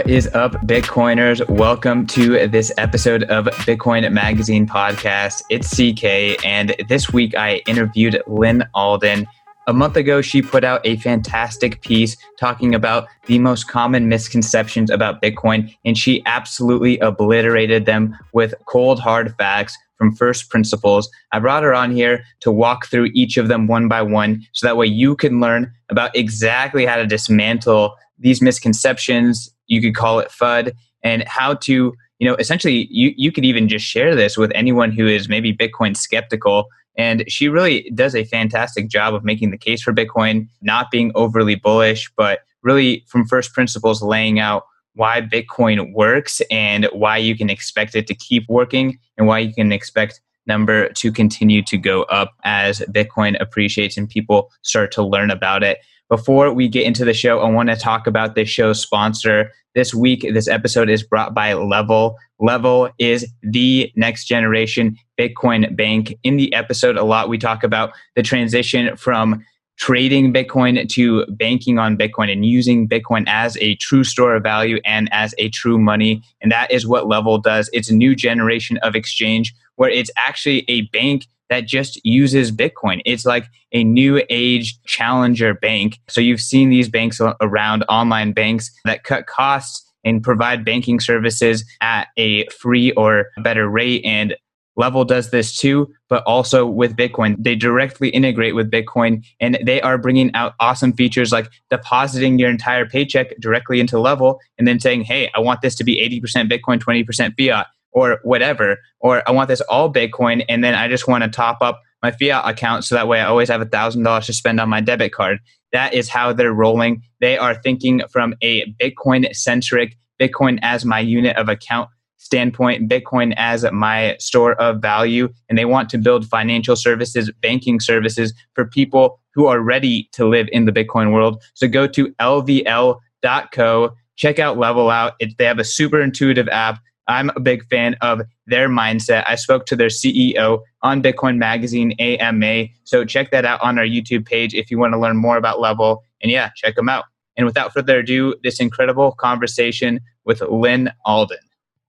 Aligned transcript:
What 0.00 0.08
is 0.08 0.28
up, 0.28 0.52
Bitcoiners? 0.62 1.46
Welcome 1.50 2.06
to 2.06 2.48
this 2.48 2.72
episode 2.78 3.24
of 3.24 3.44
Bitcoin 3.66 4.10
Magazine 4.10 4.66
podcast. 4.66 5.42
It's 5.50 5.68
CK, 5.76 6.42
and 6.42 6.74
this 6.88 7.12
week 7.12 7.36
I 7.36 7.56
interviewed 7.66 8.22
Lyn 8.26 8.66
Alden. 8.72 9.26
A 9.66 9.74
month 9.74 9.96
ago, 9.96 10.22
she 10.22 10.40
put 10.40 10.64
out 10.64 10.80
a 10.86 10.96
fantastic 10.96 11.82
piece 11.82 12.16
talking 12.38 12.74
about 12.74 13.08
the 13.26 13.38
most 13.40 13.68
common 13.68 14.08
misconceptions 14.08 14.88
about 14.88 15.20
Bitcoin, 15.20 15.70
and 15.84 15.98
she 15.98 16.22
absolutely 16.24 16.98
obliterated 17.00 17.84
them 17.84 18.16
with 18.32 18.54
cold, 18.64 19.00
hard 19.00 19.36
facts 19.36 19.76
from 19.98 20.16
first 20.16 20.48
principles. 20.48 21.10
I 21.30 21.40
brought 21.40 21.62
her 21.62 21.74
on 21.74 21.90
here 21.90 22.24
to 22.40 22.50
walk 22.50 22.86
through 22.86 23.10
each 23.12 23.36
of 23.36 23.48
them 23.48 23.66
one 23.66 23.86
by 23.86 24.00
one 24.00 24.46
so 24.52 24.66
that 24.66 24.78
way 24.78 24.86
you 24.86 25.14
can 25.14 25.40
learn 25.40 25.70
about 25.90 26.16
exactly 26.16 26.86
how 26.86 26.96
to 26.96 27.06
dismantle 27.06 27.96
these 28.20 28.40
misconceptions 28.40 29.52
you 29.66 29.80
could 29.80 29.94
call 29.94 30.18
it 30.18 30.28
FUD, 30.28 30.72
and 31.02 31.24
how 31.26 31.54
to, 31.54 31.94
you 32.18 32.28
know, 32.28 32.36
essentially 32.36 32.86
you, 32.90 33.14
you 33.16 33.32
could 33.32 33.44
even 33.44 33.68
just 33.68 33.86
share 33.86 34.14
this 34.14 34.36
with 34.36 34.52
anyone 34.54 34.92
who 34.92 35.06
is 35.06 35.28
maybe 35.28 35.56
Bitcoin 35.56 35.96
skeptical. 35.96 36.66
And 36.96 37.24
she 37.28 37.48
really 37.48 37.90
does 37.94 38.14
a 38.14 38.24
fantastic 38.24 38.88
job 38.88 39.14
of 39.14 39.24
making 39.24 39.50
the 39.50 39.56
case 39.56 39.80
for 39.80 39.92
Bitcoin, 39.92 40.48
not 40.60 40.90
being 40.90 41.12
overly 41.14 41.54
bullish, 41.54 42.10
but 42.16 42.40
really 42.62 43.04
from 43.08 43.26
first 43.26 43.54
principles 43.54 44.02
laying 44.02 44.38
out 44.38 44.64
why 44.94 45.22
Bitcoin 45.22 45.94
works 45.94 46.42
and 46.50 46.86
why 46.92 47.16
you 47.16 47.36
can 47.36 47.48
expect 47.48 47.94
it 47.94 48.06
to 48.08 48.14
keep 48.14 48.44
working 48.48 48.98
and 49.16 49.26
why 49.26 49.38
you 49.38 49.54
can 49.54 49.72
expect 49.72 50.20
number 50.46 50.88
to 50.90 51.12
continue 51.12 51.62
to 51.62 51.78
go 51.78 52.02
up 52.04 52.32
as 52.44 52.80
Bitcoin 52.90 53.40
appreciates 53.40 53.96
and 53.96 54.08
people 54.08 54.50
start 54.62 54.90
to 54.92 55.02
learn 55.02 55.30
about 55.30 55.62
it. 55.62 55.78
Before 56.10 56.52
we 56.52 56.66
get 56.66 56.86
into 56.86 57.04
the 57.04 57.14
show, 57.14 57.38
I 57.38 57.48
want 57.48 57.68
to 57.68 57.76
talk 57.76 58.08
about 58.08 58.34
this 58.34 58.48
show's 58.48 58.82
sponsor. 58.82 59.52
This 59.76 59.94
week, 59.94 60.26
this 60.34 60.48
episode 60.48 60.90
is 60.90 61.04
brought 61.04 61.34
by 61.34 61.54
Level. 61.54 62.16
Level 62.40 62.90
is 62.98 63.32
the 63.44 63.92
next 63.94 64.24
generation 64.24 64.96
Bitcoin 65.16 65.76
bank. 65.76 66.16
In 66.24 66.36
the 66.36 66.52
episode, 66.52 66.96
a 66.96 67.04
lot 67.04 67.28
we 67.28 67.38
talk 67.38 67.62
about 67.62 67.92
the 68.16 68.24
transition 68.24 68.96
from 68.96 69.44
trading 69.78 70.32
Bitcoin 70.32 70.88
to 70.88 71.24
banking 71.26 71.78
on 71.78 71.96
Bitcoin 71.96 72.30
and 72.30 72.44
using 72.44 72.88
Bitcoin 72.88 73.22
as 73.28 73.56
a 73.58 73.76
true 73.76 74.02
store 74.02 74.34
of 74.34 74.42
value 74.42 74.80
and 74.84 75.08
as 75.12 75.32
a 75.38 75.48
true 75.50 75.78
money. 75.78 76.24
And 76.42 76.50
that 76.50 76.72
is 76.72 76.88
what 76.88 77.06
Level 77.06 77.38
does. 77.38 77.70
It's 77.72 77.88
a 77.88 77.94
new 77.94 78.16
generation 78.16 78.78
of 78.78 78.96
exchange 78.96 79.54
where 79.80 79.88
it's 79.88 80.10
actually 80.18 80.62
a 80.68 80.82
bank 80.88 81.26
that 81.48 81.64
just 81.66 81.98
uses 82.04 82.52
Bitcoin. 82.52 83.00
It's 83.06 83.24
like 83.24 83.46
a 83.72 83.82
new 83.82 84.22
age 84.28 84.78
challenger 84.84 85.54
bank. 85.54 85.98
So 86.06 86.20
you've 86.20 86.42
seen 86.42 86.68
these 86.68 86.90
banks 86.90 87.18
around 87.40 87.84
online 87.88 88.32
banks 88.32 88.70
that 88.84 89.04
cut 89.04 89.26
costs 89.26 89.90
and 90.04 90.22
provide 90.22 90.66
banking 90.66 91.00
services 91.00 91.64
at 91.80 92.08
a 92.18 92.46
free 92.48 92.92
or 92.92 93.28
better 93.42 93.70
rate. 93.70 94.04
And 94.04 94.36
Level 94.76 95.06
does 95.06 95.30
this 95.30 95.56
too, 95.56 95.90
but 96.10 96.22
also 96.24 96.66
with 96.66 96.94
Bitcoin. 96.94 97.36
They 97.38 97.56
directly 97.56 98.10
integrate 98.10 98.54
with 98.54 98.70
Bitcoin 98.70 99.24
and 99.40 99.58
they 99.64 99.80
are 99.80 99.96
bringing 99.96 100.30
out 100.34 100.52
awesome 100.60 100.92
features 100.92 101.32
like 101.32 101.48
depositing 101.70 102.38
your 102.38 102.50
entire 102.50 102.84
paycheck 102.84 103.34
directly 103.40 103.80
into 103.80 103.98
Level 103.98 104.40
and 104.58 104.68
then 104.68 104.78
saying, 104.78 105.04
hey, 105.04 105.30
I 105.34 105.40
want 105.40 105.62
this 105.62 105.74
to 105.76 105.84
be 105.84 105.96
80% 106.22 106.50
Bitcoin, 106.50 106.80
20% 106.80 107.32
fiat 107.38 107.66
or 107.92 108.18
whatever, 108.22 108.78
or 109.00 109.22
I 109.28 109.32
want 109.32 109.48
this 109.48 109.60
all 109.62 109.92
Bitcoin 109.92 110.44
and 110.48 110.62
then 110.62 110.74
I 110.74 110.88
just 110.88 111.08
want 111.08 111.24
to 111.24 111.30
top 111.30 111.58
up 111.60 111.80
my 112.02 112.10
fiat 112.10 112.48
account 112.48 112.84
so 112.84 112.94
that 112.94 113.08
way 113.08 113.20
I 113.20 113.26
always 113.26 113.48
have 113.48 113.60
a 113.60 113.66
thousand 113.66 114.02
dollars 114.02 114.26
to 114.26 114.32
spend 114.32 114.60
on 114.60 114.68
my 114.68 114.80
debit 114.80 115.12
card. 115.12 115.38
That 115.72 115.94
is 115.94 116.08
how 116.08 116.32
they're 116.32 116.52
rolling. 116.52 117.02
They 117.20 117.38
are 117.38 117.54
thinking 117.54 118.02
from 118.10 118.34
a 118.42 118.72
Bitcoin 118.80 119.34
centric, 119.34 119.96
Bitcoin 120.20 120.58
as 120.62 120.84
my 120.84 121.00
unit 121.00 121.36
of 121.36 121.48
account 121.48 121.90
standpoint, 122.16 122.88
Bitcoin 122.88 123.32
as 123.36 123.64
my 123.72 124.16
store 124.18 124.54
of 124.60 124.80
value, 124.80 125.28
and 125.48 125.56
they 125.58 125.64
want 125.64 125.88
to 125.90 125.98
build 125.98 126.26
financial 126.26 126.76
services, 126.76 127.30
banking 127.40 127.80
services 127.80 128.34
for 128.54 128.66
people 128.66 129.18
who 129.34 129.46
are 129.46 129.60
ready 129.60 130.08
to 130.12 130.28
live 130.28 130.48
in 130.52 130.64
the 130.64 130.72
Bitcoin 130.72 131.12
world. 131.12 131.42
So 131.54 131.66
go 131.66 131.86
to 131.86 132.08
lvl.co, 132.20 133.90
check 134.16 134.38
out 134.38 134.58
Level 134.58 134.90
Out. 134.90 135.14
It, 135.18 135.38
they 135.38 135.44
have 135.44 135.58
a 135.58 135.64
super 135.64 136.00
intuitive 136.00 136.48
app 136.48 136.80
I'm 137.08 137.30
a 137.36 137.40
big 137.40 137.64
fan 137.66 137.96
of 138.00 138.22
their 138.46 138.68
mindset. 138.68 139.24
I 139.26 139.34
spoke 139.34 139.66
to 139.66 139.76
their 139.76 139.88
CEO 139.88 140.60
on 140.82 141.02
Bitcoin 141.02 141.38
Magazine 141.38 141.92
AMA. 141.98 142.66
So 142.84 143.04
check 143.04 143.30
that 143.30 143.44
out 143.44 143.60
on 143.62 143.78
our 143.78 143.84
YouTube 143.84 144.26
page 144.26 144.54
if 144.54 144.70
you 144.70 144.78
want 144.78 144.92
to 144.92 144.98
learn 144.98 145.16
more 145.16 145.36
about 145.36 145.60
Level. 145.60 146.02
And 146.22 146.30
yeah, 146.30 146.50
check 146.56 146.76
them 146.76 146.88
out. 146.88 147.04
And 147.36 147.46
without 147.46 147.72
further 147.72 147.98
ado, 147.98 148.34
this 148.42 148.60
incredible 148.60 149.12
conversation 149.12 150.00
with 150.24 150.40
Lyn 150.42 150.92
Alden. 151.04 151.38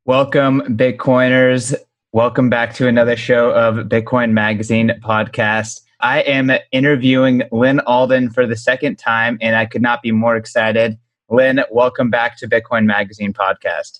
Welcome, 0.05 0.61
Bitcoiners. 0.61 1.75
Welcome 2.13 2.49
back 2.49 2.73
to 2.75 2.87
another 2.87 3.15
show 3.15 3.51
of 3.51 3.87
Bitcoin 3.87 4.31
Magazine 4.31 4.91
podcast. 5.03 5.81
I 5.99 6.21
am 6.21 6.51
interviewing 6.71 7.43
Lyn 7.51 7.79
Alden 7.81 8.31
for 8.31 8.47
the 8.47 8.55
second 8.55 8.97
time, 8.97 9.37
and 9.39 9.55
I 9.55 9.65
could 9.65 9.81
not 9.81 10.01
be 10.01 10.11
more 10.11 10.35
excited. 10.35 10.97
Lyn, 11.29 11.61
welcome 11.69 12.09
back 12.09 12.37
to 12.37 12.47
Bitcoin 12.47 12.85
Magazine 12.85 13.33
podcast. 13.33 13.99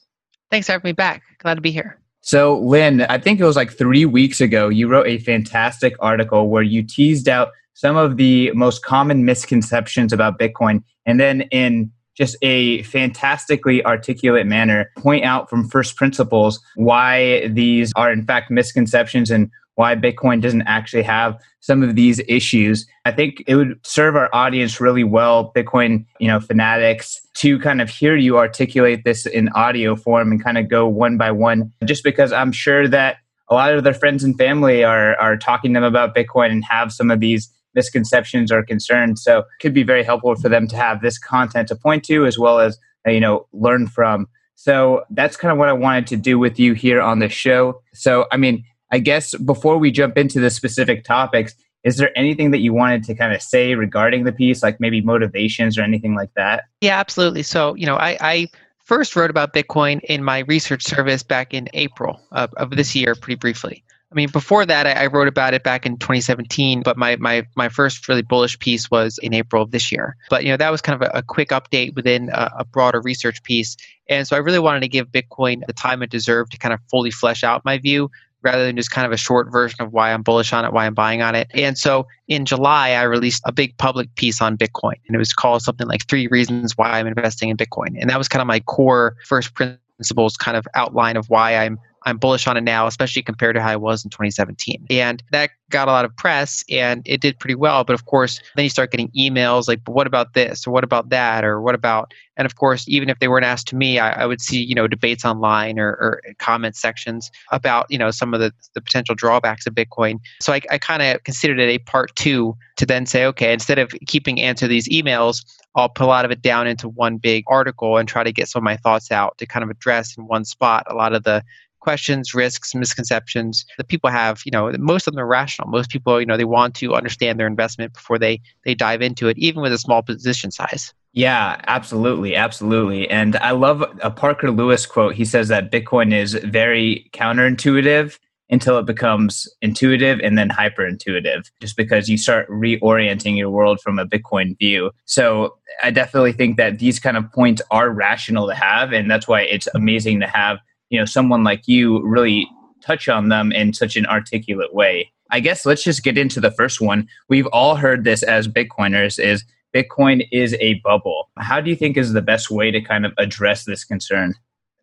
Thanks 0.51 0.67
for 0.67 0.73
having 0.73 0.89
me 0.89 0.91
back. 0.91 1.23
Glad 1.39 1.55
to 1.55 1.61
be 1.61 1.71
here. 1.71 1.97
So, 2.21 2.59
Lyn, 2.59 3.01
I 3.01 3.17
think 3.17 3.39
it 3.39 3.45
was 3.45 3.55
like 3.55 3.71
three 3.71 4.05
weeks 4.05 4.41
ago, 4.41 4.69
you 4.69 4.87
wrote 4.87 5.07
a 5.07 5.17
fantastic 5.19 5.95
article 5.99 6.49
where 6.49 6.61
you 6.61 6.83
teased 6.83 7.27
out 7.27 7.49
some 7.73 7.97
of 7.97 8.17
the 8.17 8.51
most 8.51 8.85
common 8.85 9.25
misconceptions 9.25 10.13
about 10.13 10.37
Bitcoin. 10.37 10.83
And 11.07 11.19
then, 11.19 11.41
in 11.51 11.91
just 12.15 12.37
a 12.43 12.83
fantastically 12.83 13.83
articulate 13.85 14.45
manner, 14.45 14.91
point 14.97 15.23
out 15.23 15.49
from 15.49 15.67
first 15.67 15.95
principles 15.95 16.59
why 16.75 17.47
these 17.47 17.91
are, 17.95 18.11
in 18.11 18.23
fact, 18.23 18.51
misconceptions 18.51 19.31
and 19.31 19.49
why 19.81 19.95
Bitcoin 19.95 20.41
doesn't 20.41 20.61
actually 20.67 21.01
have 21.01 21.41
some 21.59 21.81
of 21.81 21.95
these 21.95 22.21
issues. 22.27 22.85
I 23.03 23.11
think 23.11 23.43
it 23.47 23.55
would 23.55 23.79
serve 23.83 24.15
our 24.15 24.29
audience 24.31 24.79
really 24.79 25.03
well, 25.03 25.51
Bitcoin, 25.55 26.05
you 26.19 26.27
know, 26.27 26.39
fanatics, 26.39 27.19
to 27.37 27.57
kind 27.57 27.81
of 27.81 27.89
hear 27.89 28.15
you 28.15 28.37
articulate 28.37 29.05
this 29.05 29.25
in 29.25 29.49
audio 29.49 29.95
form 29.95 30.31
and 30.31 30.43
kind 30.43 30.59
of 30.59 30.69
go 30.69 30.87
one 30.87 31.17
by 31.17 31.31
one, 31.31 31.73
just 31.83 32.03
because 32.03 32.31
I'm 32.31 32.51
sure 32.51 32.87
that 32.89 33.17
a 33.49 33.55
lot 33.55 33.73
of 33.73 33.83
their 33.83 33.95
friends 33.95 34.23
and 34.23 34.37
family 34.37 34.83
are 34.83 35.15
are 35.15 35.35
talking 35.35 35.73
to 35.73 35.79
them 35.79 35.83
about 35.83 36.13
Bitcoin 36.13 36.51
and 36.51 36.63
have 36.63 36.93
some 36.93 37.09
of 37.09 37.19
these 37.19 37.51
misconceptions 37.73 38.51
or 38.51 38.61
concerns. 38.61 39.23
So 39.23 39.39
it 39.39 39.45
could 39.61 39.73
be 39.73 39.81
very 39.81 40.03
helpful 40.03 40.35
for 40.35 40.47
them 40.47 40.67
to 40.67 40.75
have 40.75 41.01
this 41.01 41.17
content 41.17 41.69
to 41.69 41.75
point 41.75 42.03
to 42.03 42.27
as 42.27 42.37
well 42.37 42.59
as 42.59 42.77
you 43.07 43.19
know 43.19 43.47
learn 43.51 43.87
from. 43.87 44.27
So 44.53 45.03
that's 45.09 45.37
kind 45.37 45.51
of 45.51 45.57
what 45.57 45.69
I 45.69 45.73
wanted 45.73 46.05
to 46.07 46.17
do 46.17 46.37
with 46.37 46.59
you 46.59 46.73
here 46.73 47.01
on 47.01 47.17
the 47.17 47.29
show. 47.29 47.81
So 47.95 48.27
I 48.31 48.37
mean, 48.37 48.63
I 48.91 48.99
guess 48.99 49.35
before 49.35 49.77
we 49.77 49.91
jump 49.91 50.17
into 50.17 50.39
the 50.39 50.49
specific 50.49 51.03
topics, 51.03 51.55
is 51.83 51.97
there 51.97 52.15
anything 52.17 52.51
that 52.51 52.59
you 52.59 52.73
wanted 52.73 53.03
to 53.05 53.15
kind 53.15 53.33
of 53.33 53.41
say 53.41 53.73
regarding 53.75 54.23
the 54.23 54.31
piece, 54.31 54.61
like 54.61 54.79
maybe 54.79 55.01
motivations 55.01 55.77
or 55.77 55.81
anything 55.81 56.13
like 56.13 56.33
that? 56.35 56.65
Yeah, 56.81 56.99
absolutely. 56.99 57.43
So, 57.43 57.73
you 57.75 57.85
know, 57.85 57.95
I, 57.95 58.17
I 58.21 58.47
first 58.83 59.15
wrote 59.15 59.29
about 59.29 59.53
Bitcoin 59.53 60.01
in 60.01 60.23
my 60.23 60.39
research 60.39 60.83
service 60.83 61.23
back 61.23 61.53
in 61.53 61.69
April 61.73 62.21
of, 62.31 62.53
of 62.55 62.71
this 62.71 62.95
year, 62.95 63.15
pretty 63.15 63.37
briefly. 63.37 63.83
I 64.11 64.13
mean, 64.13 64.29
before 64.29 64.65
that, 64.65 64.85
I, 64.85 64.91
I, 64.91 65.07
wrote 65.07 65.29
about 65.29 65.53
it 65.53 65.63
back 65.63 65.85
in 65.85 65.97
2017, 65.97 66.81
but 66.83 66.97
my, 66.97 67.15
my, 67.15 67.47
my 67.55 67.69
first 67.69 68.09
really 68.09 68.21
bullish 68.21 68.59
piece 68.59 68.91
was 68.91 69.17
in 69.23 69.33
April 69.33 69.63
of 69.63 69.71
this 69.71 69.89
year. 69.89 70.17
But, 70.29 70.43
you 70.43 70.49
know, 70.49 70.57
that 70.57 70.69
was 70.69 70.81
kind 70.81 71.01
of 71.01 71.09
a, 71.09 71.19
a 71.19 71.23
quick 71.23 71.49
update 71.49 71.95
within 71.95 72.29
a, 72.33 72.51
a, 72.59 72.65
broader 72.65 72.99
research 72.99 73.41
piece. 73.43 73.77
And 74.09 74.27
so 74.27 74.35
I 74.35 74.39
really 74.39 74.59
wanted 74.59 74.81
to 74.81 74.89
give 74.89 75.07
Bitcoin 75.07 75.65
the 75.65 75.71
time 75.71 76.03
it 76.03 76.09
deserved 76.09 76.51
to 76.51 76.57
kind 76.57 76.73
of 76.73 76.81
fully 76.89 77.09
flesh 77.09 77.41
out 77.41 77.63
my 77.63 77.77
view 77.77 78.09
rather 78.43 78.65
than 78.65 78.75
just 78.75 78.91
kind 78.91 79.05
of 79.05 79.11
a 79.11 79.17
short 79.17 79.51
version 79.51 79.81
of 79.81 79.93
why 79.93 80.11
I'm 80.11 80.23
bullish 80.23 80.53
on 80.53 80.65
it, 80.65 80.73
why 80.73 80.85
I'm 80.85 80.93
buying 80.93 81.21
on 81.21 81.35
it. 81.35 81.47
And 81.53 81.77
so 81.77 82.07
in 82.27 82.45
July, 82.45 82.91
I 82.91 83.03
released 83.03 83.41
a 83.45 83.51
big 83.51 83.77
public 83.77 84.13
piece 84.15 84.41
on 84.41 84.57
Bitcoin, 84.57 84.95
and 85.07 85.15
it 85.15 85.19
was 85.19 85.33
called 85.33 85.61
something 85.61 85.87
like 85.87 86.07
Three 86.07 86.27
Reasons 86.27 86.77
Why 86.77 86.99
I'm 86.99 87.07
Investing 87.07 87.49
in 87.49 87.57
Bitcoin. 87.57 87.99
And 87.99 88.09
that 88.09 88.17
was 88.17 88.27
kind 88.27 88.41
of 88.41 88.47
my 88.47 88.59
core 88.61 89.15
first 89.25 89.53
principles 89.53 90.37
kind 90.37 90.57
of 90.57 90.67
outline 90.75 91.17
of 91.17 91.29
why 91.29 91.55
I'm 91.55 91.79
I'm 92.03 92.17
bullish 92.17 92.47
on 92.47 92.57
it 92.57 92.61
now, 92.61 92.87
especially 92.87 93.21
compared 93.21 93.55
to 93.55 93.61
how 93.61 93.69
I 93.69 93.75
was 93.75 94.03
in 94.03 94.09
2017. 94.09 94.87
And 94.89 95.21
that 95.31 95.51
got 95.69 95.87
a 95.87 95.91
lot 95.91 96.03
of 96.03 96.15
press 96.15 96.63
and 96.69 97.01
it 97.05 97.21
did 97.21 97.39
pretty 97.39 97.55
well. 97.55 97.83
But 97.83 97.93
of 97.93 98.05
course, 98.05 98.41
then 98.55 98.63
you 98.63 98.69
start 98.69 98.91
getting 98.91 99.09
emails 99.09 99.67
like, 99.67 99.79
what 99.87 100.07
about 100.07 100.33
this? 100.33 100.67
Or 100.67 100.71
what 100.71 100.83
about 100.83 101.09
that? 101.09 101.43
Or 101.43 101.61
what 101.61 101.75
about, 101.75 102.13
and 102.37 102.45
of 102.45 102.55
course, 102.55 102.85
even 102.87 103.09
if 103.09 103.19
they 103.19 103.27
weren't 103.27 103.45
asked 103.45 103.67
to 103.67 103.75
me, 103.75 103.99
I, 103.99 104.23
I 104.23 104.25
would 104.25 104.41
see, 104.41 104.61
you 104.61 104.75
know, 104.75 104.87
debates 104.87 105.23
online 105.23 105.79
or, 105.79 105.89
or 105.89 106.21
comment 106.39 106.75
sections 106.75 107.31
about, 107.51 107.85
you 107.89 107.97
know, 107.97 108.11
some 108.11 108.33
of 108.33 108.39
the, 108.39 108.51
the 108.73 108.81
potential 108.81 109.15
drawbacks 109.15 109.67
of 109.67 109.73
Bitcoin. 109.75 110.19
So 110.41 110.53
I, 110.53 110.61
I 110.69 110.77
kind 110.77 111.01
of 111.01 111.23
considered 111.23 111.59
it 111.59 111.69
a 111.69 111.77
part 111.79 112.15
two 112.15 112.57
to 112.77 112.85
then 112.85 113.05
say, 113.05 113.25
okay, 113.25 113.53
instead 113.53 113.79
of 113.79 113.93
keeping 114.07 114.41
answer 114.41 114.67
these 114.67 114.89
emails, 114.89 115.45
I'll 115.75 115.89
put 115.89 116.03
a 116.03 116.07
lot 116.07 116.25
of 116.25 116.31
it 116.31 116.41
down 116.41 116.67
into 116.67 116.89
one 116.89 117.17
big 117.17 117.43
article 117.47 117.97
and 117.97 118.09
try 118.09 118.23
to 118.23 118.31
get 118.31 118.49
some 118.49 118.59
of 118.59 118.63
my 118.63 118.75
thoughts 118.75 119.11
out 119.11 119.37
to 119.37 119.45
kind 119.45 119.63
of 119.63 119.69
address 119.69 120.17
in 120.17 120.27
one 120.27 120.43
spot 120.43 120.83
a 120.87 120.95
lot 120.95 121.13
of 121.13 121.23
the 121.23 121.43
questions, 121.81 122.33
risks, 122.33 122.73
misconceptions 122.73 123.65
that 123.77 123.89
people 123.89 124.09
have. 124.09 124.41
You 124.45 124.51
know, 124.51 124.71
most 124.79 125.07
of 125.07 125.13
them 125.13 125.21
are 125.21 125.27
rational. 125.27 125.67
Most 125.67 125.89
people, 125.89 126.19
you 126.19 126.25
know, 126.25 126.37
they 126.37 126.45
want 126.45 126.75
to 126.75 126.93
understand 126.95 127.39
their 127.39 127.47
investment 127.47 127.93
before 127.93 128.17
they 128.17 128.39
they 128.63 128.73
dive 128.73 129.01
into 129.01 129.27
it, 129.27 129.37
even 129.37 129.61
with 129.61 129.73
a 129.73 129.77
small 129.77 130.01
position 130.01 130.51
size. 130.51 130.93
Yeah, 131.13 131.59
absolutely, 131.67 132.35
absolutely. 132.35 133.09
And 133.09 133.35
I 133.37 133.51
love 133.51 133.83
a 134.01 134.09
Parker 134.09 134.49
Lewis 134.49 134.85
quote. 134.85 135.13
He 135.13 135.25
says 135.25 135.49
that 135.49 135.69
Bitcoin 135.69 136.13
is 136.13 136.35
very 136.35 137.09
counterintuitive 137.13 138.17
until 138.49 138.77
it 138.77 138.85
becomes 138.85 139.47
intuitive 139.61 140.19
and 140.19 140.37
then 140.37 140.49
hyper 140.49 140.85
intuitive, 140.85 141.49
just 141.61 141.77
because 141.77 142.09
you 142.09 142.17
start 142.17 142.49
reorienting 142.49 143.37
your 143.37 143.49
world 143.49 143.79
from 143.81 143.97
a 143.97 144.05
Bitcoin 144.05 144.57
view. 144.59 144.91
So 145.05 145.55
I 145.83 145.91
definitely 145.91 146.33
think 146.33 146.57
that 146.57 146.79
these 146.79 146.99
kind 146.99 147.15
of 147.15 147.31
points 147.31 147.61
are 147.71 147.89
rational 147.89 148.47
to 148.47 148.53
have. 148.53 148.91
And 148.91 149.09
that's 149.09 149.27
why 149.27 149.41
it's 149.41 149.69
amazing 149.73 150.19
to 150.19 150.27
have, 150.27 150.59
you 150.91 150.99
know, 150.99 151.05
someone 151.05 151.43
like 151.43 151.67
you 151.67 152.05
really 152.05 152.47
touch 152.81 153.09
on 153.09 153.29
them 153.29 153.51
in 153.51 153.73
such 153.73 153.95
an 153.95 154.05
articulate 154.05 154.73
way. 154.73 155.11
I 155.31 155.39
guess 155.39 155.65
let's 155.65 155.83
just 155.83 156.03
get 156.03 156.17
into 156.17 156.41
the 156.41 156.51
first 156.51 156.81
one. 156.81 157.07
We've 157.29 157.47
all 157.47 157.75
heard 157.75 158.03
this 158.03 158.21
as 158.21 158.47
Bitcoiners 158.47 159.17
is 159.17 159.45
Bitcoin 159.73 160.27
is 160.31 160.53
a 160.59 160.75
bubble. 160.83 161.29
How 161.37 161.61
do 161.61 161.69
you 161.69 161.77
think 161.77 161.95
is 161.95 162.11
the 162.11 162.21
best 162.21 162.51
way 162.51 162.71
to 162.71 162.81
kind 162.81 163.05
of 163.05 163.13
address 163.17 163.63
this 163.63 163.85
concern? 163.85 164.35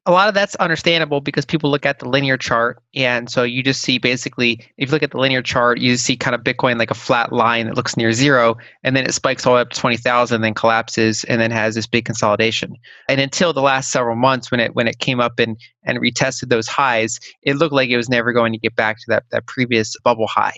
A 0.08 0.10
lot 0.10 0.26
of 0.26 0.34
that's 0.34 0.55
understandable 0.55 1.20
because 1.20 1.44
people 1.44 1.70
look 1.70 1.84
at 1.84 1.99
the 1.99 2.08
linear 2.08 2.38
chart. 2.38 2.82
And 2.94 3.31
so 3.31 3.43
you 3.43 3.62
just 3.62 3.82
see 3.82 3.99
basically 3.99 4.52
if 4.78 4.88
you 4.88 4.93
look 4.93 5.02
at 5.02 5.10
the 5.10 5.19
linear 5.19 5.43
chart 5.43 5.81
you 5.81 5.99
see 5.99 6.16
kind 6.16 6.34
of 6.34 6.40
bitcoin 6.40 6.78
like 6.78 6.90
a 6.90 6.94
flat 6.94 7.31
line 7.31 7.66
that 7.66 7.76
looks 7.76 7.94
near 7.94 8.10
zero 8.12 8.56
and 8.82 8.96
then 8.96 9.05
it 9.05 9.12
spikes 9.12 9.44
all 9.44 9.52
the 9.52 9.56
way 9.56 9.60
up 9.60 9.69
to 9.69 9.78
20000 9.78 10.40
then 10.40 10.55
collapses 10.55 11.25
and 11.25 11.43
then 11.43 11.50
has 11.50 11.75
this 11.75 11.87
big 11.87 12.06
consolidation. 12.06 12.75
And 13.06 13.20
until 13.20 13.52
the 13.52 13.60
last 13.60 13.93
several 13.93 14.16
months 14.16 14.50
when 14.50 14.60
it 14.60 14.75
when 14.75 14.88
it 14.88 14.99
came 14.99 15.20
up 15.20 15.38
and 15.38 15.58
and 15.84 15.99
retested 15.99 16.49
those 16.49 16.66
highs 16.66 17.20
it 17.43 17.56
looked 17.56 17.75
like 17.75 17.90
it 17.90 17.99
was 17.99 18.08
never 18.08 18.32
going 18.32 18.55
to 18.55 18.58
get 18.58 18.75
back 18.75 18.96
to 19.00 19.05
that 19.08 19.25
that 19.31 19.46
previous 19.46 19.94
bubble 20.05 20.26
high. 20.26 20.56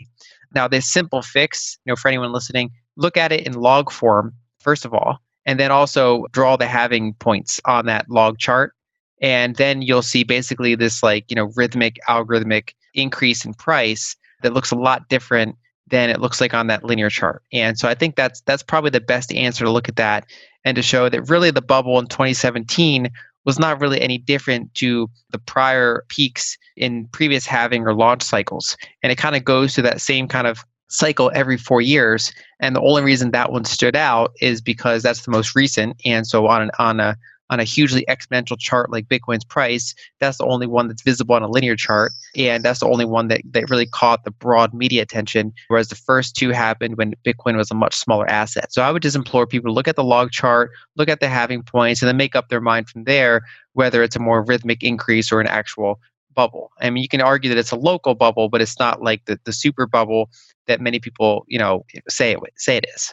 Now 0.54 0.68
this 0.68 0.90
simple 0.90 1.22
fix 1.22 1.76
you 1.84 1.90
know 1.90 1.96
for 1.96 2.06
anyone 2.06 2.32
listening 2.32 2.70
look 2.96 3.16
at 3.16 3.32
it 3.32 3.44
in 3.48 3.54
log 3.54 3.90
form 3.90 4.32
first 4.60 4.84
of 4.84 4.94
all 4.94 5.18
and 5.44 5.58
then 5.58 5.72
also 5.72 6.26
draw 6.30 6.54
the 6.54 6.68
halving 6.68 7.14
points 7.14 7.60
on 7.64 7.86
that 7.86 8.08
log 8.08 8.38
chart 8.38 8.74
and 9.20 9.56
then 9.56 9.82
you'll 9.82 10.02
see 10.02 10.24
basically 10.24 10.74
this 10.74 11.02
like 11.02 11.30
you 11.30 11.36
know 11.36 11.50
rhythmic 11.56 11.98
algorithmic 12.08 12.74
increase 12.94 13.44
in 13.44 13.54
price 13.54 14.16
that 14.42 14.52
looks 14.52 14.70
a 14.70 14.76
lot 14.76 15.08
different 15.08 15.56
than 15.88 16.08
it 16.08 16.20
looks 16.20 16.40
like 16.40 16.54
on 16.54 16.68
that 16.68 16.84
linear 16.84 17.10
chart. 17.10 17.42
And 17.52 17.78
so 17.78 17.88
i 17.88 17.94
think 17.94 18.16
that's 18.16 18.40
that's 18.42 18.62
probably 18.62 18.90
the 18.90 19.00
best 19.00 19.32
answer 19.32 19.64
to 19.64 19.70
look 19.70 19.88
at 19.88 19.96
that 19.96 20.26
and 20.64 20.76
to 20.76 20.82
show 20.82 21.08
that 21.08 21.28
really 21.28 21.50
the 21.50 21.62
bubble 21.62 21.98
in 21.98 22.06
2017 22.06 23.10
was 23.44 23.58
not 23.58 23.80
really 23.80 24.00
any 24.00 24.18
different 24.18 24.72
to 24.74 25.08
the 25.30 25.38
prior 25.38 26.04
peaks 26.08 26.58
in 26.76 27.06
previous 27.08 27.46
halving 27.46 27.86
or 27.86 27.94
launch 27.94 28.22
cycles. 28.22 28.76
And 29.02 29.10
it 29.10 29.16
kind 29.16 29.36
of 29.36 29.44
goes 29.44 29.74
to 29.74 29.82
that 29.82 30.00
same 30.00 30.28
kind 30.28 30.46
of 30.46 30.64
cycle 30.88 31.30
every 31.34 31.56
four 31.56 31.80
years. 31.80 32.32
And 32.60 32.76
the 32.76 32.82
only 32.82 33.02
reason 33.02 33.30
that 33.30 33.52
one 33.52 33.64
stood 33.64 33.96
out 33.96 34.32
is 34.40 34.60
because 34.60 35.02
that's 35.02 35.22
the 35.22 35.30
most 35.30 35.54
recent. 35.54 36.00
And 36.04 36.26
so 36.26 36.46
on 36.48 36.62
an, 36.62 36.70
on 36.78 37.00
a 37.00 37.16
on 37.50 37.60
a 37.60 37.64
hugely 37.64 38.04
exponential 38.08 38.58
chart 38.58 38.90
like 38.90 39.08
Bitcoin's 39.08 39.44
price, 39.44 39.94
that's 40.20 40.38
the 40.38 40.46
only 40.46 40.66
one 40.66 40.88
that's 40.88 41.02
visible 41.02 41.34
on 41.34 41.42
a 41.42 41.48
linear 41.48 41.76
chart. 41.76 42.12
And 42.36 42.64
that's 42.64 42.80
the 42.80 42.86
only 42.86 43.04
one 43.04 43.28
that, 43.28 43.42
that 43.50 43.68
really 43.68 43.86
caught 43.86 44.24
the 44.24 44.30
broad 44.30 44.72
media 44.72 45.02
attention, 45.02 45.52
whereas 45.68 45.88
the 45.88 45.96
first 45.96 46.36
two 46.36 46.50
happened 46.50 46.96
when 46.96 47.14
Bitcoin 47.24 47.56
was 47.56 47.70
a 47.70 47.74
much 47.74 47.94
smaller 47.94 48.28
asset. 48.30 48.72
So 48.72 48.82
I 48.82 48.90
would 48.90 49.02
just 49.02 49.16
implore 49.16 49.46
people 49.46 49.70
to 49.70 49.74
look 49.74 49.88
at 49.88 49.96
the 49.96 50.04
log 50.04 50.30
chart, 50.30 50.70
look 50.96 51.08
at 51.08 51.20
the 51.20 51.28
halving 51.28 51.62
points, 51.62 52.00
and 52.00 52.08
then 52.08 52.16
make 52.16 52.36
up 52.36 52.48
their 52.48 52.60
mind 52.60 52.88
from 52.88 53.04
there 53.04 53.42
whether 53.74 54.02
it's 54.02 54.16
a 54.16 54.20
more 54.20 54.42
rhythmic 54.42 54.82
increase 54.82 55.30
or 55.30 55.40
an 55.40 55.46
actual 55.46 56.00
bubble. 56.34 56.70
I 56.80 56.90
mean, 56.90 57.02
you 57.02 57.08
can 57.08 57.20
argue 57.20 57.48
that 57.48 57.58
it's 57.58 57.72
a 57.72 57.76
local 57.76 58.14
bubble, 58.14 58.48
but 58.48 58.60
it's 58.60 58.78
not 58.78 59.02
like 59.02 59.24
the, 59.26 59.38
the 59.44 59.52
super 59.52 59.86
bubble 59.86 60.30
that 60.66 60.80
many 60.80 61.00
people, 61.00 61.44
you 61.48 61.58
know, 61.58 61.84
say 62.08 62.32
it 62.32 62.38
say 62.56 62.76
it 62.76 62.86
is. 62.94 63.12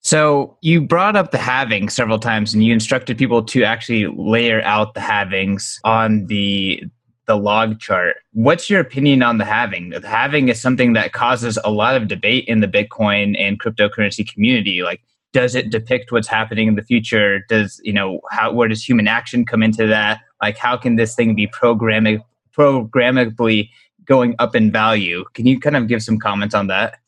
So 0.00 0.56
you 0.62 0.80
brought 0.80 1.16
up 1.16 1.32
the 1.32 1.38
halving 1.38 1.88
several 1.88 2.18
times, 2.18 2.54
and 2.54 2.64
you 2.64 2.72
instructed 2.72 3.18
people 3.18 3.42
to 3.44 3.64
actually 3.64 4.06
layer 4.06 4.62
out 4.62 4.94
the 4.94 5.00
halvings 5.00 5.78
on 5.84 6.26
the 6.26 6.82
the 7.26 7.36
log 7.36 7.78
chart. 7.78 8.16
What's 8.32 8.70
your 8.70 8.80
opinion 8.80 9.22
on 9.22 9.36
the 9.36 9.44
halving? 9.44 9.90
The 9.90 10.08
halving 10.08 10.48
is 10.48 10.60
something 10.60 10.94
that 10.94 11.12
causes 11.12 11.58
a 11.62 11.70
lot 11.70 11.94
of 11.94 12.08
debate 12.08 12.46
in 12.48 12.60
the 12.60 12.66
Bitcoin 12.66 13.38
and 13.38 13.60
cryptocurrency 13.60 14.26
community. 14.26 14.82
Like, 14.82 15.02
does 15.34 15.54
it 15.54 15.68
depict 15.68 16.10
what's 16.10 16.26
happening 16.26 16.68
in 16.68 16.74
the 16.74 16.82
future? 16.82 17.44
Does 17.48 17.80
you 17.84 17.92
know 17.92 18.20
how 18.30 18.52
where 18.52 18.68
does 18.68 18.82
human 18.82 19.08
action 19.08 19.44
come 19.44 19.62
into 19.62 19.86
that? 19.86 20.20
Like, 20.40 20.56
how 20.56 20.76
can 20.76 20.96
this 20.96 21.14
thing 21.14 21.34
be 21.34 21.46
programming 21.48 22.22
programmably 22.56 23.68
going 24.04 24.34
up 24.38 24.56
in 24.56 24.72
value? 24.72 25.24
Can 25.34 25.46
you 25.46 25.60
kind 25.60 25.76
of 25.76 25.86
give 25.86 26.02
some 26.02 26.18
comments 26.18 26.54
on 26.54 26.68
that? 26.68 26.98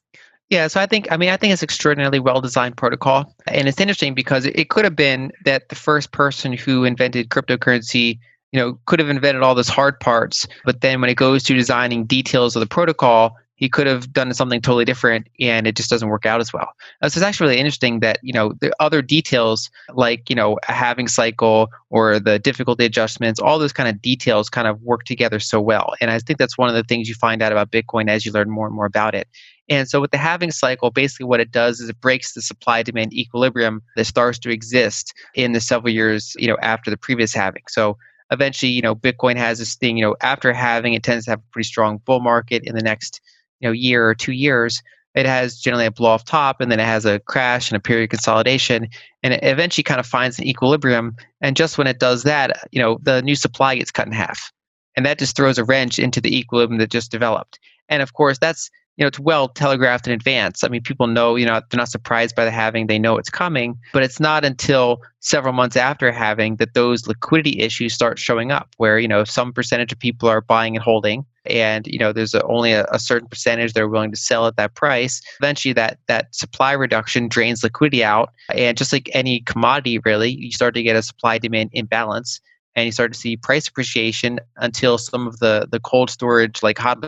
Yeah, 0.51 0.67
so 0.67 0.81
I 0.81 0.87
think 0.87 1.11
I 1.13 1.17
mean 1.17 1.31
I 1.31 1.37
think 1.37 1.53
it's 1.53 1.63
extraordinarily 1.63 2.19
well 2.19 2.41
designed 2.41 2.77
protocol, 2.77 3.33
and 3.47 3.69
it's 3.69 3.81
interesting 3.81 4.15
because 4.15 4.47
it 4.47 4.69
could 4.69 4.85
have 4.85 4.97
been 4.97 5.33
that 5.45 5.69
the 5.69 5.77
first 5.77 6.11
person 6.11 6.53
who 6.53 6.85
invented 6.85 7.29
cryptocurrency, 7.29 8.19
you 8.51 8.59
know, 8.61 8.79
could 8.87 8.99
have 8.99 9.09
invented 9.09 9.45
all 9.45 9.55
those 9.55 9.69
hard 9.69 10.01
parts, 10.01 10.49
but 10.65 10.81
then 10.81 11.01
when 11.01 11.09
it 11.09 11.17
goes 11.17 11.45
to 11.45 11.55
designing 11.55 12.05
details 12.05 12.57
of 12.57 12.61
the 12.61 12.67
protocol, 12.67 13.37
he 13.61 13.69
could 13.69 13.87
have 13.87 14.13
done 14.13 14.33
something 14.33 14.61
totally 14.61 14.87
different 14.87 15.29
and 15.39 15.67
it 15.67 15.77
just 15.77 15.91
doesn't 15.91 16.09
work 16.09 16.25
out 16.25 16.41
as 16.41 16.51
well. 16.51 16.69
Uh, 17.03 17.09
so 17.11 17.19
it's 17.19 17.25
actually 17.25 17.49
really 17.49 17.61
interesting 17.61 18.01
that, 18.01 18.19
you 18.23 18.33
know, 18.33 18.55
the 18.61 18.73
other 18.81 19.03
details 19.03 19.71
like, 19.93 20.31
you 20.31 20.35
know, 20.35 20.59
a 20.67 20.73
halving 20.73 21.07
cycle 21.07 21.69
or 21.91 22.19
the 22.19 22.39
difficulty 22.39 22.87
adjustments, 22.87 23.39
all 23.39 23.59
those 23.59 23.73
kind 23.75 23.87
of 23.87 24.01
details 24.01 24.49
kind 24.49 24.67
of 24.67 24.81
work 24.81 25.05
together 25.05 25.39
so 25.39 25.61
well. 25.61 25.95
And 26.01 26.11
I 26.11 26.19
think 26.21 26.39
that's 26.39 26.57
one 26.57 26.71
of 26.71 26.75
the 26.75 26.85
things 26.85 27.07
you 27.07 27.15
find 27.15 27.43
out 27.43 27.53
about 27.53 27.71
Bitcoin 27.71 28.09
as 28.09 28.25
you 28.25 28.33
learn 28.33 28.49
more 28.49 28.67
and 28.67 28.75
more 28.75 28.87
about 28.87 29.15
it. 29.15 29.29
And 29.71 29.89
so 29.89 30.01
with 30.01 30.11
the 30.11 30.19
halving 30.19 30.51
cycle, 30.51 30.91
basically 30.91 31.27
what 31.27 31.41
it 31.41 31.53
does 31.53 31.81
is 31.81 31.89
it 31.89 32.01
breaks 32.01 32.35
the 32.35 32.43
supply 32.43 32.83
demand 32.83 33.15
equilibrium 33.15 33.83
that 33.97 34.05
starts 34.05 34.39
to 34.41 34.51
exist 34.51 35.15
in 35.35 35.53
the 35.53 35.61
several 35.61 35.95
years, 35.95 36.35
you 36.39 36.49
know, 36.49 36.59
after 36.61 36.91
the 36.91 36.97
previous 36.97 37.33
halving. 37.33 37.63
So 37.69 37.97
eventually, 38.33 38.73
you 38.73 38.83
know, 38.83 38.97
Bitcoin 38.97 39.37
has 39.37 39.61
this 39.61 39.77
thing, 39.77 39.97
you 39.97 40.05
know, 40.05 40.17
after 40.21 40.53
halving, 40.53 40.95
it 40.95 41.05
tends 41.05 41.25
to 41.25 41.31
have 41.31 41.39
a 41.39 41.53
pretty 41.53 41.67
strong 41.67 41.99
bull 42.05 42.21
market 42.21 42.65
in 42.65 42.75
the 42.75 42.83
next 42.83 43.21
you 43.61 43.69
know 43.69 43.73
year 43.73 44.09
or 44.09 44.15
two 44.15 44.33
years. 44.33 44.83
It 45.15 45.27
has 45.27 45.59
generally 45.59 45.87
a 45.87 45.91
blow 45.91 46.11
off 46.11 46.25
top 46.25 46.61
and 46.61 46.71
then 46.71 46.81
it 46.81 46.87
has 46.87 47.05
a 47.05 47.19
crash 47.21 47.71
and 47.71 47.77
a 47.77 47.81
period 47.81 48.05
of 48.05 48.11
consolidation 48.11 48.89
and 49.23 49.35
it 49.35 49.41
eventually 49.43 49.83
kind 49.83 50.01
of 50.01 50.07
finds 50.07 50.39
an 50.39 50.47
equilibrium. 50.47 51.17
And 51.41 51.57
just 51.57 51.79
when 51.79 51.87
it 51.87 51.99
does 51.99 52.23
that 52.25 52.69
you 52.73 52.81
know 52.81 52.99
the 53.03 53.23
new 53.23 53.35
supply 53.35 53.77
gets 53.77 53.91
cut 53.91 54.07
in 54.07 54.13
half. 54.13 54.53
And 54.97 55.07
that 55.07 55.19
just 55.19 55.37
throws 55.37 55.59
a 55.59 55.65
wrench 55.65 55.99
into 55.99 56.21
the 56.21 56.37
equilibrium 56.37 56.79
that 56.79 56.91
just 56.91 57.11
developed. 57.11 57.59
And 57.89 58.03
of 58.03 58.13
course 58.13 58.39
that's 58.39 58.71
you 59.01 59.05
know 59.05 59.09
it's 59.09 59.19
well 59.19 59.49
telegraphed 59.49 60.07
in 60.07 60.13
advance. 60.13 60.63
I 60.63 60.69
mean 60.69 60.83
people 60.83 61.07
know 61.07 61.35
you 61.35 61.47
know 61.47 61.63
they're 61.71 61.79
not 61.79 61.89
surprised 61.89 62.37
by 62.37 62.45
the 62.45 62.51
halving 62.51 62.87
they 62.87 62.99
know 62.99 63.17
it's 63.17 63.31
coming 63.31 63.79
but 63.95 64.03
it's 64.03 64.21
not 64.21 64.45
until 64.45 65.01
several 65.21 65.55
months 65.55 65.77
after 65.77 66.13
halving 66.13 66.57
that 66.57 66.75
those 66.75 67.07
liquidity 67.07 67.61
issues 67.61 67.95
start 67.95 68.19
showing 68.19 68.53
up 68.53 68.69
where 68.77 68.99
you 68.99 69.09
know 69.09 69.25
some 69.25 69.55
percentage 69.55 69.91
of 69.91 69.99
people 69.99 70.29
are 70.29 70.43
buying 70.43 70.77
and 70.77 70.85
holding 70.85 71.25
and 71.47 71.87
you 71.87 71.99
know 71.99 72.13
there's 72.13 72.35
a, 72.35 72.43
only 72.45 72.73
a, 72.73 72.85
a, 72.93 72.99
certain 72.99 73.27
percentage 73.27 73.73
they're 73.73 73.89
willing 73.89 74.11
to 74.11 74.17
sell 74.19 74.47
at 74.47 74.57
that 74.57 74.75
price. 74.75 75.23
Eventually 75.41 75.73
that 75.73 75.99
that 76.07 76.35
supply 76.35 76.73
reduction 76.73 77.27
drains 77.27 77.63
liquidity 77.65 78.05
out 78.05 78.31
and 78.55 78.77
just 78.77 78.93
like 78.93 79.09
any 79.15 79.41
commodity 79.41 79.99
really 80.05 80.31
you 80.31 80.53
start 80.53 80.75
to 80.75 80.83
get 80.83 80.95
a 80.95 81.03
supply 81.03 81.39
demand 81.39 81.71
imbalance 81.73 82.41
and 82.77 82.85
you 82.85 82.93
start 82.93 83.15
to 83.15 83.19
see 83.19 83.37
price 83.37 83.67
appreciation 83.67 84.39
until 84.57 84.99
some 84.99 85.27
of 85.27 85.39
the 85.39 85.67
the 85.73 85.81
cold 85.81 86.11
storage 86.11 86.63
like 86.63 86.77
hot 86.77 87.01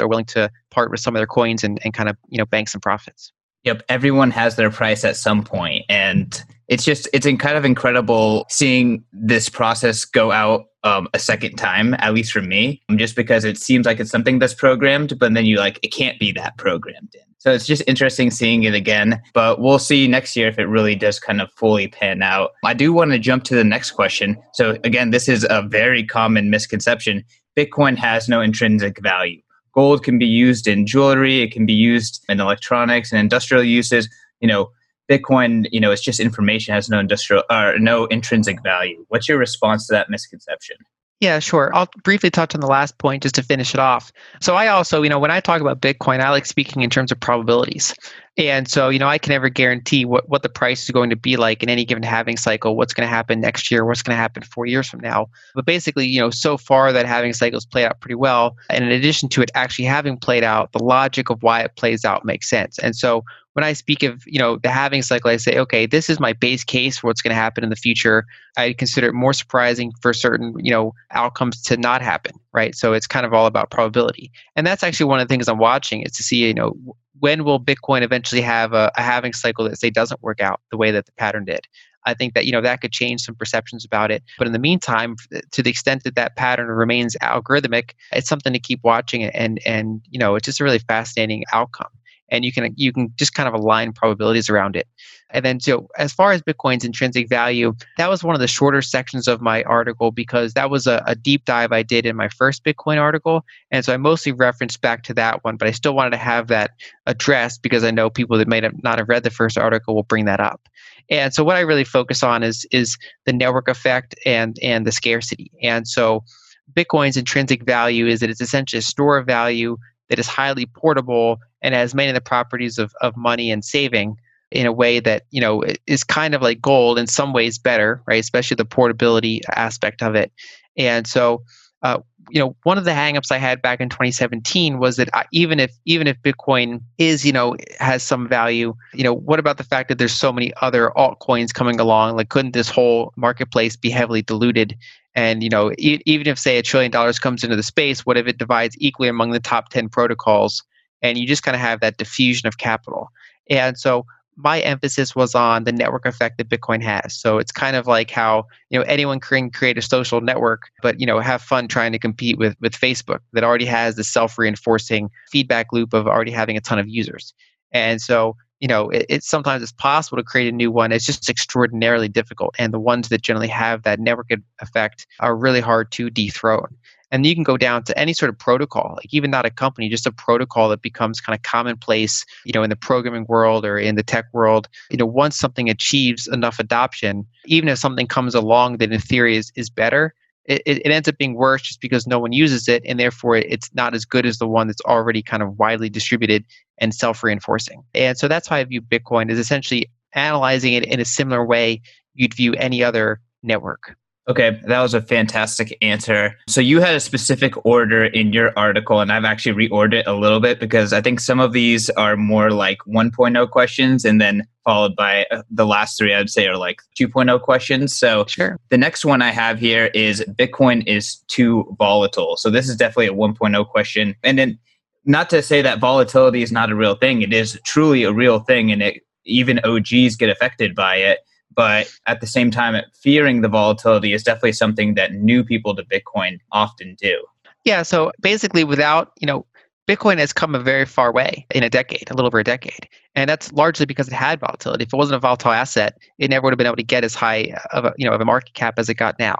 are 0.00 0.08
willing 0.08 0.24
to 0.24 0.50
part 0.70 0.90
with 0.90 1.00
some 1.00 1.14
of 1.14 1.20
their 1.20 1.26
coins 1.26 1.64
and, 1.64 1.78
and 1.84 1.94
kind 1.94 2.08
of 2.08 2.16
you 2.28 2.38
know 2.38 2.46
bank 2.46 2.68
some 2.68 2.80
profits 2.80 3.32
Yep, 3.64 3.82
everyone 3.88 4.30
has 4.30 4.56
their 4.56 4.70
price 4.70 5.04
at 5.04 5.16
some 5.16 5.42
point, 5.42 5.86
and 5.88 6.44
it's 6.68 6.84
just 6.84 7.08
it's 7.14 7.26
kind 7.38 7.56
of 7.56 7.64
incredible 7.64 8.44
seeing 8.50 9.02
this 9.12 9.48
process 9.48 10.04
go 10.04 10.32
out 10.32 10.66
um, 10.84 11.08
a 11.14 11.18
second 11.18 11.56
time, 11.56 11.94
at 11.94 12.12
least 12.12 12.30
for 12.30 12.42
me, 12.42 12.82
just 12.96 13.16
because 13.16 13.44
it 13.44 13.56
seems 13.56 13.86
like 13.86 14.00
it's 14.00 14.10
something 14.10 14.38
that's 14.38 14.52
programmed, 14.52 15.18
but 15.18 15.32
then 15.32 15.46
you 15.46 15.56
like 15.56 15.78
it 15.82 15.88
can't 15.88 16.18
be 16.18 16.30
that 16.32 16.58
programmed 16.58 17.14
in. 17.14 17.22
So 17.38 17.52
it's 17.52 17.66
just 17.66 17.82
interesting 17.86 18.30
seeing 18.30 18.64
it 18.64 18.74
again, 18.74 19.20
but 19.32 19.60
we'll 19.60 19.78
see 19.78 20.06
next 20.08 20.36
year 20.36 20.48
if 20.48 20.58
it 20.58 20.66
really 20.66 20.94
does 20.94 21.18
kind 21.18 21.40
of 21.40 21.50
fully 21.52 21.88
pan 21.88 22.22
out. 22.22 22.50
I 22.64 22.74
do 22.74 22.92
want 22.92 23.12
to 23.12 23.18
jump 23.18 23.44
to 23.44 23.54
the 23.54 23.64
next 23.64 23.92
question. 23.92 24.36
So 24.52 24.78
again, 24.84 25.10
this 25.10 25.26
is 25.26 25.46
a 25.48 25.62
very 25.62 26.04
common 26.04 26.50
misconception. 26.50 27.24
Bitcoin 27.56 27.96
has 27.96 28.28
no 28.28 28.42
intrinsic 28.42 29.00
value 29.02 29.40
gold 29.74 30.04
can 30.04 30.18
be 30.18 30.26
used 30.26 30.66
in 30.66 30.86
jewelry, 30.86 31.42
it 31.42 31.52
can 31.52 31.66
be 31.66 31.72
used 31.72 32.24
in 32.28 32.40
electronics 32.40 33.12
and 33.12 33.20
industrial 33.20 33.64
uses. 33.64 34.08
You 34.40 34.48
know, 34.48 34.70
Bitcoin, 35.10 35.66
you 35.70 35.80
know, 35.80 35.90
it's 35.90 36.02
just 36.02 36.20
information 36.20 36.74
has 36.74 36.88
no 36.88 36.98
industrial 36.98 37.42
or 37.50 37.78
no 37.78 38.06
intrinsic 38.06 38.62
value. 38.62 39.04
What's 39.08 39.28
your 39.28 39.38
response 39.38 39.86
to 39.86 39.92
that 39.92 40.08
misconception? 40.08 40.76
Yeah, 41.20 41.38
sure. 41.38 41.70
I'll 41.74 41.88
briefly 42.02 42.28
touch 42.28 42.54
on 42.54 42.60
the 42.60 42.66
last 42.66 42.98
point 42.98 43.22
just 43.22 43.36
to 43.36 43.42
finish 43.42 43.72
it 43.72 43.80
off. 43.80 44.12
So 44.40 44.56
I 44.56 44.66
also, 44.66 45.02
you 45.02 45.08
know, 45.08 45.18
when 45.18 45.30
I 45.30 45.40
talk 45.40 45.60
about 45.60 45.80
Bitcoin, 45.80 46.20
I 46.20 46.30
like 46.30 46.44
speaking 46.44 46.82
in 46.82 46.90
terms 46.90 47.12
of 47.12 47.18
probabilities. 47.18 47.94
And 48.36 48.68
so, 48.68 48.88
you 48.88 48.98
know, 48.98 49.06
I 49.06 49.18
can 49.18 49.30
never 49.30 49.48
guarantee 49.48 50.04
what, 50.04 50.28
what 50.28 50.42
the 50.42 50.48
price 50.48 50.82
is 50.82 50.90
going 50.90 51.08
to 51.10 51.16
be 51.16 51.36
like 51.36 51.62
in 51.62 51.70
any 51.70 51.84
given 51.84 52.02
halving 52.02 52.36
cycle, 52.36 52.76
what's 52.76 52.92
going 52.92 53.06
to 53.06 53.14
happen 53.14 53.40
next 53.40 53.70
year, 53.70 53.84
what's 53.84 54.02
going 54.02 54.16
to 54.16 54.20
happen 54.20 54.42
four 54.42 54.66
years 54.66 54.88
from 54.88 55.00
now. 55.00 55.28
But 55.54 55.66
basically, 55.66 56.06
you 56.06 56.20
know, 56.20 56.30
so 56.30 56.58
far 56.58 56.92
that 56.92 57.06
halving 57.06 57.32
cycles 57.32 57.64
played 57.64 57.86
out 57.86 58.00
pretty 58.00 58.16
well. 58.16 58.56
And 58.68 58.84
in 58.84 58.90
addition 58.90 59.28
to 59.30 59.42
it 59.42 59.52
actually 59.54 59.84
having 59.84 60.18
played 60.18 60.42
out, 60.42 60.72
the 60.72 60.82
logic 60.82 61.30
of 61.30 61.42
why 61.44 61.60
it 61.60 61.76
plays 61.76 62.04
out 62.04 62.24
makes 62.24 62.50
sense. 62.50 62.78
And 62.80 62.96
so 62.96 63.24
when 63.54 63.64
I 63.64 63.72
speak 63.72 64.02
of, 64.02 64.22
you 64.26 64.38
know, 64.38 64.58
the 64.58 64.68
halving 64.68 65.02
cycle, 65.02 65.30
I 65.30 65.36
say, 65.36 65.58
okay, 65.58 65.86
this 65.86 66.10
is 66.10 66.20
my 66.20 66.32
base 66.32 66.64
case 66.64 66.98
for 66.98 67.06
what's 67.06 67.22
going 67.22 67.30
to 67.30 67.40
happen 67.40 67.64
in 67.64 67.70
the 67.70 67.76
future. 67.76 68.26
I 68.56 68.72
consider 68.72 69.08
it 69.08 69.14
more 69.14 69.32
surprising 69.32 69.92
for 70.02 70.12
certain, 70.12 70.54
you 70.58 70.72
know, 70.72 70.92
outcomes 71.12 71.62
to 71.62 71.76
not 71.76 72.02
happen, 72.02 72.34
right? 72.52 72.74
So 72.74 72.92
it's 72.92 73.06
kind 73.06 73.24
of 73.24 73.32
all 73.32 73.46
about 73.46 73.70
probability. 73.70 74.30
And 74.56 74.66
that's 74.66 74.82
actually 74.82 75.06
one 75.06 75.20
of 75.20 75.28
the 75.28 75.32
things 75.32 75.48
I'm 75.48 75.58
watching 75.58 76.02
is 76.02 76.12
to 76.12 76.22
see, 76.22 76.46
you 76.46 76.54
know, 76.54 76.74
when 77.20 77.44
will 77.44 77.60
Bitcoin 77.60 78.02
eventually 78.02 78.42
have 78.42 78.72
a, 78.72 78.90
a 78.96 79.02
halving 79.02 79.32
cycle 79.32 79.64
that 79.68 79.78
say 79.78 79.88
doesn't 79.88 80.22
work 80.22 80.40
out 80.40 80.60
the 80.70 80.76
way 80.76 80.90
that 80.90 81.06
the 81.06 81.12
pattern 81.12 81.44
did? 81.44 81.66
I 82.06 82.12
think 82.12 82.34
that 82.34 82.44
you 82.44 82.52
know 82.52 82.60
that 82.60 82.82
could 82.82 82.92
change 82.92 83.22
some 83.22 83.34
perceptions 83.34 83.82
about 83.82 84.10
it. 84.10 84.22
But 84.36 84.46
in 84.46 84.52
the 84.52 84.58
meantime, 84.58 85.16
to 85.52 85.62
the 85.62 85.70
extent 85.70 86.04
that 86.04 86.16
that 86.16 86.36
pattern 86.36 86.66
remains 86.66 87.16
algorithmic, 87.22 87.92
it's 88.12 88.28
something 88.28 88.52
to 88.52 88.58
keep 88.58 88.80
watching. 88.84 89.24
And 89.24 89.58
and 89.64 90.02
you 90.10 90.18
know, 90.18 90.34
it's 90.34 90.44
just 90.44 90.60
a 90.60 90.64
really 90.64 90.80
fascinating 90.80 91.44
outcome 91.50 91.88
and 92.30 92.44
you 92.44 92.52
can 92.52 92.72
you 92.76 92.92
can 92.92 93.12
just 93.16 93.34
kind 93.34 93.48
of 93.48 93.54
align 93.54 93.92
probabilities 93.92 94.48
around 94.48 94.76
it. 94.76 94.86
And 95.30 95.44
then 95.44 95.58
so 95.58 95.88
as 95.98 96.12
far 96.12 96.32
as 96.32 96.42
Bitcoin's 96.42 96.84
intrinsic 96.84 97.28
value, 97.28 97.74
that 97.98 98.08
was 98.08 98.22
one 98.22 98.34
of 98.34 98.40
the 98.40 98.46
shorter 98.46 98.82
sections 98.82 99.26
of 99.26 99.40
my 99.40 99.62
article 99.64 100.12
because 100.12 100.54
that 100.54 100.70
was 100.70 100.86
a, 100.86 101.02
a 101.06 101.14
deep 101.14 101.44
dive 101.44 101.72
I 101.72 101.82
did 101.82 102.06
in 102.06 102.14
my 102.14 102.28
first 102.28 102.64
Bitcoin 102.64 102.98
article. 102.98 103.44
And 103.70 103.84
so 103.84 103.92
I 103.92 103.96
mostly 103.96 104.32
referenced 104.32 104.80
back 104.80 105.02
to 105.04 105.14
that 105.14 105.42
one, 105.42 105.56
but 105.56 105.66
I 105.66 105.72
still 105.72 105.94
wanted 105.94 106.10
to 106.10 106.18
have 106.18 106.48
that 106.48 106.70
addressed 107.06 107.62
because 107.62 107.82
I 107.82 107.90
know 107.90 108.10
people 108.10 108.38
that 108.38 108.48
may 108.48 108.60
have 108.60 108.82
not 108.82 108.98
have 108.98 109.08
read 109.08 109.24
the 109.24 109.30
first 109.30 109.58
article 109.58 109.94
will 109.94 110.04
bring 110.04 110.26
that 110.26 110.40
up. 110.40 110.68
And 111.10 111.34
so 111.34 111.42
what 111.42 111.56
I 111.56 111.60
really 111.60 111.84
focus 111.84 112.22
on 112.22 112.42
is 112.42 112.66
is 112.70 112.96
the 113.26 113.32
network 113.32 113.68
effect 113.68 114.14
and 114.24 114.56
and 114.62 114.86
the 114.86 114.92
scarcity. 114.92 115.50
And 115.62 115.88
so 115.88 116.24
Bitcoin's 116.72 117.16
intrinsic 117.16 117.64
value 117.64 118.06
is 118.06 118.20
that 118.20 118.30
it's 118.30 118.40
essentially 118.40 118.78
a 118.78 118.82
store 118.82 119.18
of 119.18 119.26
value 119.26 119.76
that 120.08 120.18
is 120.18 120.26
highly 120.26 120.66
portable 120.66 121.38
and 121.62 121.74
has 121.74 121.94
many 121.94 122.08
of 122.08 122.14
the 122.14 122.20
properties 122.20 122.78
of, 122.78 122.92
of 123.00 123.16
money 123.16 123.50
and 123.50 123.64
saving 123.64 124.16
in 124.50 124.66
a 124.66 124.72
way 124.72 125.00
that 125.00 125.24
you 125.30 125.40
know 125.40 125.64
is 125.86 126.04
kind 126.04 126.34
of 126.34 126.42
like 126.42 126.60
gold 126.60 126.98
in 126.98 127.06
some 127.06 127.32
ways 127.32 127.58
better 127.58 128.02
right? 128.06 128.20
Especially 128.20 128.54
the 128.54 128.64
portability 128.64 129.40
aspect 129.54 130.02
of 130.02 130.14
it. 130.14 130.32
And 130.76 131.06
so 131.06 131.42
uh, 131.82 131.98
you 132.30 132.40
know 132.40 132.56
one 132.62 132.78
of 132.78 132.84
the 132.84 132.90
hangups 132.90 133.30
i 133.30 133.38
had 133.38 133.60
back 133.60 133.80
in 133.80 133.88
2017 133.88 134.78
was 134.78 134.96
that 134.96 135.08
I, 135.12 135.24
even 135.32 135.60
if 135.60 135.72
even 135.84 136.06
if 136.06 136.20
bitcoin 136.22 136.80
is 136.98 137.24
you 137.24 137.32
know 137.32 137.56
has 137.78 138.02
some 138.02 138.28
value 138.28 138.74
you 138.94 139.04
know 139.04 139.14
what 139.14 139.38
about 139.38 139.58
the 139.58 139.64
fact 139.64 139.88
that 139.88 139.98
there's 139.98 140.14
so 140.14 140.32
many 140.32 140.52
other 140.62 140.90
altcoins 140.96 141.52
coming 141.52 141.78
along? 141.80 142.16
Like 142.16 142.28
couldn't 142.28 142.52
this 142.52 142.68
whole 142.68 143.12
marketplace 143.16 143.76
be 143.76 143.90
heavily 143.90 144.22
diluted 144.22 144.76
and 145.14 145.42
you 145.42 145.48
know 145.48 145.72
e- 145.78 146.00
even 146.06 146.26
if 146.26 146.38
say 146.38 146.58
a 146.58 146.62
trillion 146.62 146.90
dollars 146.90 147.18
comes 147.18 147.44
into 147.44 147.56
the 147.56 147.62
space 147.62 148.04
what 148.04 148.16
if 148.16 148.26
it 148.26 148.38
divides 148.38 148.76
equally 148.78 149.08
among 149.08 149.30
the 149.30 149.40
top 149.40 149.68
10 149.68 149.88
protocols 149.88 150.62
and 151.04 151.18
you 151.18 151.26
just 151.26 151.42
kind 151.42 151.54
of 151.54 151.60
have 151.60 151.80
that 151.80 151.98
diffusion 151.98 152.48
of 152.48 152.56
capital. 152.58 153.10
And 153.50 153.78
so 153.78 154.06
my 154.36 154.60
emphasis 154.60 155.14
was 155.14 155.34
on 155.34 155.62
the 155.62 155.70
network 155.70 156.06
effect 156.06 156.38
that 156.38 156.48
Bitcoin 156.48 156.82
has. 156.82 157.14
So 157.14 157.38
it's 157.38 157.52
kind 157.52 157.76
of 157.76 157.86
like 157.86 158.10
how 158.10 158.46
you 158.70 158.78
know 158.78 158.84
anyone 158.88 159.20
can 159.20 159.50
create 159.50 159.78
a 159.78 159.82
social 159.82 160.20
network, 160.20 160.70
but 160.82 160.98
you 160.98 161.06
know 161.06 161.20
have 161.20 161.40
fun 161.40 161.68
trying 161.68 161.92
to 161.92 161.98
compete 161.98 162.38
with 162.38 162.56
with 162.60 162.72
Facebook 162.72 163.20
that 163.34 163.44
already 163.44 163.66
has 163.66 163.94
the 163.94 164.02
self-reinforcing 164.02 165.10
feedback 165.30 165.72
loop 165.72 165.92
of 165.92 166.08
already 166.08 166.32
having 166.32 166.56
a 166.56 166.60
ton 166.60 166.80
of 166.80 166.88
users. 166.88 167.32
And 167.70 168.00
so 168.00 168.34
you 168.64 168.68
know 168.68 168.88
it, 168.88 169.04
it's 169.10 169.28
sometimes 169.28 169.62
it's 169.62 169.72
possible 169.72 170.16
to 170.16 170.22
create 170.22 170.48
a 170.48 170.56
new 170.56 170.70
one. 170.70 170.90
It's 170.90 171.04
just 171.04 171.28
extraordinarily 171.28 172.08
difficult, 172.08 172.54
and 172.58 172.72
the 172.72 172.80
ones 172.80 173.10
that 173.10 173.20
generally 173.20 173.48
have 173.48 173.82
that 173.82 174.00
network 174.00 174.30
effect 174.62 175.06
are 175.20 175.36
really 175.36 175.60
hard 175.60 175.92
to 175.92 176.08
dethrone. 176.08 176.74
And 177.10 177.26
you 177.26 177.34
can 177.34 177.44
go 177.44 177.58
down 177.58 177.84
to 177.84 177.98
any 177.98 178.14
sort 178.14 178.30
of 178.30 178.38
protocol, 178.38 178.94
like 178.96 179.12
even 179.12 179.30
not 179.30 179.44
a 179.44 179.50
company, 179.50 179.90
just 179.90 180.06
a 180.06 180.12
protocol 180.12 180.70
that 180.70 180.80
becomes 180.80 181.20
kind 181.20 181.36
of 181.36 181.42
commonplace, 181.42 182.24
you 182.46 182.52
know, 182.52 182.62
in 182.62 182.70
the 182.70 182.76
programming 182.76 183.26
world 183.28 183.66
or 183.66 183.76
in 183.78 183.96
the 183.96 184.02
tech 184.02 184.24
world. 184.32 184.66
You 184.90 184.96
know, 184.96 185.06
once 185.06 185.36
something 185.36 185.68
achieves 185.68 186.26
enough 186.26 186.58
adoption, 186.58 187.26
even 187.44 187.68
if 187.68 187.78
something 187.78 188.06
comes 188.06 188.34
along 188.34 188.78
that 188.78 188.90
in 188.90 188.98
theory 188.98 189.36
is, 189.36 189.52
is 189.54 189.68
better, 189.68 190.14
it, 190.46 190.62
it 190.66 190.90
ends 190.90 191.08
up 191.08 191.16
being 191.18 191.34
worse 191.34 191.62
just 191.62 191.80
because 191.80 192.06
no 192.06 192.18
one 192.18 192.32
uses 192.32 192.68
it 192.68 192.82
and 192.86 193.00
therefore 193.00 193.36
it's 193.36 193.72
not 193.74 193.94
as 193.94 194.04
good 194.04 194.26
as 194.26 194.38
the 194.38 194.46
one 194.46 194.66
that's 194.66 194.82
already 194.82 195.22
kind 195.22 195.42
of 195.42 195.58
widely 195.58 195.88
distributed 195.88 196.44
and 196.78 196.94
self-reinforcing. 196.94 197.82
And 197.94 198.18
so 198.18 198.28
that's 198.28 198.48
how 198.48 198.56
I 198.56 198.64
view 198.64 198.82
Bitcoin 198.82 199.30
is 199.30 199.38
essentially 199.38 199.90
analyzing 200.14 200.74
it 200.74 200.84
in 200.84 201.00
a 201.00 201.04
similar 201.04 201.44
way 201.44 201.80
you'd 202.14 202.34
view 202.34 202.54
any 202.54 202.82
other 202.82 203.20
network. 203.42 203.96
Okay, 204.26 204.58
that 204.64 204.80
was 204.80 204.94
a 204.94 205.02
fantastic 205.02 205.76
answer. 205.82 206.34
So 206.48 206.62
you 206.62 206.80
had 206.80 206.94
a 206.94 207.00
specific 207.00 207.66
order 207.66 208.06
in 208.06 208.32
your 208.32 208.58
article, 208.58 209.00
and 209.00 209.12
I've 209.12 209.26
actually 209.26 209.68
reordered 209.68 210.00
it 210.00 210.06
a 210.06 210.14
little 210.14 210.40
bit 210.40 210.58
because 210.60 210.94
I 210.94 211.02
think 211.02 211.20
some 211.20 211.40
of 211.40 211.52
these 211.52 211.90
are 211.90 212.16
more 212.16 212.50
like 212.50 212.78
1.0 212.88 213.50
questions, 213.50 214.02
and 214.02 214.22
then 214.22 214.46
followed 214.64 214.96
by 214.96 215.26
uh, 215.30 215.42
the 215.50 215.66
last 215.66 215.98
three, 215.98 216.14
I'd 216.14 216.30
say 216.30 216.46
are 216.46 216.56
like 216.56 216.80
2.0 216.98 217.40
questions. 217.42 217.96
So 217.96 218.24
sure. 218.26 218.58
the 218.70 218.78
next 218.78 219.04
one 219.04 219.22
I 219.22 219.30
have 219.30 219.58
here 219.58 219.86
is 219.94 220.24
Bitcoin 220.38 220.86
is 220.86 221.16
too 221.28 221.74
volatile. 221.78 222.36
So 222.36 222.50
this 222.50 222.68
is 222.68 222.76
definitely 222.76 223.08
a 223.08 223.12
1.0 223.12 223.68
question. 223.68 224.14
And 224.22 224.38
then 224.38 224.58
not 225.04 225.28
to 225.30 225.42
say 225.42 225.60
that 225.62 225.80
volatility 225.80 226.42
is 226.42 226.50
not 226.50 226.70
a 226.70 226.74
real 226.74 226.94
thing, 226.94 227.22
it 227.22 227.32
is 227.32 227.60
truly 227.64 228.04
a 228.04 228.12
real 228.12 228.40
thing, 228.40 228.72
and 228.72 228.82
it 228.82 229.02
even 229.26 229.60
OGs 229.64 230.16
get 230.16 230.30
affected 230.30 230.74
by 230.74 230.96
it 230.96 231.20
but 231.54 231.92
at 232.06 232.20
the 232.20 232.26
same 232.26 232.50
time 232.50 232.82
fearing 232.94 233.40
the 233.40 233.48
volatility 233.48 234.12
is 234.12 234.22
definitely 234.22 234.52
something 234.52 234.94
that 234.94 235.12
new 235.12 235.44
people 235.44 235.74
to 235.74 235.84
bitcoin 235.84 236.38
often 236.52 236.94
do 237.00 237.22
yeah 237.64 237.82
so 237.82 238.10
basically 238.20 238.64
without 238.64 239.12
you 239.20 239.26
know 239.26 239.46
bitcoin 239.86 240.18
has 240.18 240.32
come 240.32 240.54
a 240.54 240.58
very 240.58 240.86
far 240.86 241.12
way 241.12 241.46
in 241.54 241.62
a 241.62 241.70
decade 241.70 242.10
a 242.10 242.14
little 242.14 242.26
over 242.26 242.38
a 242.38 242.44
decade 242.44 242.88
and 243.14 243.28
that's 243.28 243.52
largely 243.52 243.86
because 243.86 244.08
it 244.08 244.14
had 244.14 244.40
volatility. 244.40 244.82
If 244.82 244.92
it 244.92 244.96
wasn't 244.96 245.16
a 245.16 245.20
volatile 245.20 245.52
asset 245.52 245.98
it 246.18 246.30
never 246.30 246.44
would 246.44 246.52
have 246.52 246.58
been 246.58 246.66
able 246.66 246.76
to 246.76 246.82
get 246.82 247.04
as 247.04 247.14
high 247.14 247.54
of 247.72 247.84
a 247.84 247.94
you 247.96 248.06
know 248.06 248.14
of 248.14 248.20
a 248.20 248.24
market 248.24 248.54
cap 248.54 248.74
as 248.78 248.88
it 248.88 248.94
got 248.94 249.18
now. 249.18 249.36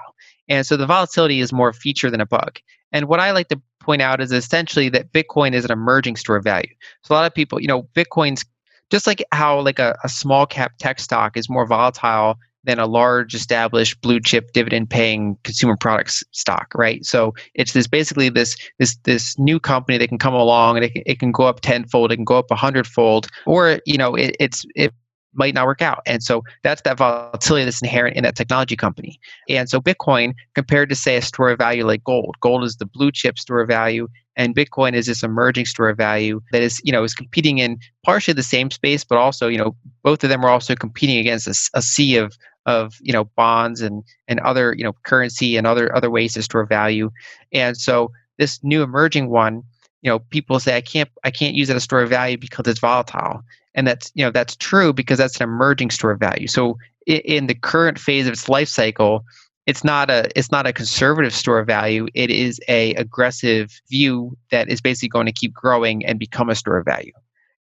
And 0.48 0.66
so 0.66 0.76
the 0.76 0.86
volatility 0.86 1.40
is 1.40 1.52
more 1.52 1.70
a 1.70 1.74
feature 1.74 2.10
than 2.10 2.20
a 2.20 2.26
bug. 2.26 2.58
And 2.92 3.08
what 3.08 3.20
i 3.20 3.30
like 3.32 3.48
to 3.48 3.60
point 3.80 4.02
out 4.02 4.20
is 4.20 4.32
essentially 4.32 4.88
that 4.90 5.12
bitcoin 5.12 5.52
is 5.52 5.64
an 5.64 5.70
emerging 5.70 6.16
store 6.16 6.36
of 6.36 6.44
value. 6.44 6.74
So 7.02 7.14
a 7.14 7.16
lot 7.16 7.26
of 7.26 7.34
people 7.34 7.60
you 7.60 7.68
know 7.68 7.84
bitcoin's 7.94 8.44
just 8.90 9.06
like 9.06 9.24
how 9.32 9.60
like 9.60 9.78
a, 9.78 9.96
a 10.04 10.08
small 10.08 10.46
cap 10.46 10.72
tech 10.78 11.00
stock 11.00 11.36
is 11.36 11.48
more 11.48 11.66
volatile 11.66 12.38
than 12.64 12.78
a 12.78 12.86
large 12.86 13.34
established 13.34 14.00
blue 14.00 14.20
chip 14.20 14.52
dividend 14.52 14.90
paying 14.90 15.36
consumer 15.44 15.76
products 15.76 16.24
stock 16.32 16.72
right? 16.74 17.04
So 17.04 17.34
it's 17.54 17.72
this 17.72 17.86
basically 17.86 18.28
this 18.28 18.56
this 18.78 18.96
this 19.04 19.38
new 19.38 19.60
company 19.60 19.98
that 19.98 20.08
can 20.08 20.18
come 20.18 20.34
along 20.34 20.76
and 20.76 20.86
it, 20.86 20.92
it 21.06 21.18
can 21.18 21.32
go 21.32 21.44
up 21.44 21.60
tenfold 21.60 22.12
it 22.12 22.16
can 22.16 22.24
go 22.24 22.38
up 22.38 22.50
a 22.50 22.56
hundredfold 22.56 23.28
or 23.46 23.80
you 23.86 23.98
know 23.98 24.14
it, 24.14 24.36
it's 24.40 24.64
it 24.74 24.92
might 25.34 25.54
not 25.54 25.66
work 25.66 25.82
out. 25.82 26.00
And 26.06 26.22
so 26.22 26.42
that's 26.62 26.82
that 26.82 26.98
volatility 26.98 27.64
that's 27.64 27.82
inherent 27.82 28.16
in 28.16 28.24
that 28.24 28.36
technology 28.36 28.76
company. 28.76 29.18
And 29.48 29.68
so 29.68 29.80
bitcoin 29.80 30.34
compared 30.54 30.88
to 30.88 30.94
say 30.94 31.16
a 31.16 31.22
store 31.22 31.50
of 31.50 31.58
value 31.58 31.86
like 31.86 32.04
gold 32.04 32.36
gold 32.40 32.64
is 32.64 32.76
the 32.76 32.86
blue 32.86 33.10
chip 33.12 33.38
store 33.38 33.60
of 33.60 33.68
value 33.68 34.08
and 34.36 34.54
bitcoin 34.54 34.94
is 34.94 35.06
this 35.06 35.22
emerging 35.22 35.66
store 35.66 35.88
of 35.88 35.96
value 35.96 36.40
that 36.52 36.62
is 36.62 36.80
you 36.84 36.92
know 36.92 37.04
is 37.04 37.14
competing 37.14 37.58
in 37.58 37.78
partially 38.04 38.34
the 38.34 38.42
same 38.42 38.70
space 38.70 39.04
but 39.04 39.18
also 39.18 39.48
you 39.48 39.58
know 39.58 39.76
both 40.02 40.24
of 40.24 40.30
them 40.30 40.44
are 40.44 40.50
also 40.50 40.74
competing 40.74 41.18
against 41.18 41.46
a, 41.46 41.78
a 41.78 41.82
sea 41.82 42.16
of 42.16 42.36
of 42.66 42.94
you 43.00 43.12
know 43.12 43.24
bonds 43.36 43.80
and 43.80 44.02
and 44.28 44.40
other 44.40 44.74
you 44.76 44.84
know 44.84 44.94
currency 45.04 45.56
and 45.56 45.66
other 45.66 45.94
other 45.94 46.10
ways 46.10 46.34
to 46.34 46.42
store 46.42 46.66
value. 46.66 47.10
And 47.52 47.76
so 47.76 48.12
this 48.38 48.60
new 48.62 48.82
emerging 48.82 49.30
one 49.30 49.62
you 50.02 50.10
know 50.10 50.18
people 50.18 50.60
say 50.60 50.76
i 50.76 50.80
can't 50.80 51.08
i 51.24 51.30
can't 51.30 51.54
use 51.54 51.70
it 51.70 51.76
as 51.76 51.84
store 51.84 52.02
of 52.02 52.10
value 52.10 52.38
because 52.38 52.66
it's 52.66 52.80
volatile. 52.80 53.42
And 53.74 53.86
that's 53.86 54.12
you 54.14 54.24
know 54.24 54.30
that's 54.30 54.56
true 54.56 54.92
because 54.92 55.18
that's 55.18 55.36
an 55.36 55.44
emerging 55.44 55.90
store 55.90 56.12
of 56.12 56.20
value. 56.20 56.46
So 56.46 56.78
in, 57.06 57.20
in 57.20 57.46
the 57.46 57.54
current 57.54 57.98
phase 57.98 58.26
of 58.26 58.32
its 58.32 58.48
life 58.48 58.68
cycle 58.68 59.24
it's 59.66 59.82
not 59.82 60.10
a 60.10 60.28
it's 60.36 60.52
not 60.52 60.66
a 60.66 60.72
conservative 60.72 61.34
store 61.34 61.58
of 61.58 61.66
value. 61.66 62.06
It 62.14 62.30
is 62.30 62.60
a 62.68 62.94
aggressive 62.94 63.80
view 63.88 64.36
that 64.50 64.68
is 64.68 64.80
basically 64.80 65.08
going 65.08 65.26
to 65.26 65.32
keep 65.32 65.54
growing 65.54 66.04
and 66.04 66.18
become 66.18 66.50
a 66.50 66.54
store 66.54 66.78
of 66.78 66.84
value. 66.84 67.12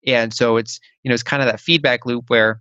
And 0.05 0.33
so 0.33 0.57
it's 0.57 0.79
you 1.03 1.10
know 1.10 1.13
it's 1.13 1.24
kind 1.24 1.41
of 1.41 1.48
that 1.48 1.60
feedback 1.60 2.05
loop 2.05 2.29
where 2.29 2.60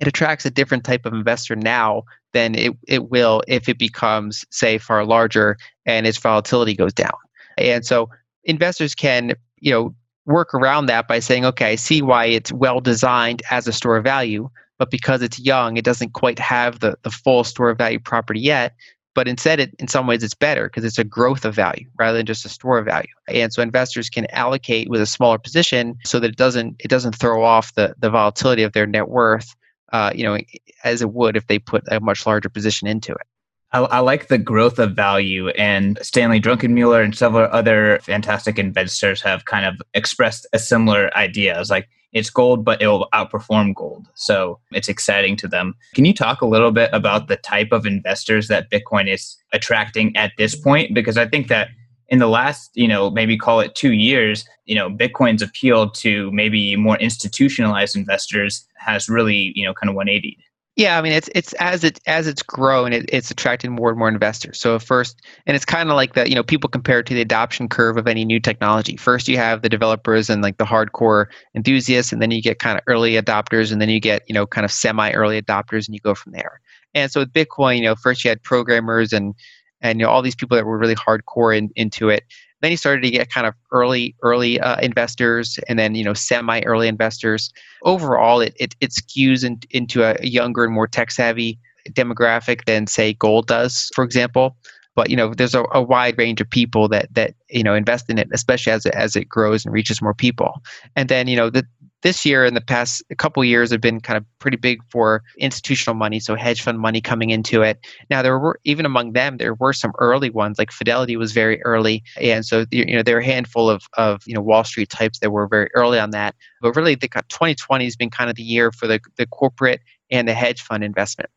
it 0.00 0.06
attracts 0.06 0.46
a 0.46 0.50
different 0.50 0.84
type 0.84 1.06
of 1.06 1.12
investor 1.12 1.56
now 1.56 2.02
than 2.32 2.54
it, 2.54 2.72
it 2.86 3.10
will 3.10 3.42
if 3.48 3.68
it 3.68 3.78
becomes 3.78 4.44
say 4.50 4.78
far 4.78 5.04
larger 5.04 5.56
and 5.86 6.06
its 6.06 6.18
volatility 6.18 6.74
goes 6.74 6.92
down 6.92 7.16
and 7.56 7.84
so 7.84 8.08
investors 8.44 8.94
can 8.94 9.34
you 9.60 9.70
know 9.70 9.94
work 10.26 10.52
around 10.54 10.86
that 10.86 11.08
by 11.08 11.18
saying 11.18 11.44
okay 11.44 11.72
i 11.72 11.74
see 11.74 12.02
why 12.02 12.26
it's 12.26 12.52
well 12.52 12.80
designed 12.80 13.42
as 13.50 13.66
a 13.66 13.72
store 13.72 13.96
of 13.96 14.04
value 14.04 14.48
but 14.78 14.90
because 14.90 15.22
it's 15.22 15.38
young, 15.38 15.76
it 15.76 15.84
doesn't 15.84 16.14
quite 16.14 16.38
have 16.38 16.80
the, 16.80 16.96
the 17.02 17.10
full 17.10 17.44
store 17.44 17.70
of 17.70 17.78
value 17.78 17.98
property 17.98 18.40
yet. 18.40 18.74
But 19.14 19.26
instead, 19.26 19.58
it, 19.58 19.74
in 19.80 19.88
some 19.88 20.06
ways, 20.06 20.22
it's 20.22 20.34
better 20.34 20.68
because 20.68 20.84
it's 20.84 20.98
a 20.98 21.04
growth 21.04 21.44
of 21.44 21.54
value 21.54 21.86
rather 21.98 22.16
than 22.16 22.26
just 22.26 22.44
a 22.44 22.48
store 22.48 22.78
of 22.78 22.84
value. 22.84 23.08
And 23.26 23.52
so 23.52 23.62
investors 23.62 24.08
can 24.08 24.26
allocate 24.30 24.88
with 24.88 25.00
a 25.00 25.06
smaller 25.06 25.38
position 25.38 25.96
so 26.04 26.20
that 26.20 26.30
it 26.30 26.36
doesn't 26.36 26.76
it 26.78 26.88
doesn't 26.88 27.16
throw 27.16 27.42
off 27.42 27.74
the, 27.74 27.94
the 27.98 28.10
volatility 28.10 28.62
of 28.62 28.72
their 28.72 28.86
net 28.86 29.08
worth, 29.08 29.56
uh, 29.92 30.12
you 30.14 30.24
know, 30.24 30.38
as 30.84 31.02
it 31.02 31.12
would 31.12 31.36
if 31.36 31.46
they 31.46 31.58
put 31.58 31.84
a 31.88 32.00
much 32.00 32.26
larger 32.26 32.48
position 32.48 32.88
into 32.88 33.12
it. 33.12 33.26
I, 33.72 33.80
I, 33.80 33.98
like 33.98 34.28
the 34.28 34.38
growth 34.38 34.78
of 34.78 34.96
value, 34.96 35.48
and 35.50 35.98
Stanley 36.00 36.40
Druckenmiller 36.40 37.04
and 37.04 37.14
several 37.14 37.48
other 37.52 37.98
fantastic 38.02 38.58
investors 38.58 39.20
have 39.20 39.44
kind 39.44 39.66
of 39.66 39.82
expressed 39.92 40.46
a 40.54 40.58
similar 40.58 41.14
idea. 41.16 41.60
It's 41.60 41.68
like 41.68 41.88
it's 42.12 42.30
gold, 42.30 42.64
but 42.64 42.80
it 42.80 42.86
will 42.86 43.08
outperform 43.12 43.74
gold. 43.74 44.08
So 44.14 44.58
it's 44.72 44.88
exciting 44.88 45.36
to 45.36 45.48
them. 45.48 45.74
Can 45.94 46.06
you 46.06 46.14
talk 46.14 46.40
a 46.40 46.46
little 46.46 46.72
bit 46.72 46.88
about 46.94 47.28
the 47.28 47.36
type 47.36 47.72
of 47.72 47.84
investors 47.84 48.48
that 48.48 48.70
Bitcoin 48.70 49.12
is 49.12 49.36
attracting 49.52 50.16
at 50.16 50.32
this 50.38 50.54
point? 50.54 50.94
Because 50.94 51.18
I 51.18 51.26
think 51.26 51.48
that 51.48 51.68
in 52.08 52.18
the 52.18 52.28
last, 52.28 52.70
you 52.74 52.88
know, 52.88 53.10
maybe 53.10 53.36
call 53.36 53.60
it 53.60 53.74
two 53.74 53.92
years, 53.92 54.44
you 54.64 54.74
know, 54.74 54.88
Bitcoin's 54.90 55.42
appeal 55.42 55.90
to 55.90 56.30
maybe 56.32 56.76
more 56.76 56.96
institutionalized 56.96 57.96
investors 57.96 58.66
has 58.76 59.08
really, 59.08 59.52
you 59.54 59.64
know, 59.64 59.74
kind 59.74 59.90
of 59.90 59.96
180. 59.96 60.38
Yeah, 60.78 60.96
I 60.96 61.02
mean 61.02 61.10
it's 61.10 61.28
it's 61.34 61.54
as 61.54 61.82
it 61.82 61.98
as 62.06 62.28
it's 62.28 62.40
grown, 62.40 62.92
it, 62.92 63.10
it's 63.12 63.32
attracted 63.32 63.68
more 63.70 63.90
and 63.90 63.98
more 63.98 64.08
investors. 64.08 64.60
So 64.60 64.78
first, 64.78 65.20
and 65.44 65.56
it's 65.56 65.64
kind 65.64 65.90
of 65.90 65.96
like 65.96 66.14
that. 66.14 66.28
You 66.28 66.36
know, 66.36 66.44
people 66.44 66.70
compare 66.70 67.00
it 67.00 67.06
to 67.06 67.14
the 67.14 67.20
adoption 67.20 67.68
curve 67.68 67.96
of 67.96 68.06
any 68.06 68.24
new 68.24 68.38
technology. 68.38 68.96
First, 68.96 69.26
you 69.26 69.36
have 69.38 69.62
the 69.62 69.68
developers 69.68 70.30
and 70.30 70.40
like 70.40 70.58
the 70.58 70.64
hardcore 70.64 71.26
enthusiasts, 71.56 72.12
and 72.12 72.22
then 72.22 72.30
you 72.30 72.40
get 72.40 72.60
kind 72.60 72.78
of 72.78 72.84
early 72.86 73.14
adopters, 73.14 73.72
and 73.72 73.82
then 73.82 73.88
you 73.88 73.98
get 73.98 74.22
you 74.28 74.34
know 74.34 74.46
kind 74.46 74.64
of 74.64 74.70
semi 74.70 75.10
early 75.10 75.42
adopters, 75.42 75.88
and 75.88 75.96
you 75.96 76.00
go 76.00 76.14
from 76.14 76.30
there. 76.30 76.60
And 76.94 77.10
so 77.10 77.20
with 77.20 77.32
Bitcoin, 77.32 77.78
you 77.78 77.82
know, 77.82 77.96
first 77.96 78.24
you 78.24 78.28
had 78.28 78.40
programmers 78.44 79.12
and 79.12 79.34
and 79.80 79.98
you 80.00 80.06
know 80.06 80.10
all 80.10 80.22
these 80.22 80.34
people 80.34 80.56
that 80.56 80.66
were 80.66 80.78
really 80.78 80.94
hardcore 80.94 81.56
in, 81.56 81.70
into 81.76 82.08
it. 82.08 82.24
Then 82.60 82.72
you 82.72 82.76
started 82.76 83.02
to 83.02 83.10
get 83.10 83.30
kind 83.30 83.46
of 83.46 83.54
early 83.72 84.16
early 84.22 84.60
uh, 84.60 84.80
investors 84.80 85.58
and 85.68 85.78
then 85.78 85.94
you 85.94 86.04
know 86.04 86.14
semi 86.14 86.62
early 86.62 86.88
investors. 86.88 87.52
Overall 87.84 88.40
it, 88.40 88.54
it, 88.58 88.74
it 88.80 88.90
skews 88.90 89.44
in, 89.44 89.60
into 89.70 90.02
a 90.02 90.16
younger 90.24 90.64
and 90.64 90.74
more 90.74 90.88
tech 90.88 91.10
savvy 91.10 91.58
demographic 91.90 92.64
than 92.66 92.86
say 92.86 93.14
gold 93.14 93.46
does 93.46 93.90
for 93.94 94.04
example. 94.04 94.56
But 94.96 95.10
you 95.10 95.16
know 95.16 95.32
there's 95.32 95.54
a, 95.54 95.64
a, 95.72 95.80
wide 95.80 96.18
range 96.18 96.40
of 96.40 96.50
people 96.50 96.88
that 96.88 97.14
that 97.14 97.34
you 97.48 97.62
know 97.62 97.74
invest 97.74 98.10
in 98.10 98.18
it 98.18 98.28
especially 98.32 98.72
as 98.72 98.84
it, 98.84 98.94
as 98.94 99.14
it 99.14 99.28
grows 99.28 99.64
and 99.64 99.72
reaches 99.72 100.02
more 100.02 100.14
people. 100.14 100.60
And 100.96 101.08
then 101.08 101.28
you 101.28 101.36
know 101.36 101.50
the, 101.50 101.64
this 102.02 102.24
year 102.24 102.44
and 102.44 102.56
the 102.56 102.60
past 102.60 103.02
couple 103.18 103.44
years 103.44 103.70
have 103.70 103.80
been 103.80 104.00
kind 104.00 104.16
of 104.16 104.24
pretty 104.38 104.56
big 104.56 104.80
for 104.90 105.22
institutional 105.38 105.94
money 105.94 106.20
so 106.20 106.34
hedge 106.34 106.62
fund 106.62 106.78
money 106.78 107.00
coming 107.00 107.30
into 107.30 107.62
it. 107.62 107.78
Now 108.10 108.22
there 108.22 108.38
were 108.38 108.60
even 108.64 108.86
among 108.86 109.12
them 109.12 109.36
there 109.38 109.54
were 109.54 109.72
some 109.72 109.92
early 109.98 110.30
ones 110.30 110.58
like 110.58 110.70
fidelity 110.70 111.16
was 111.16 111.32
very 111.32 111.62
early 111.62 112.02
and 112.20 112.44
so 112.44 112.66
you 112.70 112.96
know 112.96 113.02
there 113.02 113.16
were 113.16 113.20
a 113.20 113.24
handful 113.24 113.68
of, 113.68 113.82
of 113.96 114.22
you 114.26 114.34
know 114.34 114.40
wall 114.40 114.64
street 114.64 114.90
types 114.90 115.18
that 115.20 115.30
were 115.30 115.48
very 115.48 115.70
early 115.74 115.98
on 115.98 116.10
that. 116.10 116.34
But 116.60 116.76
really 116.76 116.94
the 116.94 117.08
2020 117.08 117.84
has 117.84 117.96
been 117.96 118.10
kind 118.10 118.30
of 118.30 118.36
the 118.36 118.42
year 118.42 118.72
for 118.72 118.86
the, 118.86 119.00
the 119.16 119.26
corporate 119.26 119.80
and 120.10 120.26
the 120.26 120.34
hedge 120.34 120.62
fund 120.62 120.84
investment 120.84 121.30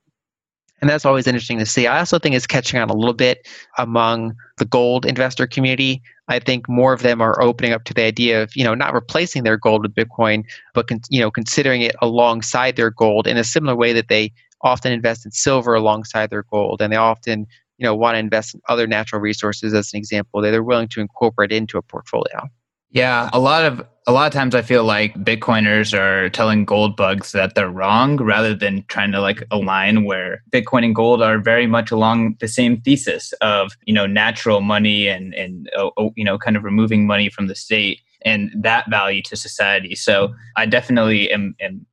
and 0.81 0.89
that's 0.89 1.05
always 1.05 1.27
interesting 1.27 1.59
to 1.59 1.65
see. 1.65 1.85
I 1.85 1.99
also 1.99 2.17
think 2.17 2.35
it's 2.35 2.47
catching 2.47 2.79
on 2.79 2.89
a 2.89 2.95
little 2.95 3.13
bit 3.13 3.47
among 3.77 4.35
the 4.57 4.65
gold 4.65 5.05
investor 5.05 5.45
community. 5.45 6.01
I 6.27 6.39
think 6.39 6.67
more 6.67 6.91
of 6.91 7.03
them 7.03 7.21
are 7.21 7.41
opening 7.41 7.71
up 7.71 7.83
to 7.85 7.93
the 7.93 8.01
idea 8.01 8.41
of, 8.41 8.55
you 8.55 8.63
know, 8.63 8.73
not 8.73 8.93
replacing 8.93 9.43
their 9.43 9.57
gold 9.57 9.83
with 9.83 9.93
Bitcoin, 9.93 10.43
but 10.73 10.87
con- 10.87 11.01
you 11.09 11.19
know, 11.19 11.29
considering 11.29 11.81
it 11.81 11.95
alongside 12.01 12.75
their 12.75 12.89
gold 12.89 13.27
in 13.27 13.37
a 13.37 13.43
similar 13.43 13.75
way 13.75 13.93
that 13.93 14.07
they 14.07 14.33
often 14.63 14.91
invest 14.91 15.25
in 15.25 15.31
silver 15.31 15.75
alongside 15.75 16.29
their 16.29 16.43
gold, 16.43 16.81
and 16.81 16.91
they 16.91 16.97
often, 16.97 17.45
you 17.77 17.83
know, 17.83 17.95
want 17.95 18.15
to 18.15 18.19
invest 18.19 18.55
in 18.55 18.61
other 18.67 18.87
natural 18.87 19.21
resources 19.21 19.73
as 19.73 19.93
an 19.93 19.97
example 19.97 20.41
they're 20.41 20.63
willing 20.63 20.87
to 20.87 21.01
incorporate 21.01 21.51
into 21.51 21.77
a 21.77 21.81
portfolio. 21.81 22.47
Yeah, 22.91 23.29
a 23.31 23.39
lot 23.39 23.63
of 23.63 23.85
a 24.07 24.11
lot 24.11 24.27
of 24.27 24.33
times 24.33 24.55
I 24.55 24.61
feel 24.61 24.83
like 24.83 25.13
Bitcoiners 25.15 25.97
are 25.97 26.29
telling 26.29 26.65
gold 26.65 26.97
bugs 26.97 27.31
that 27.33 27.53
they're 27.55 27.69
wrong 27.69 28.17
rather 28.17 28.55
than 28.55 28.83
trying 28.87 29.11
to 29.11 29.21
like 29.21 29.43
align 29.51 30.03
where 30.05 30.43
Bitcoin 30.51 30.83
and 30.83 30.95
gold 30.95 31.21
are 31.21 31.37
very 31.37 31.67
much 31.67 31.91
along 31.91 32.35
the 32.39 32.47
same 32.47 32.81
thesis 32.81 33.31
of, 33.41 33.73
you 33.85 33.93
know, 33.93 34.07
natural 34.07 34.61
money 34.61 35.07
and 35.07 35.33
and 35.35 35.69
oh, 35.77 35.91
oh, 35.97 36.11
you 36.15 36.23
know, 36.23 36.37
kind 36.37 36.57
of 36.57 36.63
removing 36.63 37.05
money 37.05 37.29
from 37.29 37.47
the 37.47 37.55
state 37.55 37.99
and 38.23 38.51
that 38.55 38.89
value 38.89 39.21
to 39.23 39.35
society. 39.35 39.95
So 39.95 40.33
I 40.57 40.65
definitely 40.65 41.31
am, 41.31 41.55
am 41.59 41.85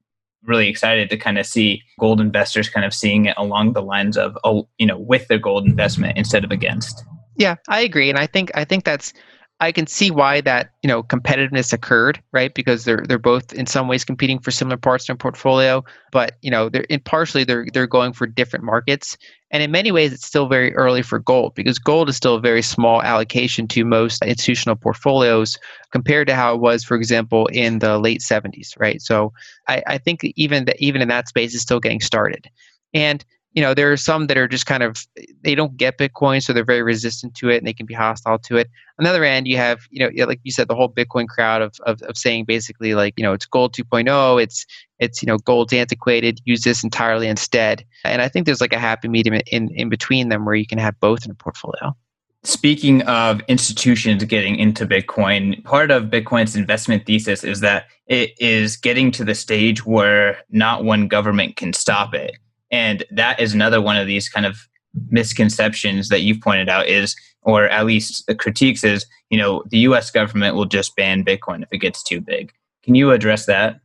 really 0.45 0.69
excited 0.69 1.11
to 1.11 1.17
kind 1.17 1.39
of 1.39 1.47
see 1.47 1.83
gold 2.01 2.21
investors 2.21 2.69
kind 2.69 2.87
of 2.87 2.95
seeing 2.95 3.27
it 3.27 3.35
along 3.37 3.75
the 3.75 3.83
lines 3.83 4.17
of 4.17 4.37
oh, 4.45 4.67
you 4.79 4.87
know, 4.87 4.99
with 4.99 5.29
their 5.29 5.39
gold 5.39 5.67
investment 5.67 6.17
instead 6.17 6.43
of 6.43 6.51
against. 6.51 7.05
Yeah, 7.37 7.57
I 7.69 7.81
agree 7.83 8.09
and 8.09 8.19
I 8.19 8.27
think 8.27 8.51
I 8.55 8.65
think 8.65 8.85
that's 8.85 9.13
I 9.61 9.73
can 9.73 9.89
see 9.89 10.11
why 10.11 10.41
that 10.43 10.71
you 10.83 10.89
know 10.89 11.03
competitiveness 11.03 11.73
occurred, 11.73 12.23
right? 12.33 12.55
Because 12.55 12.85
they're 12.85 13.03
they're 13.09 13.19
both 13.19 13.53
in 13.53 13.67
some 13.67 13.89
ways 13.89 14.05
competing 14.05 14.39
for 14.39 14.51
similar 14.53 14.77
parts 14.77 15.09
in 15.09 15.13
their 15.13 15.19
portfolio, 15.19 15.85
but 16.13 16.37
you 16.43 16.51
know 16.51 16.69
they're 16.69 16.85
in 16.85 17.01
partially 17.01 17.43
they're 17.43 17.67
they're 17.73 17.89
going 17.89 18.13
for 18.13 18.27
different 18.27 18.65
markets, 18.65 19.17
and 19.51 19.63
in 19.63 19.73
many 19.73 19.91
ways 19.91 20.13
it's 20.13 20.27
still 20.27 20.47
very 20.47 20.75
early 20.77 21.03
for 21.03 21.19
gold 21.19 21.55
because 21.57 21.79
gold 21.79 22.09
is 22.09 22.17
still 22.17 22.37
a 22.37 22.41
very 22.41 22.63
small 22.63 23.03
allocation 23.03 23.67
to 23.69 23.85
most 23.85 24.23
institutional 24.25 24.77
portfolios 24.77 25.59
compared 25.91 26.29
to 26.29 26.37
how 26.37 26.55
it 26.55 26.61
was, 26.61 26.85
for 26.85 26.97
example, 26.97 27.47
in 27.47 27.81
the 27.81 27.99
late 27.99 28.21
'70s, 28.21 28.79
right? 28.79 29.03
So 29.03 29.33
I, 29.67 29.83
I 29.89 29.99
think 29.99 30.21
even 30.37 30.67
that 30.67 30.77
even 30.79 31.03
in 31.03 31.09
that 31.09 31.29
space 31.29 31.53
is 31.55 31.63
still 31.63 31.81
getting 31.81 32.01
started, 32.01 32.49
and 32.95 33.25
you 33.53 33.63
know 33.63 33.75
there 33.75 33.91
are 33.91 33.97
some 33.97 34.27
that 34.27 34.37
are 34.37 34.49
just 34.49 34.67
kind 34.67 34.83
of 34.83 35.07
they 35.43 35.55
don't 35.55 35.77
get 35.77 35.99
bitcoin 35.99 36.43
so 36.43 36.53
they're 36.53 36.65
very 36.65 36.83
resistant 36.83 37.35
to 37.35 37.49
it 37.49 37.59
and 37.59 37.67
they 37.67 37.73
can 37.73 37.87
be 37.87 37.95
hostile 37.95 38.39
to 38.39 38.57
it. 38.57 38.69
On 38.99 39.05
the 39.05 39.11
other 39.11 39.25
end 39.25 39.47
you 39.49 39.57
have 39.57 39.81
you 39.91 40.01
know 40.01 40.27
like 40.27 40.41
you 40.45 40.53
said 40.53 40.69
the 40.69 40.75
whole 40.75 40.89
bitcoin 40.89 41.29
crowd 41.29 41.63
of, 41.63 41.75
of, 41.87 42.03
of 42.03 42.17
saying 42.17 42.45
basically 42.45 42.95
like 42.95 43.15
you 43.17 43.23
know 43.23 43.33
it's 43.33 43.47
gold 43.47 43.75
2.0 43.75 44.43
it's 44.43 44.67
it's 44.99 45.23
you 45.23 45.27
know 45.27 45.39
gold's 45.39 45.73
antiquated 45.73 46.41
use 46.45 46.63
this 46.63 46.85
entirely 46.85 47.29
instead. 47.29 47.85
And 48.05 48.23
i 48.23 48.29
think 48.29 48.47
there's 48.47 48.61
like 48.61 48.73
a 48.73 48.79
happy 48.79 49.09
medium 49.09 49.41
in 49.51 49.71
in 49.75 49.89
between 49.89 50.29
them 50.29 50.45
where 50.45 50.55
you 50.55 50.67
can 50.67 50.79
have 50.79 50.99
both 51.01 51.25
in 51.25 51.31
a 51.31 51.35
portfolio. 51.35 51.97
Speaking 52.45 53.03
of 53.03 53.41
institutions 53.49 54.23
getting 54.25 54.57
into 54.57 54.87
Bitcoin, 54.87 55.63
part 55.65 55.91
of 55.91 56.05
Bitcoin's 56.05 56.55
investment 56.55 57.05
thesis 57.05 57.43
is 57.43 57.61
that 57.61 57.87
it 58.07 58.33
is 58.39 58.77
getting 58.77 59.11
to 59.13 59.25
the 59.25 59.35
stage 59.35 59.85
where 59.85 60.39
not 60.49 60.85
one 60.85 61.09
government 61.09 61.57
can 61.57 61.73
stop 61.73 62.15
it. 62.15 62.39
And 62.71 63.05
that 63.11 63.41
is 63.41 63.55
another 63.55 63.81
one 63.81 63.97
of 63.97 64.07
these 64.07 64.29
kind 64.29 64.47
of 64.47 64.69
misconceptions 65.11 66.09
that 66.09 66.23
you've 66.23 66.41
pointed 66.41 66.69
out 66.69 66.87
is, 66.87 67.15
or 67.43 67.69
at 67.69 67.87
least 67.87 68.27
the 68.27 68.35
critiques 68.35 68.85
is, 68.85 69.07
you 69.31 69.39
know, 69.39 69.63
the 69.71 69.79
US 69.79 70.11
government 70.11 70.55
will 70.55 70.67
just 70.67 70.97
ban 70.97 71.25
Bitcoin 71.25 71.63
if 71.63 71.69
it 71.71 71.79
gets 71.79 72.03
too 72.03 72.21
big. 72.21 72.53
Can 72.83 72.95
you 72.95 73.11
address 73.11 73.47
that? 73.47 73.81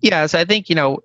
Yeah, 0.00 0.26
so 0.26 0.38
I 0.38 0.44
think, 0.44 0.68
you 0.68 0.74
know, 0.74 0.98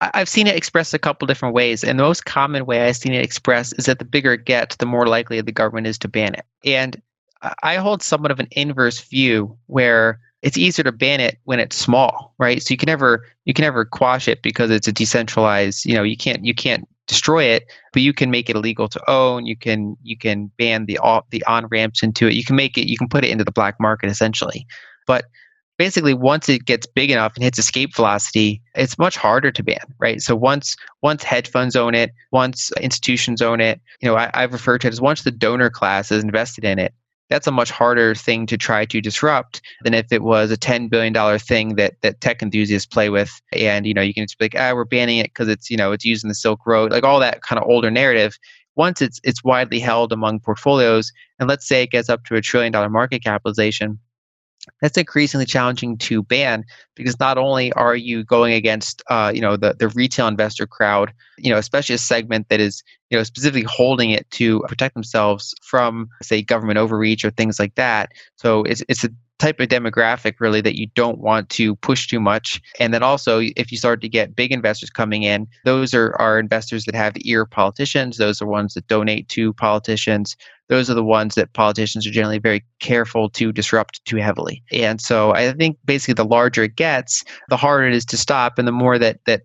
I've 0.00 0.28
seen 0.28 0.46
it 0.46 0.56
expressed 0.56 0.94
a 0.94 0.98
couple 0.98 1.26
different 1.26 1.54
ways. 1.54 1.82
And 1.82 1.98
the 1.98 2.04
most 2.04 2.24
common 2.24 2.66
way 2.66 2.86
I've 2.86 2.96
seen 2.96 3.12
it 3.12 3.24
expressed 3.24 3.74
is 3.78 3.86
that 3.86 3.98
the 3.98 4.04
bigger 4.04 4.34
it 4.34 4.44
gets, 4.44 4.76
the 4.76 4.86
more 4.86 5.06
likely 5.06 5.40
the 5.40 5.52
government 5.52 5.86
is 5.86 5.98
to 5.98 6.08
ban 6.08 6.34
it. 6.34 6.44
And 6.64 7.00
I 7.62 7.76
hold 7.76 8.02
somewhat 8.02 8.30
of 8.30 8.40
an 8.40 8.48
inverse 8.50 9.00
view 9.00 9.56
where 9.66 10.20
it's 10.42 10.58
easier 10.58 10.84
to 10.84 10.92
ban 10.92 11.20
it 11.20 11.38
when 11.44 11.58
it's 11.58 11.76
small, 11.76 12.34
right? 12.38 12.62
So 12.62 12.72
you 12.72 12.76
can 12.78 12.86
never 12.86 13.24
you 13.44 13.54
can 13.54 13.62
never 13.64 13.84
quash 13.84 14.28
it 14.28 14.42
because 14.42 14.70
it's 14.70 14.88
a 14.88 14.92
decentralized. 14.92 15.84
You 15.84 15.94
know, 15.94 16.02
you 16.02 16.16
can't 16.16 16.44
you 16.44 16.54
can't 16.54 16.88
destroy 17.06 17.44
it, 17.44 17.64
but 17.92 18.02
you 18.02 18.12
can 18.12 18.30
make 18.30 18.50
it 18.50 18.56
illegal 18.56 18.88
to 18.88 19.10
own. 19.10 19.46
You 19.46 19.56
can 19.56 19.96
you 20.02 20.16
can 20.16 20.50
ban 20.58 20.86
the 20.86 20.98
off 20.98 21.24
the 21.30 21.44
on 21.46 21.66
ramps 21.66 22.02
into 22.02 22.26
it. 22.26 22.34
You 22.34 22.44
can 22.44 22.56
make 22.56 22.76
it 22.76 22.88
you 22.88 22.98
can 22.98 23.08
put 23.08 23.24
it 23.24 23.30
into 23.30 23.44
the 23.44 23.52
black 23.52 23.76
market 23.80 24.10
essentially. 24.10 24.66
But 25.06 25.26
basically 25.78 26.14
once 26.14 26.48
it 26.48 26.64
gets 26.64 26.86
big 26.86 27.10
enough 27.10 27.34
and 27.34 27.44
hits 27.44 27.58
escape 27.58 27.94
velocity 27.94 28.62
it's 28.74 28.98
much 28.98 29.16
harder 29.16 29.50
to 29.50 29.62
ban 29.62 29.78
right 29.98 30.20
so 30.20 30.34
once 30.34 30.76
once 31.02 31.22
hedge 31.22 31.48
funds 31.48 31.76
own 31.76 31.94
it 31.94 32.12
once 32.32 32.72
institutions 32.80 33.42
own 33.42 33.60
it 33.60 33.80
you 34.00 34.08
know 34.08 34.16
I, 34.16 34.30
have 34.34 34.52
referred 34.52 34.80
to 34.82 34.88
it 34.88 34.92
as 34.92 35.00
once 35.00 35.22
the 35.22 35.30
donor 35.30 35.70
class 35.70 36.10
is 36.10 36.24
invested 36.24 36.64
in 36.64 36.78
it 36.78 36.94
that's 37.28 37.46
a 37.46 37.52
much 37.52 37.70
harder 37.70 38.14
thing 38.14 38.46
to 38.46 38.56
try 38.56 38.84
to 38.84 39.00
disrupt 39.00 39.60
than 39.82 39.94
if 39.94 40.12
it 40.12 40.22
was 40.22 40.50
a 40.50 40.56
$10 40.56 40.88
billion 40.90 41.38
thing 41.38 41.74
that, 41.76 41.94
that 42.02 42.20
tech 42.20 42.42
enthusiasts 42.42 42.86
play 42.86 43.10
with. 43.10 43.30
And, 43.52 43.86
you 43.86 43.94
know, 43.94 44.02
you 44.02 44.14
can 44.14 44.24
just 44.24 44.38
be 44.38 44.44
like, 44.46 44.54
ah, 44.56 44.72
we're 44.74 44.84
banning 44.84 45.18
it 45.18 45.30
because 45.30 45.48
it's, 45.48 45.70
you 45.70 45.76
know, 45.76 45.92
it's 45.92 46.04
using 46.04 46.28
the 46.28 46.34
Silk 46.34 46.66
Road, 46.66 46.92
like 46.92 47.04
all 47.04 47.20
that 47.20 47.42
kind 47.42 47.60
of 47.60 47.68
older 47.68 47.90
narrative. 47.90 48.38
Once 48.76 49.00
it's, 49.00 49.20
it's 49.24 49.42
widely 49.42 49.80
held 49.80 50.12
among 50.12 50.38
portfolios, 50.38 51.10
and 51.38 51.48
let's 51.48 51.66
say 51.66 51.82
it 51.82 51.90
gets 51.90 52.08
up 52.08 52.24
to 52.24 52.36
a 52.36 52.42
trillion 52.42 52.72
dollar 52.72 52.90
market 52.90 53.24
capitalization, 53.24 53.98
that's 54.80 54.98
increasingly 54.98 55.46
challenging 55.46 55.96
to 55.98 56.22
ban 56.22 56.64
because 56.94 57.18
not 57.18 57.38
only 57.38 57.72
are 57.72 57.96
you 57.96 58.24
going 58.24 58.52
against 58.52 59.02
uh, 59.08 59.32
you 59.34 59.40
know 59.40 59.56
the, 59.56 59.74
the 59.78 59.88
retail 59.88 60.28
investor 60.28 60.66
crowd 60.66 61.12
you 61.38 61.50
know 61.50 61.58
especially 61.58 61.94
a 61.94 61.98
segment 61.98 62.48
that 62.48 62.60
is 62.60 62.82
you 63.10 63.16
know 63.16 63.22
specifically 63.22 63.66
holding 63.68 64.10
it 64.10 64.28
to 64.30 64.60
protect 64.68 64.94
themselves 64.94 65.54
from 65.62 66.08
say 66.22 66.42
government 66.42 66.78
overreach 66.78 67.24
or 67.24 67.30
things 67.30 67.58
like 67.58 67.74
that. 67.76 68.12
So 68.36 68.62
it's, 68.64 68.82
it's 68.88 69.04
a 69.04 69.10
type 69.38 69.60
of 69.60 69.68
demographic 69.68 70.34
really 70.40 70.60
that 70.60 70.78
you 70.78 70.86
don't 70.94 71.18
want 71.18 71.48
to 71.50 71.76
push 71.76 72.06
too 72.06 72.20
much. 72.20 72.60
And 72.80 72.94
then 72.94 73.02
also 73.02 73.40
if 73.40 73.70
you 73.70 73.78
start 73.78 74.00
to 74.00 74.08
get 74.08 74.36
big 74.36 74.52
investors 74.52 74.90
coming 74.90 75.22
in 75.22 75.46
those 75.64 75.94
are, 75.94 76.14
are 76.18 76.38
investors 76.38 76.84
that 76.84 76.94
have 76.94 77.14
ear 77.20 77.44
politicians. 77.44 78.16
Those 78.16 78.40
are 78.40 78.46
ones 78.46 78.74
that 78.74 78.86
donate 78.86 79.28
to 79.30 79.52
politicians. 79.52 80.36
Those 80.68 80.90
are 80.90 80.94
the 80.94 81.04
ones 81.04 81.34
that 81.34 81.52
politicians 81.52 82.06
are 82.06 82.10
generally 82.10 82.38
very 82.38 82.64
careful 82.80 83.28
to 83.30 83.52
disrupt 83.52 84.04
too 84.04 84.16
heavily. 84.16 84.62
And 84.72 85.00
so 85.00 85.32
i 85.34 85.52
think 85.52 85.78
basically 85.84 86.14
the 86.14 86.24
larger 86.24 86.64
it 86.64 86.76
gets 86.76 87.24
the 87.48 87.56
harder 87.56 87.86
it 87.86 87.94
is 87.94 88.04
to 88.06 88.16
stop 88.16 88.58
and 88.58 88.66
the 88.66 88.72
more 88.72 88.98
that 88.98 89.20
that 89.26 89.42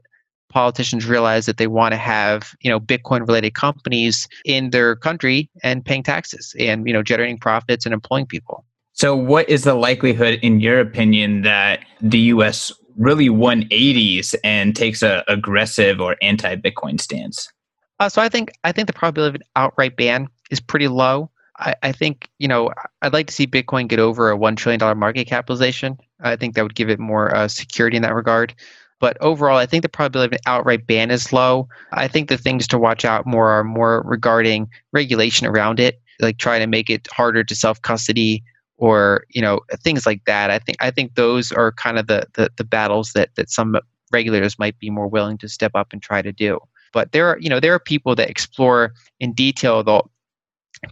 politicians 0.49 1.05
realize 1.05 1.45
that 1.45 1.57
they 1.57 1.67
want 1.67 1.93
to 1.93 1.97
have 1.97 2.53
you 2.61 2.69
know 2.69 2.79
bitcoin 2.79 3.21
related 3.21 3.53
companies 3.53 4.27
in 4.45 4.69
their 4.71 4.95
country 4.95 5.49
and 5.63 5.85
paying 5.85 6.03
taxes 6.03 6.53
and 6.59 6.85
you 6.85 6.93
know 6.93 7.01
generating 7.01 7.37
profits 7.37 7.85
and 7.85 7.93
employing 7.93 8.25
people 8.25 8.65
so, 8.93 9.15
what 9.15 9.49
is 9.49 9.63
the 9.63 9.73
likelihood, 9.73 10.39
in 10.41 10.59
your 10.59 10.79
opinion, 10.79 11.43
that 11.43 11.85
the 12.01 12.19
U.S. 12.19 12.71
really 12.97 13.29
180s 13.29 14.35
and 14.43 14.75
takes 14.75 15.01
a 15.01 15.23
aggressive 15.27 16.01
or 16.01 16.17
anti-Bitcoin 16.21 16.99
stance? 16.99 17.51
Uh, 17.99 18.09
so 18.09 18.21
I 18.21 18.29
think 18.29 18.51
I 18.63 18.71
think 18.71 18.87
the 18.87 18.93
probability 18.93 19.35
of 19.35 19.41
an 19.41 19.47
outright 19.55 19.95
ban 19.95 20.27
is 20.49 20.59
pretty 20.59 20.87
low. 20.87 21.29
I, 21.59 21.75
I, 21.83 21.91
think 21.91 22.27
you 22.39 22.47
know 22.47 22.71
I'd 23.01 23.13
like 23.13 23.27
to 23.27 23.33
see 23.33 23.45
Bitcoin 23.45 23.87
get 23.87 23.99
over 23.99 24.29
a 24.29 24.37
one 24.37 24.55
trillion 24.55 24.79
dollar 24.79 24.95
market 24.95 25.27
capitalization. 25.27 25.97
I 26.21 26.35
think 26.35 26.55
that 26.55 26.63
would 26.63 26.75
give 26.75 26.89
it 26.89 26.99
more 26.99 27.33
uh, 27.35 27.47
security 27.47 27.97
in 27.97 28.03
that 28.03 28.15
regard. 28.15 28.55
But 28.99 29.17
overall, 29.21 29.57
I 29.57 29.65
think 29.65 29.83
the 29.83 29.89
probability 29.89 30.35
of 30.35 30.39
an 30.39 30.51
outright 30.51 30.85
ban 30.85 31.11
is 31.11 31.31
low. 31.31 31.67
I 31.91 32.07
think 32.07 32.29
the 32.29 32.37
things 32.37 32.67
to 32.67 32.77
watch 32.77 33.05
out 33.05 33.25
more 33.25 33.49
are 33.49 33.63
more 33.63 34.03
regarding 34.05 34.69
regulation 34.91 35.47
around 35.47 35.79
it, 35.79 36.01
like 36.19 36.37
trying 36.37 36.61
to 36.61 36.67
make 36.67 36.89
it 36.89 37.07
harder 37.11 37.43
to 37.43 37.55
self 37.55 37.81
custody 37.81 38.43
or 38.81 39.25
you 39.29 39.41
know 39.41 39.61
things 39.83 40.05
like 40.05 40.25
that. 40.25 40.49
I 40.49 40.59
think 40.59 40.77
I 40.81 40.91
think 40.91 41.15
those 41.15 41.51
are 41.53 41.71
kind 41.71 41.97
of 41.97 42.07
the, 42.07 42.25
the 42.33 42.49
the 42.57 42.65
battles 42.65 43.13
that 43.13 43.29
that 43.35 43.49
some 43.49 43.77
regulators 44.11 44.59
might 44.59 44.77
be 44.79 44.89
more 44.89 45.07
willing 45.07 45.37
to 45.37 45.47
step 45.47 45.71
up 45.75 45.93
and 45.93 46.01
try 46.01 46.21
to 46.21 46.33
do. 46.33 46.59
But 46.91 47.13
there 47.13 47.27
are 47.27 47.37
you 47.39 47.49
know 47.49 47.61
there 47.61 47.73
are 47.73 47.79
people 47.79 48.15
that 48.15 48.29
explore 48.29 48.93
in 49.19 49.33
detail 49.33 49.83
the 49.83 50.01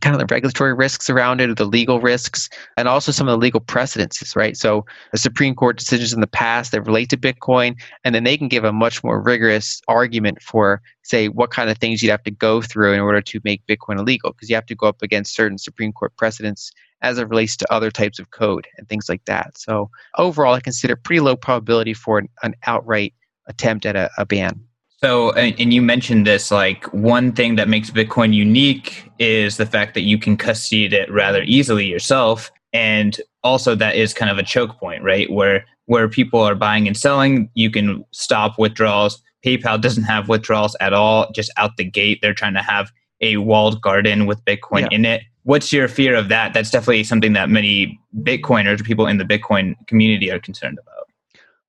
kind 0.02 0.14
of 0.14 0.20
the 0.20 0.32
regulatory 0.32 0.74
risks 0.74 1.10
around 1.10 1.42
it 1.42 1.50
or 1.50 1.56
the 1.56 1.66
legal 1.66 2.00
risks 2.00 2.48
and 2.78 2.88
also 2.88 3.12
some 3.12 3.28
of 3.28 3.32
the 3.32 3.38
legal 3.44 3.62
precedences 3.62 4.36
right 4.36 4.56
so 4.56 4.86
the 5.14 5.18
supreme 5.18 5.56
court 5.56 5.80
decisions 5.80 6.14
in 6.14 6.20
the 6.20 6.28
past 6.28 6.72
that 6.72 6.82
relate 6.84 7.10
to 7.10 7.18
bitcoin 7.18 7.74
and 8.04 8.14
then 8.14 8.24
they 8.24 8.38
can 8.38 8.50
give 8.50 8.66
a 8.66 8.74
much 8.74 9.04
more 9.04 9.20
rigorous 9.20 9.82
argument 9.88 10.40
for 10.44 10.80
say 11.02 11.28
what 11.28 11.50
kind 11.50 11.72
of 11.72 11.78
things 11.80 12.04
you'd 12.04 12.12
have 12.12 12.22
to 12.22 12.30
go 12.30 12.62
through 12.62 12.94
in 12.94 13.00
order 13.00 13.22
to 13.22 13.40
make 13.44 13.66
bitcoin 13.66 13.98
illegal 13.98 14.32
because 14.32 14.48
you 14.48 14.54
have 14.54 14.66
to 14.66 14.76
go 14.76 14.86
up 14.86 15.02
against 15.02 15.34
certain 15.34 15.58
supreme 15.58 15.94
court 15.94 16.16
precedents 16.18 16.72
as 17.02 17.18
it 17.18 17.28
relates 17.30 17.56
to 17.58 17.72
other 17.72 17.92
types 17.92 18.20
of 18.20 18.32
code 18.32 18.68
and 18.78 18.88
things 18.88 19.08
like 19.10 19.24
that 19.26 19.58
so 19.58 19.90
overall 20.18 20.54
i 20.54 20.60
consider 20.60 20.96
pretty 20.96 21.20
low 21.20 21.36
probability 21.36 21.94
for 21.94 22.18
an, 22.18 22.30
an 22.44 22.54
outright 22.66 23.14
attempt 23.48 23.86
at 23.86 23.96
a, 23.96 24.10
a 24.18 24.26
ban 24.26 24.62
so, 25.02 25.32
and 25.32 25.74
you 25.74 25.82
mentioned 25.82 26.28
this, 26.28 26.52
like 26.52 26.84
one 26.94 27.32
thing 27.32 27.56
that 27.56 27.70
makes 27.70 27.90
Bitcoin 27.90 28.34
unique 28.34 29.10
is 29.18 29.56
the 29.56 29.66
fact 29.66 29.94
that 29.94 30.02
you 30.02 30.18
can 30.18 30.36
custody 30.36 30.88
it 30.88 31.10
rather 31.10 31.42
easily 31.44 31.86
yourself. 31.86 32.52
And 32.74 33.18
also 33.42 33.76
that 33.76 33.96
is 33.96 34.14
kind 34.14 34.30
of 34.30 34.38
a 34.38 34.44
choke 34.44 34.78
point, 34.78 35.02
right? 35.02 35.32
Where 35.32 35.66
where 35.86 36.10
people 36.10 36.42
are 36.42 36.54
buying 36.54 36.86
and 36.86 36.98
selling, 36.98 37.50
you 37.54 37.72
can 37.72 38.04
stop 38.12 38.60
withdrawals. 38.60 39.24
PayPal 39.44 39.80
doesn't 39.82 40.04
have 40.04 40.28
withdrawals 40.28 40.76
at 40.82 40.92
all, 40.92 41.32
just 41.32 41.52
out 41.56 41.78
the 41.78 41.86
gate. 41.86 42.20
They're 42.22 42.34
trying 42.34 42.54
to 42.56 42.62
have 42.62 42.92
a 43.22 43.38
walled 43.38 43.82
garden 43.82 44.26
with 44.26 44.44
Bitcoin 44.46 44.82
yeah. 44.82 44.88
in 44.92 45.06
it. 45.06 45.24
What's 45.44 45.74
your 45.74 45.88
fear 45.88 46.16
of 46.16 46.30
that? 46.30 46.54
That's 46.54 46.70
definitely 46.70 47.04
something 47.04 47.34
that 47.34 47.50
many 47.50 48.00
Bitcoiners, 48.20 48.84
people 48.84 49.08
in 49.08 49.18
the 49.18 49.24
Bitcoin 49.24 49.76
community, 49.88 50.32
are 50.32 50.40
concerned 50.40 50.78
about. 50.80 51.08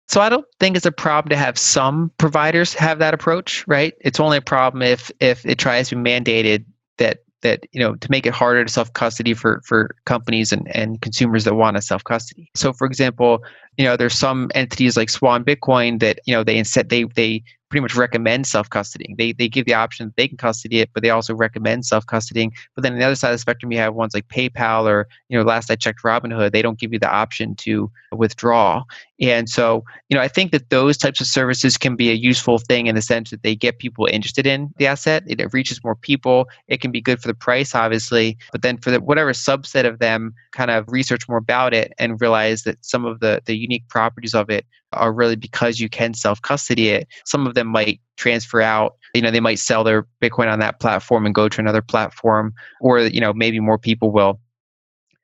So 0.09 0.21
I 0.21 0.29
don't 0.29 0.45
think 0.59 0.77
it's 0.77 0.87
a 0.87 0.93
problem 0.93 1.31
to 1.31 1.37
have 1.37 1.57
some 1.57 2.11
providers 2.19 2.75
have 2.75 2.99
that 2.99 3.15
approach, 3.15 3.65
right? 3.69 3.95
It's 4.01 4.19
only 4.19 4.39
a 4.39 4.43
problem 4.43 4.83
if 4.83 5.11
if 5.21 5.47
it 5.47 5.59
tries 5.59 5.89
to 5.91 5.97
be 5.97 6.03
mandated 6.03 6.65
that 6.99 7.19
that 7.43 7.65
you 7.73 7.81
know 7.81 7.95
to 7.95 8.11
make 8.11 8.27
it 8.27 8.35
harder 8.35 8.65
to 8.65 8.73
self 8.73 8.93
custody 8.93 9.35
for 9.35 9.63
for 9.65 9.95
companies 10.07 10.53
and 10.53 10.67
and 10.75 11.01
consumers 11.01 11.45
that 11.45 11.55
want 11.55 11.77
to 11.77 11.83
self 11.83 12.03
custody. 12.03 12.51
So 12.57 12.73
for 12.73 12.87
example, 12.87 13.45
you 13.77 13.85
know 13.85 13.97
there's 13.97 14.19
some 14.19 14.51
entities 14.55 14.97
like 14.97 15.11
Swan 15.11 15.45
Bitcoin 15.45 16.01
that 16.01 16.19
you 16.27 16.35
know 16.35 16.43
they 16.43 16.59
instead 16.59 16.89
they 16.89 17.05
they 17.05 17.45
pretty 17.71 17.81
much 17.83 17.95
recommend 17.95 18.47
self 18.47 18.69
custodying. 18.69 19.17
They 19.17 19.33
they 19.33 19.49
give 19.49 19.65
the 19.65 19.75
option 19.75 20.09
that 20.09 20.17
they 20.17 20.29
can 20.29 20.37
custody 20.37 20.81
it, 20.81 20.91
but 20.93 21.03
they 21.03 21.11
also 21.11 21.35
recommend 21.35 21.87
self 21.87 22.05
custodying. 22.05 22.53
But 22.75 22.83
then 22.83 22.93
on 22.93 22.99
the 22.99 23.05
other 23.05 23.15
side 23.15 23.31
of 23.31 23.35
the 23.35 23.39
spectrum, 23.39 23.73
you 23.73 23.79
have 23.79 23.95
ones 23.95 24.13
like 24.13 24.29
PayPal 24.29 24.85
or 24.85 25.09
you 25.29 25.39
know 25.39 25.45
last 25.45 25.71
I 25.71 25.77
checked 25.77 26.03
Robinhood, 26.03 26.53
they 26.53 26.63
don't 26.63 26.79
give 26.79 26.93
you 26.93 26.99
the 26.99 27.11
option 27.11 27.55
to 27.57 27.91
withdraw. 28.13 28.83
And 29.21 29.49
so 29.49 29.85
you 30.09 30.17
know 30.17 30.23
I 30.23 30.29
think 30.29 30.53
that 30.53 30.71
those 30.71 30.99
types 30.99 31.21
of 31.21 31.27
services 31.27 31.77
can 31.77 31.97
be 31.97 32.11
a 32.11 32.15
useful 32.15 32.59
thing 32.59 32.89
in 32.89 32.95
the 32.95 33.03
sense 33.03 33.31
that 33.31 33.43
they 33.43 33.55
get 33.55 33.79
people 33.79 34.07
interested 34.07 34.47
in 34.47 34.73
the 34.77 34.87
asset. 34.87 35.23
It, 35.27 35.41
it 35.41 35.53
reaches 35.53 35.83
more 35.83 35.95
people. 35.95 36.49
It 36.69 36.81
can 36.81 36.91
be 36.91 37.01
good 37.01 37.23
for 37.23 37.29
the 37.29 37.35
price, 37.35 37.75
obviously, 37.75 38.37
but 38.53 38.63
then 38.63 38.79
for 38.79 38.91
the, 38.91 39.01
whatever 39.01 39.33
subset 39.33 39.87
of 39.87 40.01
them 40.01 40.35
kind 40.51 40.71
of 40.71 40.89
research 40.89 41.29
more 41.29 41.39
about 41.39 41.73
it 41.73 41.93
and 41.99 42.21
realize 42.21 42.65
that 42.65 42.85
some 42.85 43.05
of 43.05 43.21
the 43.21 43.41
the 43.47 43.57
unique 43.57 43.89
properties 43.89 44.35
of 44.35 44.51
it 44.51 44.67
are 44.93 45.13
really 45.13 45.37
because 45.37 45.81
you 45.81 45.89
can 45.89 46.15
self 46.15 46.43
custody 46.43 46.89
it. 46.89 47.09
Some 47.25 47.47
of 47.47 47.55
them 47.55 47.69
might 47.69 48.01
transfer 48.17 48.61
out. 48.61 48.97
You 49.15 49.23
know, 49.23 49.31
they 49.31 49.41
might 49.41 49.59
sell 49.59 49.85
their 49.85 50.07
Bitcoin 50.23 50.53
on 50.53 50.59
that 50.61 50.81
platform 50.81 51.27
and 51.27 51.35
go 51.35 51.49
to 51.49 51.61
another 51.61 51.83
platform, 51.83 52.53
or 52.81 53.01
you 53.01 53.21
know, 53.21 53.33
maybe 53.33 53.61
more 53.61 53.79
people 53.79 54.11
will 54.11 54.41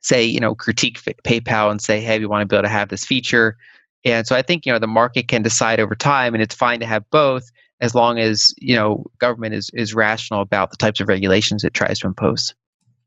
say, 0.00 0.24
you 0.24 0.40
know, 0.40 0.54
critique 0.54 1.00
PayPal 1.24 1.70
and 1.70 1.80
say, 1.80 2.00
hey, 2.00 2.18
we 2.18 2.26
want 2.26 2.42
to 2.42 2.46
be 2.46 2.56
able 2.56 2.64
to 2.64 2.68
have 2.68 2.88
this 2.88 3.04
feature. 3.04 3.56
And 4.04 4.26
so 4.26 4.36
I 4.36 4.42
think 4.42 4.64
you 4.64 4.72
know 4.72 4.78
the 4.78 4.86
market 4.86 5.28
can 5.28 5.42
decide 5.42 5.80
over 5.80 5.94
time, 5.94 6.34
and 6.34 6.42
it's 6.42 6.54
fine 6.54 6.80
to 6.80 6.86
have 6.86 7.08
both 7.10 7.50
as 7.80 7.94
long 7.94 8.18
as 8.18 8.54
you 8.58 8.74
know 8.74 9.04
government 9.18 9.54
is 9.54 9.70
is 9.74 9.94
rational 9.94 10.40
about 10.40 10.70
the 10.70 10.76
types 10.76 11.00
of 11.00 11.08
regulations 11.08 11.64
it 11.64 11.74
tries 11.74 11.98
to 11.98 12.06
impose 12.06 12.54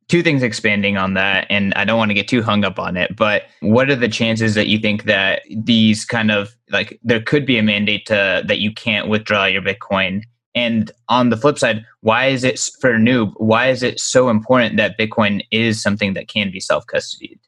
two 0.10 0.22
things 0.22 0.44
expanding 0.44 0.98
on 0.98 1.14
that 1.14 1.48
and 1.50 1.74
i 1.76 1.86
don't 1.86 1.98
want 1.98 2.10
to 2.10 2.16
get 2.16 2.28
too 2.28 2.42
hung 2.42 2.66
up 2.66 2.78
on 2.78 2.98
it 2.98 3.16
but 3.16 3.44
what 3.62 3.90
are 3.90 3.96
the 3.96 4.10
chances 4.10 4.56
that 4.56 4.68
you 4.68 4.78
think 4.78 5.04
that 5.04 5.44
these 5.50 6.04
kind 6.04 6.32
of 6.32 6.56
like 6.72 7.00
there 7.04 7.22
could 7.22 7.46
be 7.46 7.58
a 7.58 7.64
mandate 7.64 8.06
to 8.06 8.44
that 8.46 8.60
you 8.60 8.74
can't 8.74 9.08
withdraw 9.08 9.46
your 9.46 9.62
bitcoin? 9.62 10.24
And 10.56 10.92
on 11.08 11.30
the 11.30 11.38
flip 11.38 11.58
side 11.58 11.86
why 12.02 12.28
is 12.28 12.44
it 12.44 12.60
for 12.82 12.94
noob 12.94 13.34
why 13.38 13.70
is 13.70 13.84
it 13.84 14.00
so 14.00 14.30
important 14.30 14.78
that 14.78 14.98
bitcoin 14.98 15.42
is 15.52 15.82
something 15.82 16.14
that 16.14 16.28
can 16.28 16.52
be 16.52 16.60
self-custodied? 16.60 17.40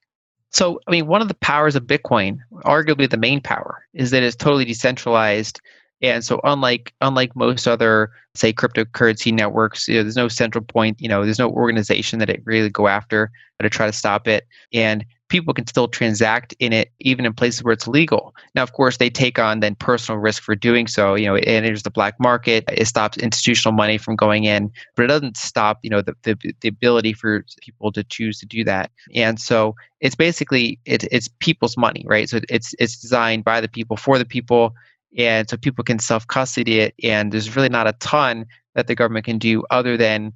So 0.52 0.80
i 0.88 0.92
mean 0.92 1.08
one 1.08 1.22
of 1.22 1.28
the 1.28 1.36
powers 1.36 1.76
of 1.76 1.84
bitcoin 1.84 2.38
arguably 2.66 3.10
the 3.10 3.18
main 3.18 3.42
power 3.42 3.86
is 3.94 4.12
that 4.12 4.24
it's 4.24 4.36
totally 4.36 4.66
decentralized 4.66 5.60
and 6.02 6.24
so 6.24 6.40
unlike 6.44 6.94
unlike 7.02 7.36
most 7.36 7.68
other 7.68 8.12
say 8.34 8.54
cryptocurrency 8.54 9.34
networks, 9.34 9.88
you 9.88 9.96
know, 9.96 10.04
there's 10.04 10.16
no 10.16 10.28
central 10.28 10.64
point, 10.64 11.00
you 11.02 11.08
know, 11.08 11.24
there's 11.24 11.40
no 11.40 11.50
organization 11.50 12.20
that 12.20 12.30
it 12.30 12.42
really 12.46 12.70
go 12.70 12.88
after 12.88 13.32
to 13.62 13.70
try 13.70 13.86
to 13.86 13.94
stop 13.94 14.28
it. 14.28 14.48
And 14.74 15.06
people 15.30 15.54
can 15.54 15.66
still 15.66 15.88
transact 15.88 16.54
in 16.60 16.74
it 16.74 16.92
even 17.00 17.26
in 17.26 17.34
places 17.34 17.64
where 17.64 17.72
it's 17.72 17.88
legal. 17.88 18.36
Now, 18.54 18.64
of 18.64 18.74
course, 18.74 18.98
they 18.98 19.10
take 19.10 19.40
on 19.40 19.62
then 19.62 19.76
personal 19.76 20.20
risk 20.20 20.44
for 20.44 20.56
doing 20.56 20.88
so. 20.88 21.16
You 21.16 21.28
know, 21.28 21.36
it 21.36 21.48
enters 21.48 21.84
the 21.84 21.90
black 21.90 22.16
market, 22.20 22.66
it 22.68 22.86
stops 22.88 23.18
institutional 23.18 23.74
money 23.74 23.98
from 23.98 24.16
going 24.16 24.44
in, 24.44 24.72
but 24.96 25.04
it 25.04 25.08
doesn't 25.08 25.38
stop, 25.38 25.80
you 25.84 25.90
know, 25.90 26.02
the, 26.02 26.16
the, 26.24 26.38
the 26.60 26.68
ability 26.68 27.14
for 27.14 27.46
people 27.62 27.92
to 27.94 28.04
choose 28.04 28.40
to 28.40 28.46
do 28.46 28.64
that. 28.66 28.92
And 29.16 29.40
so 29.40 29.76
it's 30.02 30.16
basically 30.16 30.80
it, 30.86 31.06
it's 31.12 31.30
people's 31.40 31.78
money, 31.78 32.04
right? 32.08 32.28
So 32.28 32.42
it's 32.50 32.74
it's 32.80 32.98
designed 32.98 33.44
by 33.44 33.62
the 33.62 33.70
people 33.70 33.96
for 33.98 34.18
the 34.18 34.26
people 34.26 34.74
and 35.18 35.50
so 35.50 35.58
people 35.58 35.84
can 35.84 36.00
self 36.00 36.28
custody 36.28 36.80
it 36.80 36.94
and 37.04 37.32
there's 37.32 37.56
really 37.56 37.70
not 37.70 37.88
a 37.88 37.94
ton 37.94 38.46
that 38.76 38.88
the 38.88 38.96
government 38.96 39.26
can 39.26 39.38
do 39.38 39.64
other 39.70 39.98
than 39.98 40.32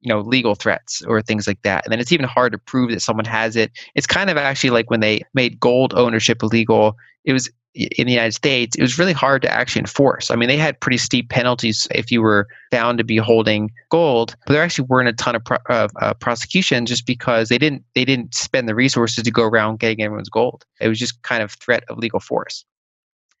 you 0.00 0.08
know 0.08 0.20
legal 0.20 0.54
threats 0.54 1.02
or 1.06 1.22
things 1.22 1.46
like 1.46 1.60
that 1.62 1.84
and 1.84 1.92
then 1.92 2.00
it's 2.00 2.12
even 2.12 2.26
hard 2.26 2.52
to 2.52 2.58
prove 2.58 2.90
that 2.90 3.00
someone 3.00 3.24
has 3.24 3.56
it 3.56 3.70
it's 3.94 4.06
kind 4.06 4.30
of 4.30 4.36
actually 4.36 4.70
like 4.70 4.90
when 4.90 5.00
they 5.00 5.22
made 5.34 5.58
gold 5.60 5.94
ownership 5.94 6.42
illegal 6.42 6.96
it 7.24 7.32
was 7.32 7.50
in 7.74 8.06
the 8.06 8.12
United 8.12 8.34
States, 8.34 8.76
it 8.76 8.82
was 8.82 8.98
really 8.98 9.12
hard 9.12 9.42
to 9.42 9.50
actually 9.50 9.80
enforce. 9.80 10.30
I 10.30 10.36
mean, 10.36 10.48
they 10.48 10.56
had 10.56 10.78
pretty 10.80 10.98
steep 10.98 11.30
penalties 11.30 11.88
if 11.92 12.10
you 12.10 12.20
were 12.20 12.46
found 12.70 12.98
to 12.98 13.04
be 13.04 13.16
holding 13.16 13.70
gold, 13.90 14.36
but 14.46 14.52
there 14.52 14.62
actually 14.62 14.86
weren't 14.88 15.08
a 15.08 15.14
ton 15.14 15.36
of, 15.36 15.44
pro- 15.44 15.58
uh, 15.70 15.88
uh, 16.00 16.14
prosecution 16.14 16.84
just 16.84 17.06
because 17.06 17.48
they 17.48 17.58
didn't 17.58 17.82
they 17.94 18.04
didn't 18.04 18.34
spend 18.34 18.68
the 18.68 18.74
resources 18.74 19.24
to 19.24 19.30
go 19.30 19.44
around 19.44 19.78
getting 19.78 20.02
everyone's 20.02 20.28
gold. 20.28 20.64
It 20.80 20.88
was 20.88 20.98
just 20.98 21.22
kind 21.22 21.42
of 21.42 21.52
threat 21.52 21.84
of 21.88 21.98
legal 21.98 22.20
force. 22.20 22.64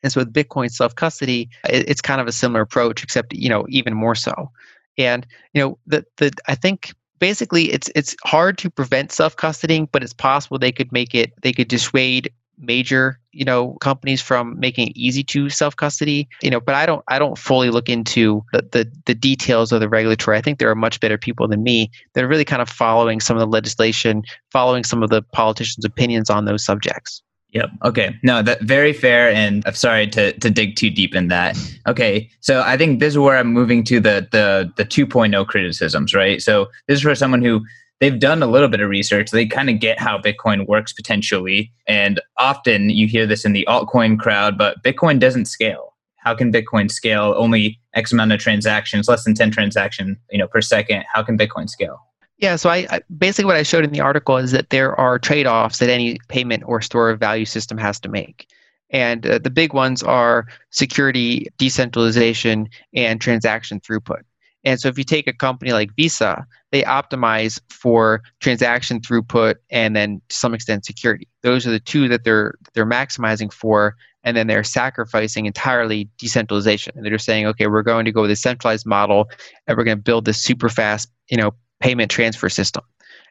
And 0.02 0.12
so 0.12 0.20
with 0.20 0.32
Bitcoin 0.32 0.70
self 0.70 0.94
custody, 0.94 1.48
it's 1.64 2.00
kind 2.00 2.20
of 2.20 2.26
a 2.26 2.32
similar 2.32 2.62
approach, 2.62 3.02
except 3.02 3.32
you 3.34 3.48
know 3.48 3.66
even 3.68 3.94
more 3.94 4.14
so. 4.14 4.50
And 4.98 5.26
you 5.54 5.62
know 5.62 5.78
the 5.86 6.04
the 6.16 6.32
I 6.46 6.54
think 6.54 6.92
basically 7.18 7.72
it's 7.72 7.88
it's 7.94 8.16
hard 8.24 8.58
to 8.58 8.70
prevent 8.70 9.12
self 9.12 9.36
custodying, 9.36 9.88
but 9.90 10.02
it's 10.02 10.12
possible 10.12 10.58
they 10.58 10.72
could 10.72 10.92
make 10.92 11.14
it 11.14 11.32
they 11.42 11.52
could 11.52 11.68
dissuade 11.68 12.32
major 12.58 13.18
you 13.32 13.44
know 13.44 13.72
companies 13.80 14.20
from 14.20 14.58
making 14.58 14.88
it 14.88 14.96
easy 14.96 15.24
to 15.24 15.48
self 15.48 15.74
custody 15.76 16.28
you 16.42 16.50
know 16.50 16.60
but 16.60 16.74
i 16.74 16.86
don't 16.86 17.02
i 17.08 17.18
don't 17.18 17.38
fully 17.38 17.70
look 17.70 17.88
into 17.88 18.44
the, 18.52 18.62
the, 18.72 18.92
the 19.06 19.14
details 19.14 19.72
of 19.72 19.80
the 19.80 19.88
regulatory 19.88 20.36
i 20.36 20.40
think 20.40 20.58
there 20.58 20.70
are 20.70 20.74
much 20.74 21.00
better 21.00 21.18
people 21.18 21.48
than 21.48 21.62
me 21.62 21.90
that 22.12 22.22
are 22.22 22.28
really 22.28 22.44
kind 22.44 22.62
of 22.62 22.68
following 22.68 23.20
some 23.20 23.36
of 23.36 23.40
the 23.40 23.46
legislation 23.46 24.22
following 24.50 24.84
some 24.84 25.02
of 25.02 25.10
the 25.10 25.22
politicians 25.22 25.84
opinions 25.84 26.30
on 26.30 26.44
those 26.44 26.64
subjects 26.64 27.22
Yep. 27.52 27.70
Okay. 27.84 28.16
No, 28.22 28.42
that 28.42 28.62
very 28.62 28.92
fair. 28.92 29.30
And 29.30 29.62
I'm 29.66 29.74
sorry 29.74 30.06
to, 30.08 30.32
to 30.32 30.50
dig 30.50 30.76
too 30.76 30.90
deep 30.90 31.14
in 31.14 31.28
that. 31.28 31.56
Okay. 31.86 32.30
So 32.40 32.62
I 32.62 32.76
think 32.76 32.98
this 32.98 33.12
is 33.12 33.18
where 33.18 33.36
I'm 33.36 33.52
moving 33.52 33.84
to 33.84 34.00
the 34.00 34.26
the 34.32 34.72
the 34.76 34.84
2.0 34.84 35.46
criticisms, 35.46 36.14
right? 36.14 36.40
So 36.40 36.68
this 36.88 36.96
is 36.96 37.02
for 37.02 37.14
someone 37.14 37.42
who 37.42 37.62
they've 38.00 38.18
done 38.18 38.42
a 38.42 38.46
little 38.46 38.68
bit 38.68 38.80
of 38.80 38.88
research. 38.88 39.30
They 39.30 39.46
kind 39.46 39.68
of 39.68 39.80
get 39.80 40.00
how 40.00 40.18
Bitcoin 40.18 40.66
works 40.66 40.92
potentially. 40.92 41.70
And 41.86 42.20
often 42.38 42.88
you 42.90 43.06
hear 43.06 43.26
this 43.26 43.44
in 43.44 43.52
the 43.52 43.66
altcoin 43.68 44.18
crowd, 44.18 44.56
but 44.56 44.82
Bitcoin 44.82 45.20
doesn't 45.20 45.44
scale. 45.44 45.94
How 46.16 46.34
can 46.34 46.52
Bitcoin 46.52 46.90
scale 46.90 47.34
only 47.36 47.78
X 47.94 48.12
amount 48.12 48.32
of 48.32 48.40
transactions, 48.40 49.08
less 49.08 49.24
than 49.24 49.34
10 49.34 49.50
transactions, 49.50 50.16
you 50.30 50.38
know, 50.38 50.46
per 50.46 50.60
second? 50.60 51.04
How 51.12 51.22
can 51.22 51.36
Bitcoin 51.36 51.68
scale? 51.68 51.98
Yeah, 52.42 52.56
so 52.56 52.70
I, 52.70 52.88
I, 52.90 53.00
basically 53.16 53.44
what 53.44 53.56
I 53.56 53.62
showed 53.62 53.84
in 53.84 53.92
the 53.92 54.00
article 54.00 54.36
is 54.36 54.50
that 54.50 54.70
there 54.70 54.98
are 54.98 55.16
trade-offs 55.16 55.78
that 55.78 55.88
any 55.88 56.18
payment 56.26 56.64
or 56.66 56.80
store 56.80 57.08
of 57.08 57.20
value 57.20 57.44
system 57.44 57.78
has 57.78 58.00
to 58.00 58.08
make. 58.08 58.48
And 58.90 59.24
uh, 59.24 59.38
the 59.38 59.48
big 59.48 59.72
ones 59.72 60.02
are 60.02 60.48
security, 60.70 61.46
decentralization, 61.56 62.68
and 62.94 63.20
transaction 63.20 63.78
throughput. 63.78 64.22
And 64.64 64.80
so 64.80 64.88
if 64.88 64.98
you 64.98 65.04
take 65.04 65.28
a 65.28 65.32
company 65.32 65.72
like 65.72 65.94
Visa, 65.94 66.44
they 66.72 66.82
optimize 66.82 67.60
for 67.70 68.22
transaction 68.40 69.00
throughput 69.00 69.54
and 69.70 69.94
then 69.94 70.20
to 70.28 70.36
some 70.36 70.52
extent 70.52 70.84
security. 70.84 71.28
Those 71.42 71.64
are 71.64 71.70
the 71.70 71.80
two 71.80 72.08
that 72.08 72.24
they're 72.24 72.54
they're 72.74 72.86
maximizing 72.86 73.52
for 73.52 73.96
and 74.24 74.36
then 74.36 74.46
they're 74.46 74.64
sacrificing 74.64 75.46
entirely 75.46 76.08
decentralization. 76.18 76.92
And 76.96 77.04
they're 77.04 77.12
just 77.12 77.24
saying, 77.24 77.46
okay, 77.46 77.66
we're 77.66 77.82
going 77.82 78.04
to 78.04 78.12
go 78.12 78.22
with 78.22 78.30
a 78.30 78.36
centralized 78.36 78.86
model 78.86 79.28
and 79.66 79.76
we're 79.76 79.84
going 79.84 79.98
to 79.98 80.02
build 80.02 80.24
this 80.24 80.42
super 80.42 80.68
fast, 80.68 81.08
you 81.28 81.36
know, 81.36 81.52
payment 81.82 82.10
transfer 82.10 82.48
system. 82.48 82.84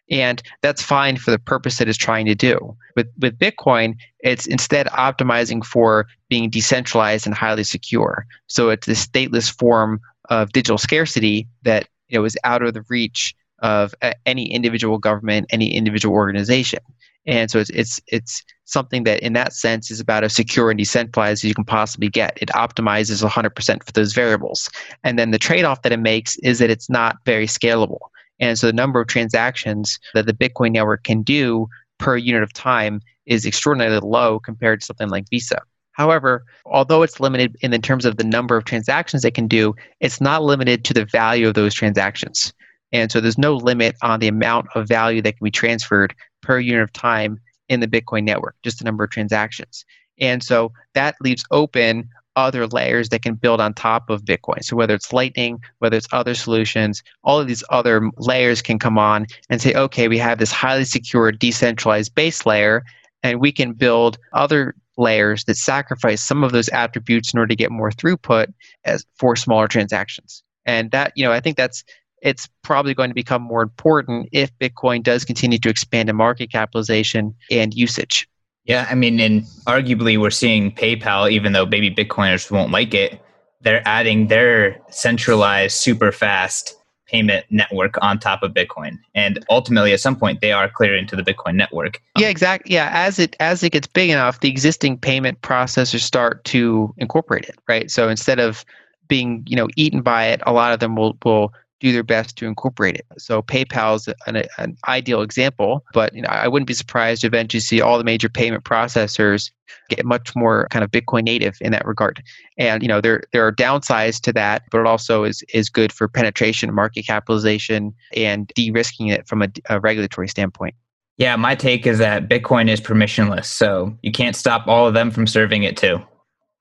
And 0.09 0.41
that's 0.61 0.81
fine 0.81 1.15
for 1.15 1.31
the 1.31 1.39
purpose 1.39 1.77
that 1.77 1.87
it 1.87 1.91
is 1.91 1.97
trying 1.97 2.25
to 2.25 2.35
do. 2.35 2.75
With 2.95 3.07
with 3.19 3.39
Bitcoin, 3.39 3.95
it's 4.19 4.45
instead 4.45 4.87
optimizing 4.87 5.63
for 5.63 6.05
being 6.29 6.49
decentralized 6.49 7.25
and 7.25 7.33
highly 7.33 7.63
secure. 7.63 8.25
So 8.47 8.69
it's 8.69 8.87
a 8.87 8.91
stateless 8.91 9.57
form 9.57 10.01
of 10.29 10.51
digital 10.51 10.77
scarcity 10.77 11.47
that 11.63 11.87
you 12.09 12.19
know 12.19 12.25
is 12.25 12.37
out 12.43 12.61
of 12.61 12.73
the 12.73 12.83
reach 12.89 13.33
of 13.59 13.95
uh, 14.01 14.13
any 14.25 14.51
individual 14.51 14.97
government, 14.97 15.47
any 15.51 15.73
individual 15.73 16.15
organization. 16.15 16.79
And 17.25 17.49
so 17.51 17.59
it's 17.59 17.69
it's 17.69 18.01
it's 18.07 18.43
something 18.65 19.03
that 19.03 19.21
in 19.21 19.33
that 19.33 19.53
sense 19.53 19.91
is 19.91 19.99
about 19.99 20.23
as 20.23 20.33
secure 20.33 20.71
and 20.71 20.77
decentralized 20.77 21.43
as 21.43 21.49
you 21.49 21.53
can 21.53 21.65
possibly 21.65 22.09
get. 22.09 22.37
It 22.41 22.49
optimizes 22.49 23.23
100% 23.23 23.83
for 23.83 23.91
those 23.91 24.13
variables. 24.13 24.69
And 25.03 25.19
then 25.19 25.31
the 25.31 25.37
trade-off 25.37 25.81
that 25.81 25.91
it 25.91 25.99
makes 25.99 26.37
is 26.37 26.59
that 26.59 26.69
it's 26.69 26.89
not 26.89 27.17
very 27.25 27.47
scalable. 27.47 27.99
And 28.41 28.59
so 28.59 28.67
the 28.67 28.73
number 28.73 28.99
of 28.99 29.07
transactions 29.07 29.97
that 30.13 30.25
the 30.25 30.33
Bitcoin 30.33 30.73
network 30.73 31.03
can 31.03 31.21
do 31.21 31.67
per 31.99 32.17
unit 32.17 32.43
of 32.43 32.51
time 32.51 32.99
is 33.25 33.45
extraordinarily 33.45 33.99
low 33.99 34.39
compared 34.39 34.81
to 34.81 34.85
something 34.85 35.09
like 35.09 35.29
Visa. 35.29 35.59
However, 35.93 36.43
although 36.65 37.03
it's 37.03 37.19
limited 37.19 37.55
in 37.61 37.79
terms 37.81 38.05
of 38.05 38.17
the 38.17 38.23
number 38.23 38.57
of 38.57 38.65
transactions 38.65 39.23
it 39.23 39.35
can 39.35 39.47
do, 39.47 39.75
it's 39.99 40.19
not 40.19 40.43
limited 40.43 40.83
to 40.85 40.93
the 40.93 41.05
value 41.05 41.47
of 41.47 41.53
those 41.53 41.73
transactions. 41.73 42.51
And 42.91 43.11
so 43.11 43.21
there's 43.21 43.37
no 43.37 43.55
limit 43.55 43.95
on 44.01 44.19
the 44.19 44.27
amount 44.27 44.67
of 44.75 44.87
value 44.87 45.21
that 45.21 45.37
can 45.37 45.45
be 45.45 45.51
transferred 45.51 46.15
per 46.41 46.59
unit 46.59 46.81
of 46.81 46.91
time 46.91 47.39
in 47.69 47.79
the 47.79 47.87
Bitcoin 47.87 48.23
network, 48.23 48.55
just 48.63 48.79
the 48.79 48.85
number 48.85 49.03
of 49.03 49.11
transactions. 49.11 49.85
And 50.19 50.43
so 50.43 50.71
that 50.93 51.15
leaves 51.21 51.45
open 51.51 52.09
other 52.35 52.67
layers 52.67 53.09
that 53.09 53.21
can 53.21 53.35
build 53.35 53.59
on 53.59 53.73
top 53.73 54.09
of 54.09 54.23
Bitcoin. 54.23 54.63
So 54.63 54.75
whether 54.75 54.93
it's 54.93 55.13
Lightning, 55.13 55.59
whether 55.79 55.97
it's 55.97 56.07
other 56.11 56.33
solutions, 56.33 57.03
all 57.23 57.39
of 57.39 57.47
these 57.47 57.63
other 57.69 58.09
layers 58.17 58.61
can 58.61 58.79
come 58.79 58.97
on 58.97 59.27
and 59.49 59.61
say, 59.61 59.73
okay, 59.73 60.07
we 60.07 60.17
have 60.17 60.39
this 60.39 60.51
highly 60.51 60.85
secure, 60.85 61.31
decentralized 61.31 62.15
base 62.15 62.45
layer, 62.45 62.83
and 63.23 63.39
we 63.39 63.51
can 63.51 63.73
build 63.73 64.17
other 64.33 64.75
layers 64.97 65.43
that 65.45 65.57
sacrifice 65.57 66.21
some 66.21 66.43
of 66.43 66.51
those 66.51 66.69
attributes 66.69 67.33
in 67.33 67.39
order 67.39 67.49
to 67.49 67.55
get 67.55 67.71
more 67.71 67.91
throughput 67.91 68.53
as 68.85 69.05
for 69.15 69.35
smaller 69.35 69.67
transactions. 69.67 70.43
And 70.65 70.91
that, 70.91 71.13
you 71.15 71.25
know, 71.25 71.31
I 71.31 71.39
think 71.39 71.57
that's 71.57 71.83
it's 72.21 72.47
probably 72.61 72.93
going 72.93 73.09
to 73.09 73.15
become 73.15 73.41
more 73.41 73.63
important 73.63 74.29
if 74.31 74.55
Bitcoin 74.59 75.01
does 75.01 75.25
continue 75.25 75.57
to 75.57 75.69
expand 75.69 76.09
in 76.09 76.15
market 76.15 76.51
capitalization 76.51 77.33
and 77.49 77.73
usage. 77.73 78.27
Yeah, 78.65 78.87
I 78.89 78.95
mean, 78.95 79.19
and 79.19 79.43
arguably 79.65 80.19
we're 80.19 80.29
seeing 80.29 80.71
PayPal, 80.71 81.31
even 81.31 81.53
though 81.53 81.65
maybe 81.65 81.93
Bitcoiners 81.93 82.51
won't 82.51 82.71
like 82.71 82.93
it, 82.93 83.19
they're 83.61 83.81
adding 83.87 84.27
their 84.27 84.79
centralized, 84.89 85.75
super 85.75 86.11
fast 86.11 86.75
payment 87.11 87.45
network 87.49 87.97
on 88.01 88.17
top 88.17 88.41
of 88.41 88.53
Bitcoin. 88.53 88.97
And 89.13 89.45
ultimately, 89.49 89.93
at 89.93 89.99
some 89.99 90.15
point, 90.15 90.41
they 90.41 90.51
are 90.51 90.69
clearing 90.69 91.05
to 91.07 91.15
the 91.15 91.23
Bitcoin 91.23 91.55
network. 91.55 92.01
Yeah, 92.17 92.29
exactly. 92.29 92.73
Yeah, 92.73 92.89
as 92.93 93.19
it 93.19 93.35
as 93.39 93.63
it 93.63 93.71
gets 93.71 93.87
big 93.87 94.09
enough, 94.09 94.39
the 94.39 94.49
existing 94.49 94.97
payment 94.97 95.41
processors 95.41 96.01
start 96.01 96.43
to 96.45 96.93
incorporate 96.97 97.45
it, 97.45 97.57
right? 97.67 97.91
So 97.91 98.09
instead 98.09 98.39
of 98.39 98.63
being 99.07 99.43
you 99.47 99.55
know 99.55 99.67
eaten 99.75 100.01
by 100.01 100.27
it, 100.27 100.41
a 100.45 100.53
lot 100.53 100.71
of 100.71 100.79
them 100.79 100.95
will 100.95 101.17
will 101.25 101.53
do 101.81 101.91
their 101.91 102.03
best 102.03 102.37
to 102.37 102.45
incorporate 102.45 102.95
it. 102.95 103.05
So 103.17 103.41
PayPal 103.41 103.95
is 103.95 104.07
an, 104.27 104.43
an, 104.57 104.77
ideal 104.87 105.21
example, 105.21 105.83
but 105.93 106.13
you 106.13 106.21
know, 106.21 106.29
I 106.29 106.47
wouldn't 106.47 106.67
be 106.67 106.73
surprised 106.73 107.21
to 107.21 107.27
eventually 107.27 107.59
see 107.59 107.81
all 107.81 107.97
the 107.97 108.03
major 108.03 108.29
payment 108.29 108.63
processors 108.63 109.51
get 109.89 110.05
much 110.05 110.35
more 110.35 110.67
kind 110.69 110.83
of 110.83 110.91
Bitcoin 110.91 111.23
native 111.23 111.57
in 111.59 111.71
that 111.71 111.85
regard. 111.85 112.23
And 112.57 112.81
you 112.83 112.87
know, 112.87 113.01
there 113.01 113.23
there 113.33 113.45
are 113.45 113.51
downsides 113.51 114.21
to 114.21 114.33
that, 114.33 114.63
but 114.71 114.79
it 114.79 114.87
also 114.87 115.23
is 115.23 115.43
is 115.53 115.69
good 115.69 115.91
for 115.91 116.07
penetration, 116.07 116.73
market 116.73 117.05
capitalization, 117.05 117.93
and 118.15 118.47
de-risking 118.55 119.07
it 119.07 119.27
from 119.27 119.41
a, 119.41 119.47
a 119.69 119.79
regulatory 119.79 120.27
standpoint. 120.27 120.75
Yeah, 121.17 121.35
my 121.35 121.55
take 121.55 121.85
is 121.85 121.97
that 121.97 122.29
Bitcoin 122.29 122.69
is 122.69 122.79
permissionless, 122.79 123.45
so 123.45 123.97
you 124.01 124.11
can't 124.11 124.35
stop 124.35 124.67
all 124.67 124.87
of 124.87 124.93
them 124.93 125.11
from 125.11 125.27
serving 125.27 125.63
it 125.63 125.77
too. 125.77 125.99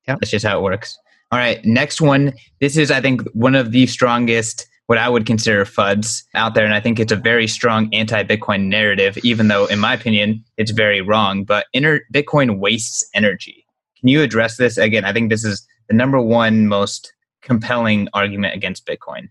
Yeah, 0.09 0.17
that's 0.19 0.31
just 0.31 0.47
how 0.47 0.59
it 0.59 0.63
works. 0.63 0.99
All 1.31 1.39
right, 1.39 1.65
next 1.65 2.01
one. 2.01 2.33
This 2.61 2.77
is, 2.77 2.91
I 2.91 3.01
think, 3.01 3.23
one 3.33 3.55
of 3.55 3.71
the 3.71 3.87
strongest 3.87 4.67
what 4.90 4.98
I 4.98 5.09
would 5.09 5.24
consider 5.24 5.64
FUDs 5.64 6.24
out 6.35 6.55
there. 6.55 6.64
And 6.64 6.74
I 6.74 6.81
think 6.81 6.98
it's 6.98 7.12
a 7.12 7.16
very 7.16 7.46
strong 7.46 7.94
anti 7.94 8.24
Bitcoin 8.24 8.64
narrative, 8.66 9.16
even 9.18 9.46
though, 9.46 9.66
in 9.66 9.79
my 9.79 9.94
opinion, 9.94 10.44
it's 10.57 10.72
very 10.72 11.00
wrong. 11.00 11.44
But 11.44 11.66
inter- 11.72 12.00
Bitcoin 12.12 12.59
wastes 12.59 13.09
energy. 13.14 13.64
Can 14.00 14.09
you 14.09 14.20
address 14.20 14.57
this? 14.57 14.79
Again, 14.79 15.05
I 15.05 15.12
think 15.12 15.31
this 15.31 15.44
is 15.44 15.64
the 15.87 15.94
number 15.94 16.20
one 16.20 16.66
most 16.66 17.12
compelling 17.40 18.09
argument 18.14 18.57
against 18.57 18.85
Bitcoin. 18.85 19.29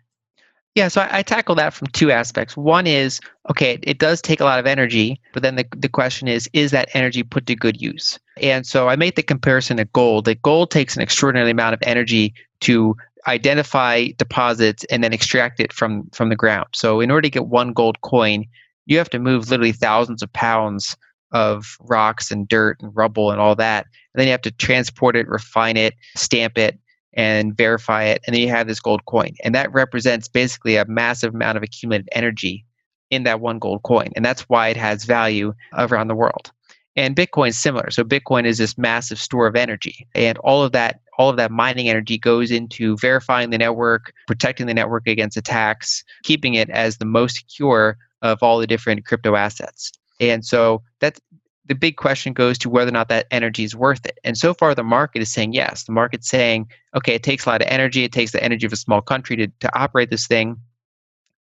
Yeah, 0.76 0.88
so 0.88 1.02
I, 1.02 1.18
I, 1.18 1.24
tackle 1.24 1.56
that 1.56 1.74
from 1.74 1.88
two 1.88 2.10
aspects. 2.10 2.56
One 2.56 2.88
is, 2.88 3.20
okay, 3.50 3.74
it, 3.74 3.84
it 3.84 4.00
does 4.00 4.22
take 4.22 4.40
a 4.40 4.46
lot 4.46 4.60
of 4.60 4.66
energy, 4.66 5.20
but 5.34 5.44
then 5.44 5.58
the, 5.58 5.66
the 5.76 5.90
question 5.90 6.30
is, 6.30 6.50
is 6.54 6.72
that 6.72 6.88
energy 6.94 7.22
put 7.22 7.48
to 7.48 7.56
good 7.56 7.82
use? 7.82 8.18
And 8.42 8.66
so 8.66 8.88
I 8.88 8.96
made 8.96 9.18
the 9.18 9.24
comparison 9.24 9.76
to 9.76 9.86
gold, 9.86 10.24
that 10.24 10.42
gold 10.42 10.72
takes 10.72 10.96
an 10.96 11.02
extraordinary 11.02 11.52
amount 11.52 11.74
of 11.74 11.82
energy 11.84 12.34
to 12.62 12.96
identify 13.30 14.08
deposits 14.18 14.84
and 14.86 15.04
then 15.04 15.14
extract 15.14 15.60
it 15.60 15.72
from 15.72 16.10
from 16.12 16.30
the 16.30 16.36
ground. 16.36 16.68
So 16.74 17.00
in 17.00 17.12
order 17.12 17.24
to 17.24 17.30
get 17.30 17.48
one 17.48 17.74
gold 17.74 18.02
coin, 18.02 18.46
you 18.86 18.98
have 18.98 19.10
to 19.12 19.20
move 19.20 19.50
literally 19.50 19.72
thousands 19.72 20.22
of 20.22 20.34
pounds 20.34 20.98
of 21.32 21.78
rocks 21.82 22.32
and 22.32 22.48
dirt 22.48 22.78
and 22.82 22.96
rubble 22.96 23.32
and 23.32 23.40
all 23.40 23.56
that. 23.56 23.86
And 24.14 24.20
then 24.20 24.28
you 24.28 24.32
have 24.32 24.42
to 24.42 24.52
transport 24.52 25.16
it, 25.16 25.28
refine 25.28 25.78
it, 25.78 25.94
stamp 26.16 26.58
it, 26.58 26.80
and 27.14 27.56
verify 27.56 28.04
it. 28.04 28.22
And 28.26 28.34
then 28.34 28.42
you 28.42 28.50
have 28.50 28.68
this 28.68 28.80
gold 28.80 29.06
coin. 29.06 29.36
And 29.44 29.54
that 29.54 29.72
represents 29.72 30.28
basically 30.28 30.76
a 30.76 30.86
massive 30.86 31.36
amount 31.36 31.58
of 31.58 31.64
accumulated 31.64 32.10
energy 32.14 32.66
in 33.12 33.24
that 33.24 33.42
one 33.42 33.60
gold 33.60 33.84
coin. 33.84 34.10
And 34.16 34.26
that's 34.26 34.42
why 34.44 34.70
it 34.70 34.78
has 34.78 35.06
value 35.06 35.54
around 35.74 36.08
the 36.08 36.16
world. 36.16 36.52
And 37.00 37.16
Bitcoin 37.16 37.48
is 37.48 37.58
similar. 37.58 37.92
So 37.92 38.04
Bitcoin 38.04 38.44
is 38.44 38.58
this 38.58 38.78
massive 38.78 39.22
store 39.22 39.48
of 39.48 39.56
energy. 39.56 40.06
And 40.16 40.38
all 40.40 40.64
of 40.64 40.74
that 40.74 41.00
all 41.18 41.30
of 41.30 41.38
that 41.38 41.50
mining 41.50 41.90
energy 41.90 42.18
goes 42.18 42.52
into 42.52 42.98
verifying 42.98 43.50
the 43.50 43.58
network, 43.58 44.14
protecting 44.28 44.68
the 44.68 44.74
network 44.74 45.08
against 45.08 45.38
attacks, 45.38 46.04
keeping 46.24 46.56
it 46.56 46.70
as 46.70 46.98
the 46.98 47.06
most 47.06 47.38
secure 47.38 47.98
of 48.22 48.44
all 48.44 48.60
the 48.60 48.68
different 48.68 49.06
crypto 49.06 49.36
assets. 49.36 49.94
And 50.20 50.46
so 50.46 50.82
that's 51.00 51.20
the 51.66 51.76
big 51.76 51.96
question 51.96 52.34
goes 52.34 52.58
to 52.58 52.70
whether 52.70 52.90
or 52.90 52.94
not 52.94 53.08
that 53.10 53.28
energy 53.32 53.64
is 53.64 53.76
worth 53.76 54.06
it. 54.06 54.18
And 54.26 54.38
so 54.38 54.54
far, 54.54 54.76
the 54.76 54.84
market 54.84 55.22
is 55.22 55.32
saying 55.32 55.54
yes. 55.54 55.84
The 55.84 55.92
market's 55.94 56.28
saying, 56.28 56.70
okay, 56.96 57.16
it 57.16 57.24
takes 57.24 57.46
a 57.46 57.50
lot 57.50 57.62
of 57.62 57.68
energy. 57.70 58.04
It 58.04 58.12
takes 58.12 58.32
the 58.32 58.44
energy 58.44 58.66
of 58.66 58.74
a 58.74 58.78
small 58.78 59.02
country 59.02 59.38
to, 59.38 59.48
to 59.48 59.80
operate 59.80 60.10
this 60.10 60.28
thing. 60.28 60.58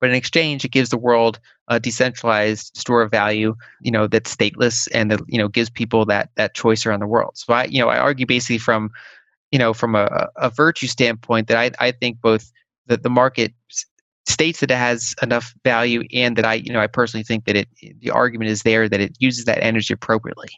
But 0.01 0.11
in 0.11 0.17
exchange, 0.17 0.65
it 0.65 0.73
gives 0.73 0.91
the 0.91 0.99
world 0.99 1.39
a 1.69 1.81
decentralized 1.81 2.77
store 2.77 3.03
of 3.03 3.11
value, 3.11 3.55
you 3.81 3.91
know, 3.91 4.07
that's 4.07 4.35
stateless 4.35 4.89
and 4.93 5.11
that, 5.11 5.21
you 5.27 5.39
know, 5.39 5.49
gives 5.49 5.71
people 5.71 6.05
that 6.07 6.31
that 6.37 6.55
choice 6.55 6.85
around 6.85 7.01
the 7.01 7.07
world. 7.07 7.33
So 7.35 7.55
I, 7.55 7.65
you 7.65 7.81
know, 7.81 7.89
I 7.89 7.99
argue 7.99 8.27
basically 8.27 8.59
from 8.59 8.91
you 9.53 9.59
know, 9.59 9.73
from 9.73 9.95
a, 9.95 10.29
a 10.37 10.51
virtue 10.51 10.87
standpoint, 10.87 11.49
that 11.49 11.57
I, 11.57 11.71
I 11.87 11.93
think 11.93 12.21
both 12.21 12.53
that 12.87 13.03
the 13.03 13.11
market 13.11 13.55
states 14.29 14.61
that 14.61 14.71
it 14.71 14.77
has 14.77 15.15
enough 15.23 15.55
value 15.65 16.03
and 16.13 16.37
that 16.37 16.45
I, 16.45 16.55
you 16.55 16.73
know, 16.73 16.81
I 16.81 16.89
personally 16.89 17.25
think 17.25 17.45
that 17.45 17.57
it, 17.57 17.69
the 18.01 18.11
argument 18.11 18.51
is 18.51 18.63
there 18.63 18.89
that 18.89 19.01
it 19.01 19.17
uses 19.19 19.45
that 19.45 19.63
energy 19.63 19.95
appropriately. 19.95 20.49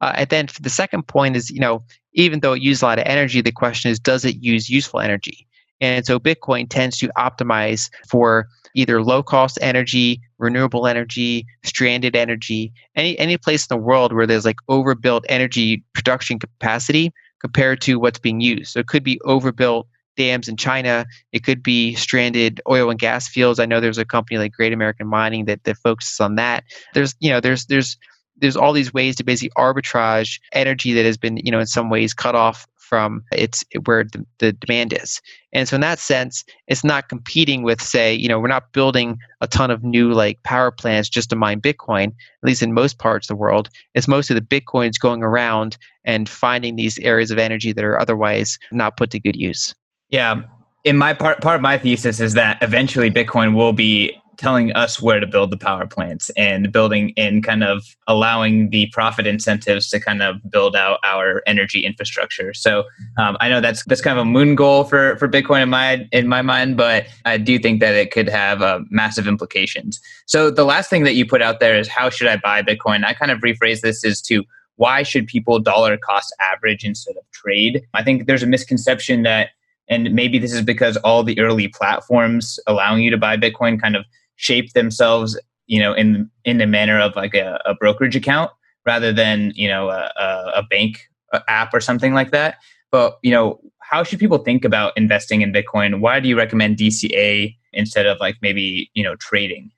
Uh, 0.00 0.12
and 0.16 0.28
then 0.30 0.48
the 0.60 0.70
second 0.70 1.06
point 1.06 1.36
is, 1.36 1.48
you 1.50 1.60
know, 1.60 1.84
even 2.14 2.40
though 2.40 2.52
it 2.52 2.62
uses 2.62 2.82
a 2.82 2.86
lot 2.86 2.98
of 2.98 3.06
energy, 3.06 3.40
the 3.40 3.52
question 3.52 3.90
is, 3.90 4.00
does 4.00 4.24
it 4.24 4.42
use 4.42 4.68
useful 4.68 4.98
energy? 4.98 5.46
And 5.80 6.04
so 6.04 6.18
Bitcoin 6.18 6.66
tends 6.68 6.98
to 6.98 7.08
optimize 7.16 7.88
for 8.08 8.48
either 8.74 9.02
low 9.02 9.22
cost 9.22 9.58
energy, 9.60 10.20
renewable 10.38 10.86
energy, 10.86 11.46
stranded 11.62 12.16
energy, 12.16 12.72
any 12.96 13.18
any 13.18 13.36
place 13.36 13.66
in 13.66 13.76
the 13.76 13.82
world 13.82 14.12
where 14.12 14.26
there's 14.26 14.44
like 14.44 14.58
overbuilt 14.68 15.24
energy 15.28 15.84
production 15.94 16.38
capacity 16.38 17.12
compared 17.40 17.80
to 17.82 17.98
what's 17.98 18.18
being 18.18 18.40
used. 18.40 18.72
So 18.72 18.80
it 18.80 18.86
could 18.86 19.02
be 19.02 19.20
overbuilt 19.24 19.86
dams 20.16 20.48
in 20.48 20.56
China. 20.56 21.06
It 21.32 21.44
could 21.44 21.62
be 21.62 21.94
stranded 21.94 22.60
oil 22.68 22.90
and 22.90 22.98
gas 22.98 23.28
fields. 23.28 23.58
I 23.58 23.66
know 23.66 23.80
there's 23.80 23.98
a 23.98 24.04
company 24.04 24.38
like 24.38 24.52
Great 24.52 24.72
American 24.72 25.06
Mining 25.06 25.46
that, 25.46 25.64
that 25.64 25.78
focuses 25.78 26.20
on 26.20 26.36
that. 26.36 26.64
There's 26.94 27.14
you 27.20 27.30
know 27.30 27.40
there's 27.40 27.66
there's 27.66 27.96
there's 28.36 28.56
all 28.56 28.72
these 28.72 28.92
ways 28.92 29.16
to 29.16 29.24
basically 29.24 29.52
arbitrage 29.56 30.40
energy 30.52 30.92
that 30.92 31.04
has 31.04 31.16
been 31.16 31.38
you 31.38 31.50
know 31.50 31.60
in 31.60 31.66
some 31.66 31.90
ways 31.90 32.14
cut 32.14 32.34
off 32.34 32.66
from 32.92 33.24
its 33.32 33.64
where 33.86 34.04
the, 34.04 34.22
the 34.38 34.52
demand 34.52 34.92
is. 34.92 35.18
And 35.54 35.66
so 35.66 35.76
in 35.76 35.80
that 35.80 35.98
sense, 35.98 36.44
it's 36.68 36.84
not 36.84 37.08
competing 37.08 37.62
with 37.62 37.80
say, 37.80 38.12
you 38.12 38.28
know, 38.28 38.38
we're 38.38 38.48
not 38.48 38.70
building 38.72 39.16
a 39.40 39.46
ton 39.46 39.70
of 39.70 39.82
new 39.82 40.12
like 40.12 40.42
power 40.42 40.70
plants 40.70 41.08
just 41.08 41.30
to 41.30 41.36
mine 41.36 41.62
Bitcoin, 41.62 42.08
at 42.08 42.14
least 42.42 42.62
in 42.62 42.74
most 42.74 42.98
parts 42.98 43.30
of 43.30 43.34
the 43.34 43.40
world. 43.40 43.70
It's 43.94 44.06
mostly 44.06 44.34
the 44.34 44.42
Bitcoins 44.42 45.00
going 45.00 45.22
around 45.22 45.78
and 46.04 46.28
finding 46.28 46.76
these 46.76 46.98
areas 46.98 47.30
of 47.30 47.38
energy 47.38 47.72
that 47.72 47.82
are 47.82 47.98
otherwise 47.98 48.58
not 48.72 48.98
put 48.98 49.08
to 49.12 49.18
good 49.18 49.36
use. 49.36 49.74
Yeah. 50.10 50.42
In 50.84 50.98
my 50.98 51.14
part 51.14 51.40
part 51.40 51.56
of 51.56 51.62
my 51.62 51.78
thesis 51.78 52.20
is 52.20 52.34
that 52.34 52.58
eventually 52.60 53.10
Bitcoin 53.10 53.54
will 53.54 53.72
be 53.72 54.14
telling 54.36 54.72
us 54.72 55.00
where 55.00 55.20
to 55.20 55.26
build 55.26 55.50
the 55.50 55.56
power 55.56 55.86
plants 55.86 56.30
and 56.36 56.72
building 56.72 57.12
and 57.16 57.44
kind 57.44 57.62
of 57.62 57.84
allowing 58.06 58.70
the 58.70 58.86
profit 58.92 59.26
incentives 59.26 59.88
to 59.90 60.00
kind 60.00 60.22
of 60.22 60.36
build 60.50 60.74
out 60.74 60.98
our 61.04 61.42
energy 61.46 61.84
infrastructure. 61.84 62.54
So 62.54 62.84
um, 63.18 63.36
I 63.40 63.48
know 63.48 63.60
that's 63.60 63.84
that's 63.84 64.00
kind 64.00 64.18
of 64.18 64.22
a 64.22 64.28
moon 64.28 64.54
goal 64.54 64.84
for 64.84 65.16
for 65.16 65.28
Bitcoin 65.28 65.62
in 65.62 65.70
my 65.70 66.08
in 66.12 66.28
my 66.28 66.42
mind, 66.42 66.76
but 66.76 67.06
I 67.24 67.38
do 67.38 67.58
think 67.58 67.80
that 67.80 67.94
it 67.94 68.10
could 68.10 68.28
have 68.28 68.62
uh, 68.62 68.80
massive 68.90 69.26
implications. 69.26 70.00
So 70.26 70.50
the 70.50 70.64
last 70.64 70.90
thing 70.90 71.04
that 71.04 71.14
you 71.14 71.26
put 71.26 71.42
out 71.42 71.60
there 71.60 71.78
is 71.78 71.88
how 71.88 72.10
should 72.10 72.26
I 72.26 72.36
buy 72.36 72.62
Bitcoin? 72.62 73.04
I 73.04 73.14
kind 73.14 73.30
of 73.30 73.40
rephrase 73.40 73.80
this 73.80 74.04
as 74.04 74.20
to 74.22 74.44
why 74.76 75.02
should 75.02 75.26
people 75.26 75.58
dollar 75.58 75.96
cost 75.98 76.34
average 76.40 76.84
instead 76.84 77.16
of 77.16 77.30
trade? 77.32 77.82
I 77.94 78.02
think 78.02 78.26
there's 78.26 78.42
a 78.42 78.46
misconception 78.46 79.22
that 79.22 79.50
and 79.88 80.12
maybe 80.14 80.38
this 80.38 80.52
is 80.52 80.62
because 80.62 80.96
all 80.98 81.22
the 81.22 81.38
early 81.38 81.68
platforms 81.68 82.58
allowing 82.66 83.02
you 83.02 83.10
to 83.10 83.18
buy 83.18 83.36
bitcoin 83.36 83.80
kind 83.80 83.96
of 83.96 84.04
shape 84.42 84.72
themselves, 84.72 85.38
you 85.66 85.80
know, 85.80 85.94
in 85.94 86.30
in 86.44 86.58
the 86.58 86.66
manner 86.66 87.00
of 87.00 87.14
like 87.16 87.34
a, 87.34 87.60
a 87.64 87.74
brokerage 87.74 88.16
account 88.16 88.50
rather 88.84 89.12
than 89.12 89.52
you 89.54 89.68
know 89.68 89.88
a, 89.88 90.10
a 90.54 90.62
bank 90.68 91.08
app 91.48 91.72
or 91.72 91.80
something 91.80 92.12
like 92.12 92.32
that. 92.32 92.56
But 92.90 93.18
you 93.22 93.30
know, 93.30 93.60
how 93.80 94.02
should 94.02 94.18
people 94.18 94.38
think 94.38 94.64
about 94.64 94.92
investing 94.96 95.42
in 95.42 95.52
Bitcoin? 95.52 96.00
Why 96.00 96.20
do 96.20 96.28
you 96.28 96.36
recommend 96.36 96.76
DCA 96.76 97.56
instead 97.72 98.06
of 98.06 98.18
like 98.20 98.36
maybe 98.42 98.90
you 98.94 99.02
know 99.02 99.16
trading? 99.16 99.70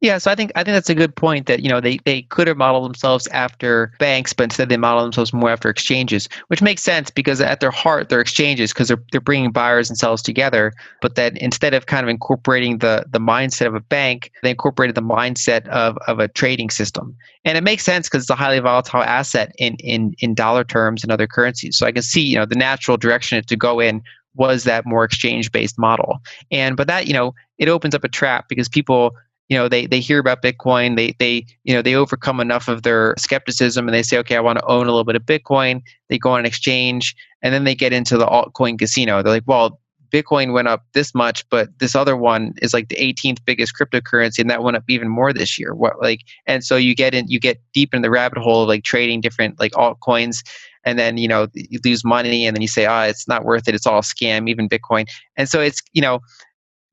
Yeah, 0.00 0.18
so 0.18 0.30
I 0.30 0.36
think 0.36 0.52
I 0.54 0.62
think 0.62 0.74
that's 0.74 0.90
a 0.90 0.94
good 0.94 1.16
point 1.16 1.46
that 1.46 1.60
you 1.60 1.68
know 1.68 1.80
they, 1.80 1.98
they 2.04 2.22
could 2.22 2.46
have 2.46 2.56
modeled 2.56 2.84
themselves 2.84 3.26
after 3.28 3.92
banks, 3.98 4.32
but 4.32 4.44
instead 4.44 4.68
they 4.68 4.76
model 4.76 5.02
themselves 5.02 5.32
more 5.32 5.50
after 5.50 5.68
exchanges, 5.68 6.28
which 6.46 6.62
makes 6.62 6.84
sense 6.84 7.10
because 7.10 7.40
at 7.40 7.58
their 7.58 7.72
heart 7.72 8.08
they're 8.08 8.20
exchanges 8.20 8.72
because 8.72 8.86
they're 8.86 9.02
they're 9.10 9.20
bringing 9.20 9.50
buyers 9.50 9.90
and 9.90 9.98
sellers 9.98 10.22
together. 10.22 10.72
But 11.02 11.16
that 11.16 11.36
instead 11.38 11.74
of 11.74 11.86
kind 11.86 12.04
of 12.04 12.08
incorporating 12.08 12.78
the 12.78 13.06
the 13.10 13.18
mindset 13.18 13.66
of 13.66 13.74
a 13.74 13.80
bank, 13.80 14.30
they 14.44 14.50
incorporated 14.50 14.94
the 14.94 15.02
mindset 15.02 15.66
of 15.66 15.98
of 16.06 16.20
a 16.20 16.28
trading 16.28 16.70
system, 16.70 17.16
and 17.44 17.58
it 17.58 17.64
makes 17.64 17.82
sense 17.84 18.08
because 18.08 18.22
it's 18.22 18.30
a 18.30 18.36
highly 18.36 18.60
volatile 18.60 19.02
asset 19.02 19.50
in 19.58 19.74
in 19.80 20.14
in 20.20 20.32
dollar 20.32 20.62
terms 20.62 21.02
and 21.02 21.10
other 21.10 21.26
currencies. 21.26 21.76
So 21.76 21.86
I 21.86 21.92
can 21.92 22.02
see 22.02 22.22
you 22.22 22.36
know 22.36 22.46
the 22.46 22.54
natural 22.54 22.98
direction 22.98 23.42
to 23.42 23.56
go 23.56 23.80
in 23.80 24.00
was 24.36 24.62
that 24.62 24.86
more 24.86 25.02
exchange 25.02 25.50
based 25.50 25.76
model, 25.76 26.20
and 26.52 26.76
but 26.76 26.86
that 26.86 27.08
you 27.08 27.14
know 27.14 27.34
it 27.58 27.68
opens 27.68 27.96
up 27.96 28.04
a 28.04 28.08
trap 28.08 28.48
because 28.48 28.68
people 28.68 29.10
you 29.48 29.56
know 29.56 29.68
they 29.68 29.86
they 29.86 30.00
hear 30.00 30.18
about 30.18 30.42
bitcoin 30.42 30.96
they 30.96 31.14
they 31.18 31.44
you 31.64 31.74
know 31.74 31.82
they 31.82 31.94
overcome 31.94 32.40
enough 32.40 32.68
of 32.68 32.82
their 32.82 33.14
skepticism 33.18 33.88
and 33.88 33.94
they 33.94 34.02
say 34.02 34.18
okay 34.18 34.36
i 34.36 34.40
want 34.40 34.58
to 34.58 34.66
own 34.66 34.86
a 34.86 34.90
little 34.90 35.04
bit 35.04 35.16
of 35.16 35.22
bitcoin. 35.22 35.82
They 36.08 36.18
go 36.18 36.30
on 36.30 36.40
an 36.40 36.46
exchange 36.46 37.14
and 37.42 37.52
then 37.52 37.64
they 37.64 37.74
get 37.74 37.92
into 37.92 38.16
the 38.16 38.26
altcoin 38.26 38.78
casino. 38.78 39.22
They're 39.22 39.32
like 39.32 39.44
well 39.46 39.80
bitcoin 40.10 40.54
went 40.54 40.68
up 40.68 40.86
this 40.94 41.14
much 41.14 41.46
but 41.50 41.68
this 41.80 41.94
other 41.94 42.16
one 42.16 42.54
is 42.62 42.72
like 42.72 42.88
the 42.88 42.96
18th 42.96 43.44
biggest 43.44 43.74
cryptocurrency 43.78 44.38
and 44.38 44.48
that 44.48 44.62
went 44.62 44.76
up 44.76 44.84
even 44.88 45.08
more 45.08 45.32
this 45.32 45.58
year. 45.58 45.74
What 45.74 46.00
like 46.00 46.20
and 46.46 46.64
so 46.64 46.76
you 46.76 46.94
get 46.94 47.14
in 47.14 47.28
you 47.28 47.40
get 47.40 47.60
deep 47.72 47.94
in 47.94 48.02
the 48.02 48.10
rabbit 48.10 48.38
hole 48.38 48.62
of 48.62 48.68
like 48.68 48.84
trading 48.84 49.20
different 49.20 49.58
like 49.60 49.72
altcoins 49.72 50.38
and 50.84 50.98
then 50.98 51.18
you 51.18 51.28
know 51.28 51.48
you 51.54 51.78
lose 51.84 52.04
money 52.04 52.46
and 52.46 52.56
then 52.56 52.62
you 52.62 52.68
say 52.68 52.86
oh 52.86 53.02
it's 53.02 53.28
not 53.28 53.44
worth 53.44 53.68
it. 53.68 53.74
It's 53.74 53.86
all 53.86 54.02
scam 54.02 54.48
even 54.48 54.68
bitcoin. 54.68 55.06
And 55.36 55.48
so 55.48 55.60
it's 55.60 55.82
you 55.92 56.02
know 56.02 56.20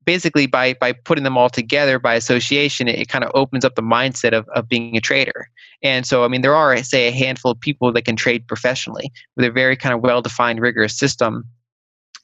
basically 0.06 0.46
by 0.46 0.74
by 0.74 0.92
putting 0.92 1.24
them 1.24 1.36
all 1.36 1.50
together 1.50 1.98
by 1.98 2.14
association 2.14 2.88
it, 2.88 2.98
it 2.98 3.08
kind 3.08 3.24
of 3.24 3.30
opens 3.34 3.64
up 3.64 3.74
the 3.74 3.82
mindset 3.82 4.32
of, 4.32 4.48
of 4.50 4.68
being 4.68 4.96
a 4.96 5.00
trader. 5.00 5.50
And 5.82 6.06
so 6.06 6.24
i 6.24 6.28
mean 6.28 6.40
there 6.40 6.54
are 6.54 6.76
say 6.82 7.08
a 7.08 7.12
handful 7.12 7.50
of 7.50 7.60
people 7.60 7.92
that 7.92 8.02
can 8.02 8.16
trade 8.16 8.46
professionally 8.46 9.12
with 9.36 9.44
a 9.44 9.50
very 9.50 9.76
kind 9.76 9.94
of 9.94 10.00
well 10.00 10.22
defined 10.22 10.60
rigorous 10.60 10.96
system 10.96 11.44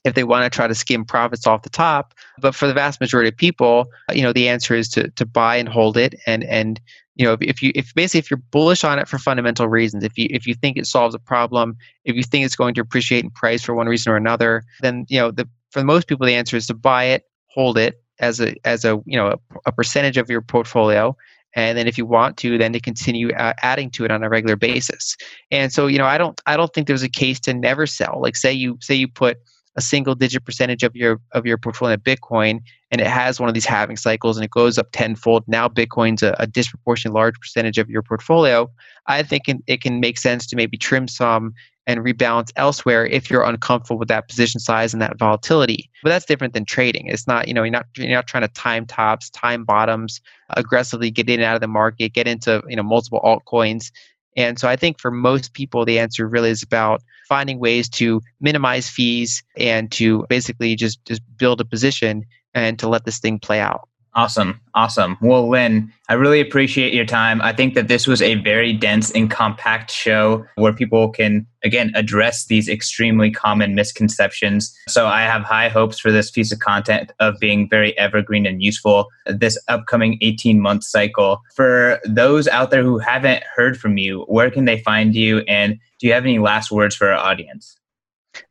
if 0.03 0.15
they 0.15 0.23
want 0.23 0.43
to 0.43 0.53
try 0.53 0.67
to 0.67 0.75
skim 0.75 1.05
profits 1.05 1.47
off 1.47 1.61
the 1.61 1.69
top. 1.69 2.13
But 2.41 2.53
for 2.53 2.67
the 2.67 2.73
vast 2.73 2.99
majority 2.99 3.29
of 3.29 3.37
people 3.37 3.85
you 4.13 4.23
know 4.23 4.33
the 4.33 4.49
answer 4.49 4.73
is 4.73 4.89
to 4.89 5.09
to 5.11 5.25
buy 5.25 5.57
and 5.57 5.69
hold 5.69 5.97
it. 5.97 6.15
And 6.25 6.43
and 6.45 6.79
you 7.15 7.25
know 7.25 7.37
if, 7.39 7.61
you 7.61 7.71
if 7.75 7.93
basically 7.93 8.19
if 8.19 8.31
you're 8.31 8.37
bullish 8.51 8.83
on 8.83 8.99
it 8.99 9.07
for 9.07 9.17
fundamental 9.17 9.67
reasons 9.67 10.03
if 10.03 10.17
you 10.17 10.27
if 10.31 10.47
you 10.47 10.55
think 10.55 10.77
it 10.77 10.87
solves 10.87 11.13
a 11.13 11.19
problem 11.19 11.77
if 12.05 12.15
you 12.15 12.23
think 12.23 12.45
it's 12.45 12.55
going 12.55 12.73
to 12.73 12.81
appreciate 12.81 13.23
in 13.23 13.29
price 13.29 13.61
for 13.61 13.75
one 13.75 13.87
reason 13.87 14.11
or 14.11 14.15
another 14.15 14.63
then 14.81 15.05
you 15.09 15.19
know 15.19 15.29
the 15.29 15.47
for 15.71 15.83
most 15.83 16.07
people 16.07 16.25
the 16.25 16.33
answer 16.33 16.57
is 16.57 16.67
to 16.67 16.73
buy 16.73 17.03
it 17.03 17.23
hold 17.53 17.77
it 17.77 18.01
as 18.19 18.39
a 18.39 18.55
as 18.65 18.85
a 18.85 18.99
you 19.05 19.17
know 19.17 19.27
a, 19.27 19.37
a 19.65 19.71
percentage 19.71 20.17
of 20.17 20.29
your 20.29 20.41
portfolio. 20.41 21.15
And 21.55 21.77
then 21.77 21.87
if 21.87 21.99
you 21.99 22.05
want 22.07 22.37
to 22.37 22.57
then 22.57 22.73
to 22.73 22.79
continue 22.79 23.31
uh, 23.33 23.53
adding 23.61 23.91
to 23.91 24.05
it 24.05 24.11
on 24.11 24.23
a 24.23 24.29
regular 24.29 24.55
basis. 24.55 25.15
And 25.51 25.71
so 25.71 25.87
you 25.87 25.97
know 25.97 26.05
i 26.05 26.17
don't 26.17 26.41
i 26.45 26.57
don't 26.57 26.73
think 26.73 26.87
there's 26.87 27.03
a 27.03 27.09
case 27.09 27.39
to 27.41 27.53
never 27.53 27.85
sell. 27.85 28.19
Like 28.21 28.35
say 28.35 28.51
you 28.51 28.77
say 28.81 28.95
you 28.95 29.07
put 29.07 29.37
a 29.75 29.81
single 29.81 30.13
digit 30.13 30.45
percentage 30.45 30.83
of 30.83 30.95
your 30.95 31.19
of 31.31 31.45
your 31.45 31.57
portfolio 31.57 31.95
in 31.95 31.99
bitcoin 32.01 32.59
and 32.91 33.01
it 33.01 33.07
has 33.07 33.39
one 33.39 33.49
of 33.49 33.55
these 33.55 33.65
halving 33.65 33.97
cycles 33.97 34.37
and 34.37 34.45
it 34.45 34.51
goes 34.51 34.77
up 34.77 34.87
tenfold. 34.91 35.43
Now 35.47 35.67
bitcoin's 35.67 36.21
a, 36.21 36.35
a 36.39 36.45
disproportionately 36.45 37.19
large 37.19 37.39
percentage 37.39 37.79
of 37.79 37.89
your 37.89 38.03
portfolio. 38.03 38.69
I 39.07 39.23
think 39.23 39.43
it 39.65 39.81
can 39.81 39.99
make 39.99 40.19
sense 40.19 40.45
to 40.47 40.55
maybe 40.55 40.77
trim 40.77 41.07
some 41.07 41.53
and 41.85 41.99
rebalance 42.01 42.51
elsewhere 42.55 43.05
if 43.05 43.29
you're 43.29 43.43
uncomfortable 43.43 43.99
with 43.99 44.07
that 44.07 44.27
position 44.27 44.59
size 44.59 44.93
and 44.93 45.01
that 45.01 45.17
volatility. 45.17 45.89
But 46.01 46.09
that's 46.09 46.25
different 46.25 46.53
than 46.53 46.65
trading. 46.65 47.07
It's 47.07 47.27
not, 47.27 47.47
you 47.47 47.53
know, 47.53 47.63
you're 47.63 47.71
not 47.71 47.85
you're 47.97 48.09
not 48.09 48.27
trying 48.27 48.43
to 48.43 48.47
time 48.49 48.85
tops, 48.85 49.29
time 49.29 49.65
bottoms, 49.65 50.21
aggressively 50.51 51.11
get 51.11 51.29
in 51.29 51.39
and 51.39 51.43
out 51.43 51.55
of 51.55 51.61
the 51.61 51.67
market, 51.67 52.13
get 52.13 52.27
into, 52.27 52.63
you 52.67 52.75
know, 52.75 52.83
multiple 52.83 53.21
altcoins. 53.23 53.91
And 54.35 54.57
so 54.57 54.67
I 54.67 54.75
think 54.75 54.99
for 54.99 55.11
most 55.11 55.53
people 55.53 55.85
the 55.85 55.99
answer 55.99 56.27
really 56.27 56.49
is 56.49 56.63
about 56.63 57.01
finding 57.27 57.59
ways 57.59 57.89
to 57.89 58.21
minimize 58.41 58.89
fees 58.89 59.43
and 59.57 59.91
to 59.93 60.25
basically 60.29 60.75
just 60.75 61.03
just 61.05 61.21
build 61.37 61.61
a 61.61 61.65
position 61.65 62.23
and 62.53 62.79
to 62.79 62.87
let 62.87 63.05
this 63.05 63.19
thing 63.19 63.39
play 63.39 63.59
out. 63.59 63.89
Awesome. 64.15 64.61
Awesome. 64.75 65.17
Well, 65.21 65.49
Lyn, 65.49 65.91
I 66.07 66.13
really 66.13 66.39
appreciate 66.39 66.93
your 66.93 67.05
time. 67.05 67.41
I 67.41 67.51
think 67.51 67.73
that 67.73 67.87
this 67.87 68.05
was 68.05 68.21
a 68.21 68.35
very 68.35 68.71
dense 68.71 69.09
and 69.11 69.29
compact 69.29 69.89
show 69.89 70.45
where 70.55 70.71
people 70.71 71.09
can, 71.09 71.47
again, 71.63 71.91
address 71.95 72.45
these 72.45 72.69
extremely 72.69 73.31
common 73.31 73.73
misconceptions. 73.73 74.75
So 74.87 75.07
I 75.07 75.21
have 75.21 75.41
high 75.41 75.67
hopes 75.67 75.99
for 75.99 76.11
this 76.11 76.29
piece 76.29 76.51
of 76.51 76.59
content 76.59 77.11
of 77.19 77.39
being 77.39 77.67
very 77.67 77.97
evergreen 77.97 78.45
and 78.45 78.61
useful 78.61 79.07
this 79.25 79.57
upcoming 79.67 80.19
18 80.21 80.59
month 80.59 80.83
cycle. 80.83 81.41
For 81.55 81.99
those 82.05 82.47
out 82.47 82.69
there 82.69 82.83
who 82.83 82.99
haven't 82.99 83.43
heard 83.55 83.79
from 83.79 83.97
you, 83.97 84.25
where 84.27 84.51
can 84.51 84.65
they 84.65 84.79
find 84.79 85.15
you? 85.15 85.39
And 85.47 85.79
do 85.99 86.05
you 86.05 86.13
have 86.13 86.23
any 86.23 86.37
last 86.37 86.71
words 86.71 86.95
for 86.95 87.11
our 87.11 87.17
audience? 87.17 87.77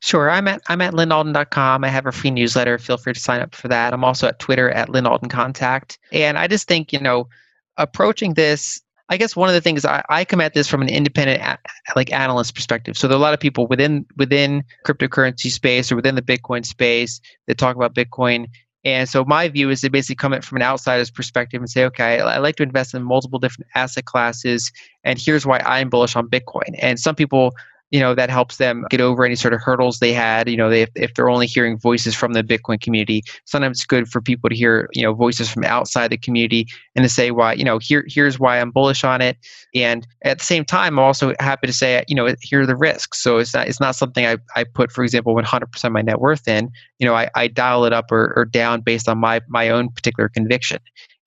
Sure. 0.00 0.30
I'm 0.30 0.48
at 0.48 0.62
I'm 0.68 0.80
at 0.80 0.94
lynalden.com. 0.94 1.84
I 1.84 1.88
have 1.88 2.06
a 2.06 2.12
free 2.12 2.30
newsletter. 2.30 2.78
Feel 2.78 2.96
free 2.96 3.12
to 3.12 3.20
sign 3.20 3.40
up 3.40 3.54
for 3.54 3.68
that. 3.68 3.92
I'm 3.92 4.04
also 4.04 4.28
at 4.28 4.38
Twitter 4.38 4.70
at 4.70 4.88
lynaldencontact. 4.88 5.98
And 6.12 6.38
I 6.38 6.46
just 6.46 6.68
think, 6.68 6.92
you 6.92 7.00
know, 7.00 7.28
approaching 7.76 8.34
this, 8.34 8.80
I 9.08 9.16
guess 9.16 9.34
one 9.34 9.48
of 9.48 9.54
the 9.54 9.60
things 9.60 9.84
I, 9.84 10.04
I 10.08 10.24
come 10.24 10.40
at 10.40 10.54
this 10.54 10.68
from 10.68 10.82
an 10.82 10.88
independent 10.88 11.42
a, 11.42 11.58
like 11.96 12.12
analyst 12.12 12.54
perspective. 12.54 12.96
So 12.96 13.08
there 13.08 13.16
are 13.16 13.18
a 13.18 13.22
lot 13.22 13.34
of 13.34 13.40
people 13.40 13.66
within 13.66 14.06
within 14.16 14.64
cryptocurrency 14.86 15.50
space 15.50 15.90
or 15.90 15.96
within 15.96 16.14
the 16.14 16.22
Bitcoin 16.22 16.64
space 16.64 17.20
that 17.46 17.58
talk 17.58 17.76
about 17.76 17.94
Bitcoin. 17.94 18.46
And 18.84 19.08
so 19.08 19.24
my 19.24 19.48
view 19.48 19.70
is 19.70 19.80
to 19.82 19.90
basically 19.90 20.16
come 20.16 20.32
at 20.32 20.44
from 20.44 20.56
an 20.56 20.62
outsider's 20.62 21.10
perspective 21.10 21.60
and 21.60 21.70
say, 21.70 21.84
okay, 21.84 22.20
I 22.20 22.38
like 22.38 22.56
to 22.56 22.64
invest 22.64 22.94
in 22.94 23.04
multiple 23.04 23.38
different 23.38 23.68
asset 23.76 24.06
classes, 24.06 24.72
and 25.04 25.20
here's 25.20 25.46
why 25.46 25.60
I'm 25.60 25.88
bullish 25.88 26.16
on 26.16 26.28
Bitcoin. 26.28 26.74
And 26.80 26.98
some 26.98 27.14
people 27.14 27.54
you 27.92 28.00
know 28.00 28.14
that 28.14 28.30
helps 28.30 28.56
them 28.56 28.84
get 28.90 29.00
over 29.00 29.24
any 29.24 29.36
sort 29.36 29.54
of 29.54 29.60
hurdles 29.60 29.98
they 29.98 30.12
had 30.12 30.48
you 30.48 30.56
know 30.56 30.70
they, 30.70 30.86
if, 30.96 31.14
they're 31.14 31.28
only 31.28 31.46
hearing 31.46 31.78
voices 31.78 32.14
from 32.14 32.32
the 32.32 32.42
bitcoin 32.42 32.80
community. 32.80 33.22
Sometimes 33.44 33.78
it's 33.78 33.86
good 33.86 34.08
for 34.08 34.20
people 34.20 34.48
to 34.48 34.56
hear 34.56 34.88
you 34.92 35.02
know 35.02 35.12
voices 35.12 35.50
from 35.50 35.64
outside 35.64 36.08
the 36.08 36.16
community 36.16 36.66
and 36.96 37.04
to 37.04 37.08
say 37.08 37.30
why 37.30 37.52
you 37.52 37.64
know 37.64 37.78
here 37.78 38.04
here's 38.08 38.40
why 38.40 38.58
i'm 38.58 38.70
bullish 38.70 39.04
on 39.04 39.20
it. 39.20 39.36
And 39.74 40.06
at 40.24 40.38
the 40.38 40.44
same 40.44 40.64
time 40.64 40.98
i'm 40.98 41.04
also 41.04 41.34
happy 41.38 41.66
to 41.66 41.72
say 41.72 42.02
you 42.08 42.16
know 42.16 42.34
here 42.40 42.62
are 42.62 42.66
the 42.66 42.76
risks. 42.76 43.22
So 43.22 43.36
it's 43.36 43.54
not 43.54 43.68
it's 43.68 43.80
not 43.80 43.94
something 43.94 44.26
i, 44.26 44.38
I 44.56 44.64
put 44.64 44.90
for 44.90 45.04
example 45.04 45.34
100% 45.34 45.84
of 45.84 45.92
my 45.92 46.02
net 46.02 46.18
worth 46.18 46.48
in. 46.48 46.70
You 46.98 47.06
know 47.06 47.14
i, 47.14 47.30
I 47.34 47.46
dial 47.46 47.84
it 47.84 47.92
up 47.92 48.10
or, 48.10 48.32
or 48.34 48.46
down 48.46 48.80
based 48.80 49.08
on 49.08 49.18
my 49.18 49.42
my 49.48 49.68
own 49.68 49.90
particular 49.90 50.28
conviction. 50.30 50.78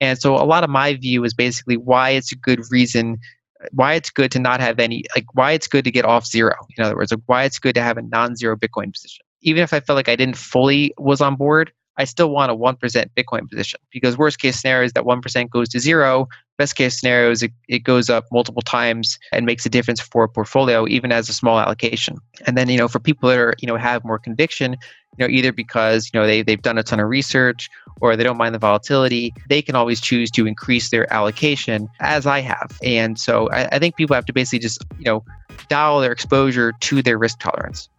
And 0.01 0.19
so 0.19 0.35
a 0.35 0.43
lot 0.43 0.63
of 0.63 0.69
my 0.69 0.95
view 0.95 1.23
is 1.23 1.33
basically 1.33 1.77
why 1.77 2.09
it's 2.09 2.31
a 2.31 2.35
good 2.35 2.59
reason 2.69 3.17
why 3.71 3.93
it's 3.93 4.09
good 4.09 4.31
to 4.31 4.39
not 4.39 4.59
have 4.59 4.79
any 4.79 5.03
like 5.15 5.25
why 5.33 5.51
it's 5.51 5.67
good 5.67 5.83
to 5.85 5.91
get 5.91 6.05
off 6.05 6.25
zero 6.25 6.55
in 6.77 6.83
other 6.83 6.95
words 6.95 7.11
like 7.11 7.21
why 7.25 7.43
it's 7.43 7.59
good 7.59 7.75
to 7.75 7.81
have 7.81 7.97
a 7.97 8.01
non-zero 8.01 8.55
bitcoin 8.55 8.91
position. 8.93 9.25
Even 9.41 9.63
if 9.63 9.73
i 9.73 9.79
felt 9.79 9.95
like 9.95 10.09
i 10.09 10.15
didn't 10.15 10.37
fully 10.37 10.93
was 10.97 11.21
on 11.21 11.35
board 11.35 11.71
I 11.97 12.03
still 12.03 12.29
want 12.29 12.51
a 12.51 12.55
1% 12.55 12.77
Bitcoin 13.15 13.49
position 13.49 13.79
because 13.91 14.17
worst 14.17 14.39
case 14.39 14.59
scenario 14.59 14.85
is 14.85 14.93
that 14.93 15.03
1% 15.03 15.49
goes 15.49 15.69
to 15.69 15.79
zero. 15.79 16.27
Best 16.57 16.75
case 16.75 16.99
scenario 16.99 17.31
is 17.31 17.43
it, 17.43 17.51
it 17.67 17.79
goes 17.79 18.09
up 18.09 18.25
multiple 18.31 18.61
times 18.61 19.19
and 19.31 19.45
makes 19.45 19.65
a 19.65 19.69
difference 19.69 19.99
for 19.99 20.23
a 20.23 20.29
portfolio, 20.29 20.87
even 20.87 21.11
as 21.11 21.27
a 21.27 21.33
small 21.33 21.59
allocation. 21.59 22.17
And 22.45 22.57
then, 22.57 22.69
you 22.69 22.77
know, 22.77 22.87
for 22.87 22.99
people 22.99 23.29
that 23.29 23.37
are, 23.37 23.55
you 23.59 23.67
know, 23.67 23.75
have 23.75 24.05
more 24.05 24.19
conviction, 24.19 24.77
you 25.17 25.27
know, 25.27 25.31
either 25.31 25.51
because, 25.51 26.09
you 26.13 26.19
know, 26.19 26.25
they, 26.25 26.41
they've 26.41 26.61
done 26.61 26.77
a 26.77 26.83
ton 26.83 26.99
of 26.99 27.09
research 27.09 27.69
or 28.01 28.15
they 28.15 28.23
don't 28.23 28.37
mind 28.37 28.55
the 28.55 28.59
volatility, 28.59 29.33
they 29.49 29.61
can 29.61 29.75
always 29.75 29.99
choose 29.99 30.29
to 30.31 30.45
increase 30.45 30.89
their 30.89 31.11
allocation 31.13 31.89
as 31.99 32.25
I 32.25 32.39
have. 32.39 32.77
And 32.83 33.19
so 33.19 33.49
I, 33.51 33.67
I 33.73 33.79
think 33.79 33.95
people 33.95 34.15
have 34.15 34.25
to 34.25 34.33
basically 34.33 34.59
just, 34.59 34.83
you 34.97 35.05
know, 35.05 35.23
dial 35.69 35.99
their 35.99 36.11
exposure 36.11 36.73
to 36.81 37.01
their 37.01 37.17
risk 37.17 37.39
tolerance. 37.39 37.89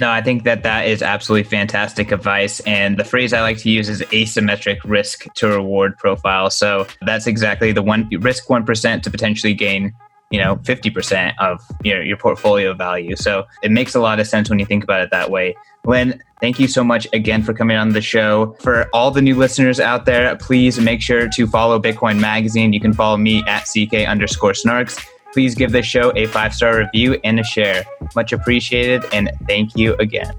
No, 0.00 0.10
I 0.10 0.20
think 0.20 0.44
that 0.44 0.62
that 0.62 0.86
is 0.86 1.02
absolutely 1.02 1.48
fantastic 1.48 2.12
advice. 2.12 2.60
And 2.60 2.98
the 2.98 3.04
phrase 3.04 3.32
I 3.32 3.40
like 3.40 3.58
to 3.58 3.70
use 3.70 3.88
is 3.88 4.02
asymmetric 4.02 4.78
risk 4.84 5.26
to 5.36 5.48
reward 5.48 5.96
profile. 5.96 6.50
So 6.50 6.86
that's 7.02 7.26
exactly 7.26 7.72
the 7.72 7.82
one 7.82 8.08
risk 8.20 8.46
1% 8.48 9.02
to 9.02 9.10
potentially 9.10 9.54
gain 9.54 9.94
you 10.30 10.40
know 10.40 10.56
50% 10.56 11.34
of 11.38 11.62
your, 11.84 12.02
your 12.02 12.16
portfolio 12.16 12.74
value 12.74 13.14
so 13.14 13.46
it 13.62 13.70
makes 13.70 13.94
a 13.94 14.00
lot 14.00 14.18
of 14.18 14.26
sense 14.26 14.50
when 14.50 14.58
you 14.58 14.66
think 14.66 14.82
about 14.82 15.00
it 15.00 15.10
that 15.12 15.30
way 15.30 15.54
Lyn 15.84 16.20
thank 16.40 16.58
you 16.58 16.66
so 16.66 16.82
much 16.82 17.06
again 17.12 17.44
for 17.44 17.54
coming 17.54 17.76
on 17.76 17.90
the 17.90 18.00
show 18.00 18.56
for 18.60 18.88
all 18.92 19.12
the 19.12 19.22
new 19.22 19.36
listeners 19.36 19.78
out 19.78 20.04
there 20.04 20.34
please 20.36 20.80
make 20.80 21.00
sure 21.00 21.28
to 21.28 21.46
follow 21.46 21.78
bitcoin 21.78 22.18
magazine 22.18 22.72
you 22.72 22.80
can 22.80 22.92
follow 22.92 23.16
me 23.16 23.44
at 23.46 23.68
ck 23.72 23.94
underscore 23.94 24.52
snarks 24.52 25.00
please 25.32 25.54
give 25.54 25.72
this 25.72 25.86
show 25.86 26.12
a 26.16 26.26
five 26.26 26.54
star 26.54 26.78
review 26.78 27.18
and 27.24 27.40
a 27.40 27.44
share. 27.44 27.84
Much 28.14 28.32
appreciated, 28.32 29.04
and 29.12 29.30
thank 29.46 29.76
you 29.76 29.94
again. 29.96 30.34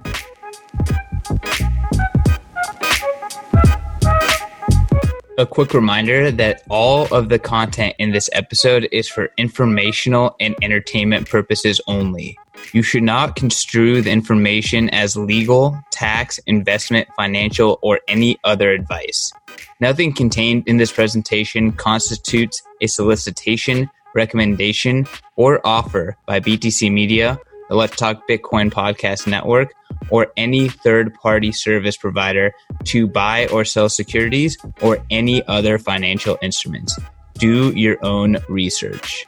A 5.40 5.46
quick 5.46 5.76
reminder 5.76 6.32
that 6.32 6.64
all 6.68 7.06
of 7.14 7.30
the 7.30 7.38
content 7.38 7.94
in 8.00 8.12
this 8.12 8.28
episode 8.34 8.90
is 8.92 9.08
for 9.08 9.30
informational 9.38 10.36
and 10.40 10.56
entertainment 10.64 11.30
purposes 11.30 11.80
only. 11.86 12.40
You 12.74 12.82
should 12.82 13.04
not 13.04 13.36
construe 13.36 14.02
the 14.02 14.10
information 14.10 14.90
as 14.90 15.16
legal, 15.16 15.80
tax, 15.92 16.40
investment, 16.48 17.08
financial, 17.16 17.78
or 17.84 18.00
any 18.08 18.40
other 18.44 18.72
advice. 18.72 19.32
Nothing 19.80 20.12
contained 20.12 20.64
in 20.66 20.78
this 20.78 20.92
presentation 20.92 21.72
constitutes 21.72 22.64
a 22.82 22.88
solicitation 22.88 23.92
recommendation, 24.18 25.08
or 25.38 25.66
offer 25.66 26.18
by 26.26 26.42
BTC 26.42 26.92
Media, 26.92 27.40
the 27.70 27.76
Let's 27.76 27.96
Talk 27.96 28.28
Bitcoin 28.28 28.72
podcast 28.72 29.28
network, 29.28 29.74
or 30.10 30.28
any 30.36 30.68
third 30.68 31.14
party 31.14 31.52
service 31.52 31.96
provider 31.96 32.54
to 32.86 33.08
buy 33.08 33.48
or 33.48 33.64
sell 33.64 33.88
securities 33.88 34.58
or 34.82 34.98
any 35.10 35.46
other 35.48 35.78
financial 35.78 36.38
instruments. 36.42 36.98
Do 37.38 37.72
your 37.72 38.04
own 38.04 38.38
research. 38.50 39.28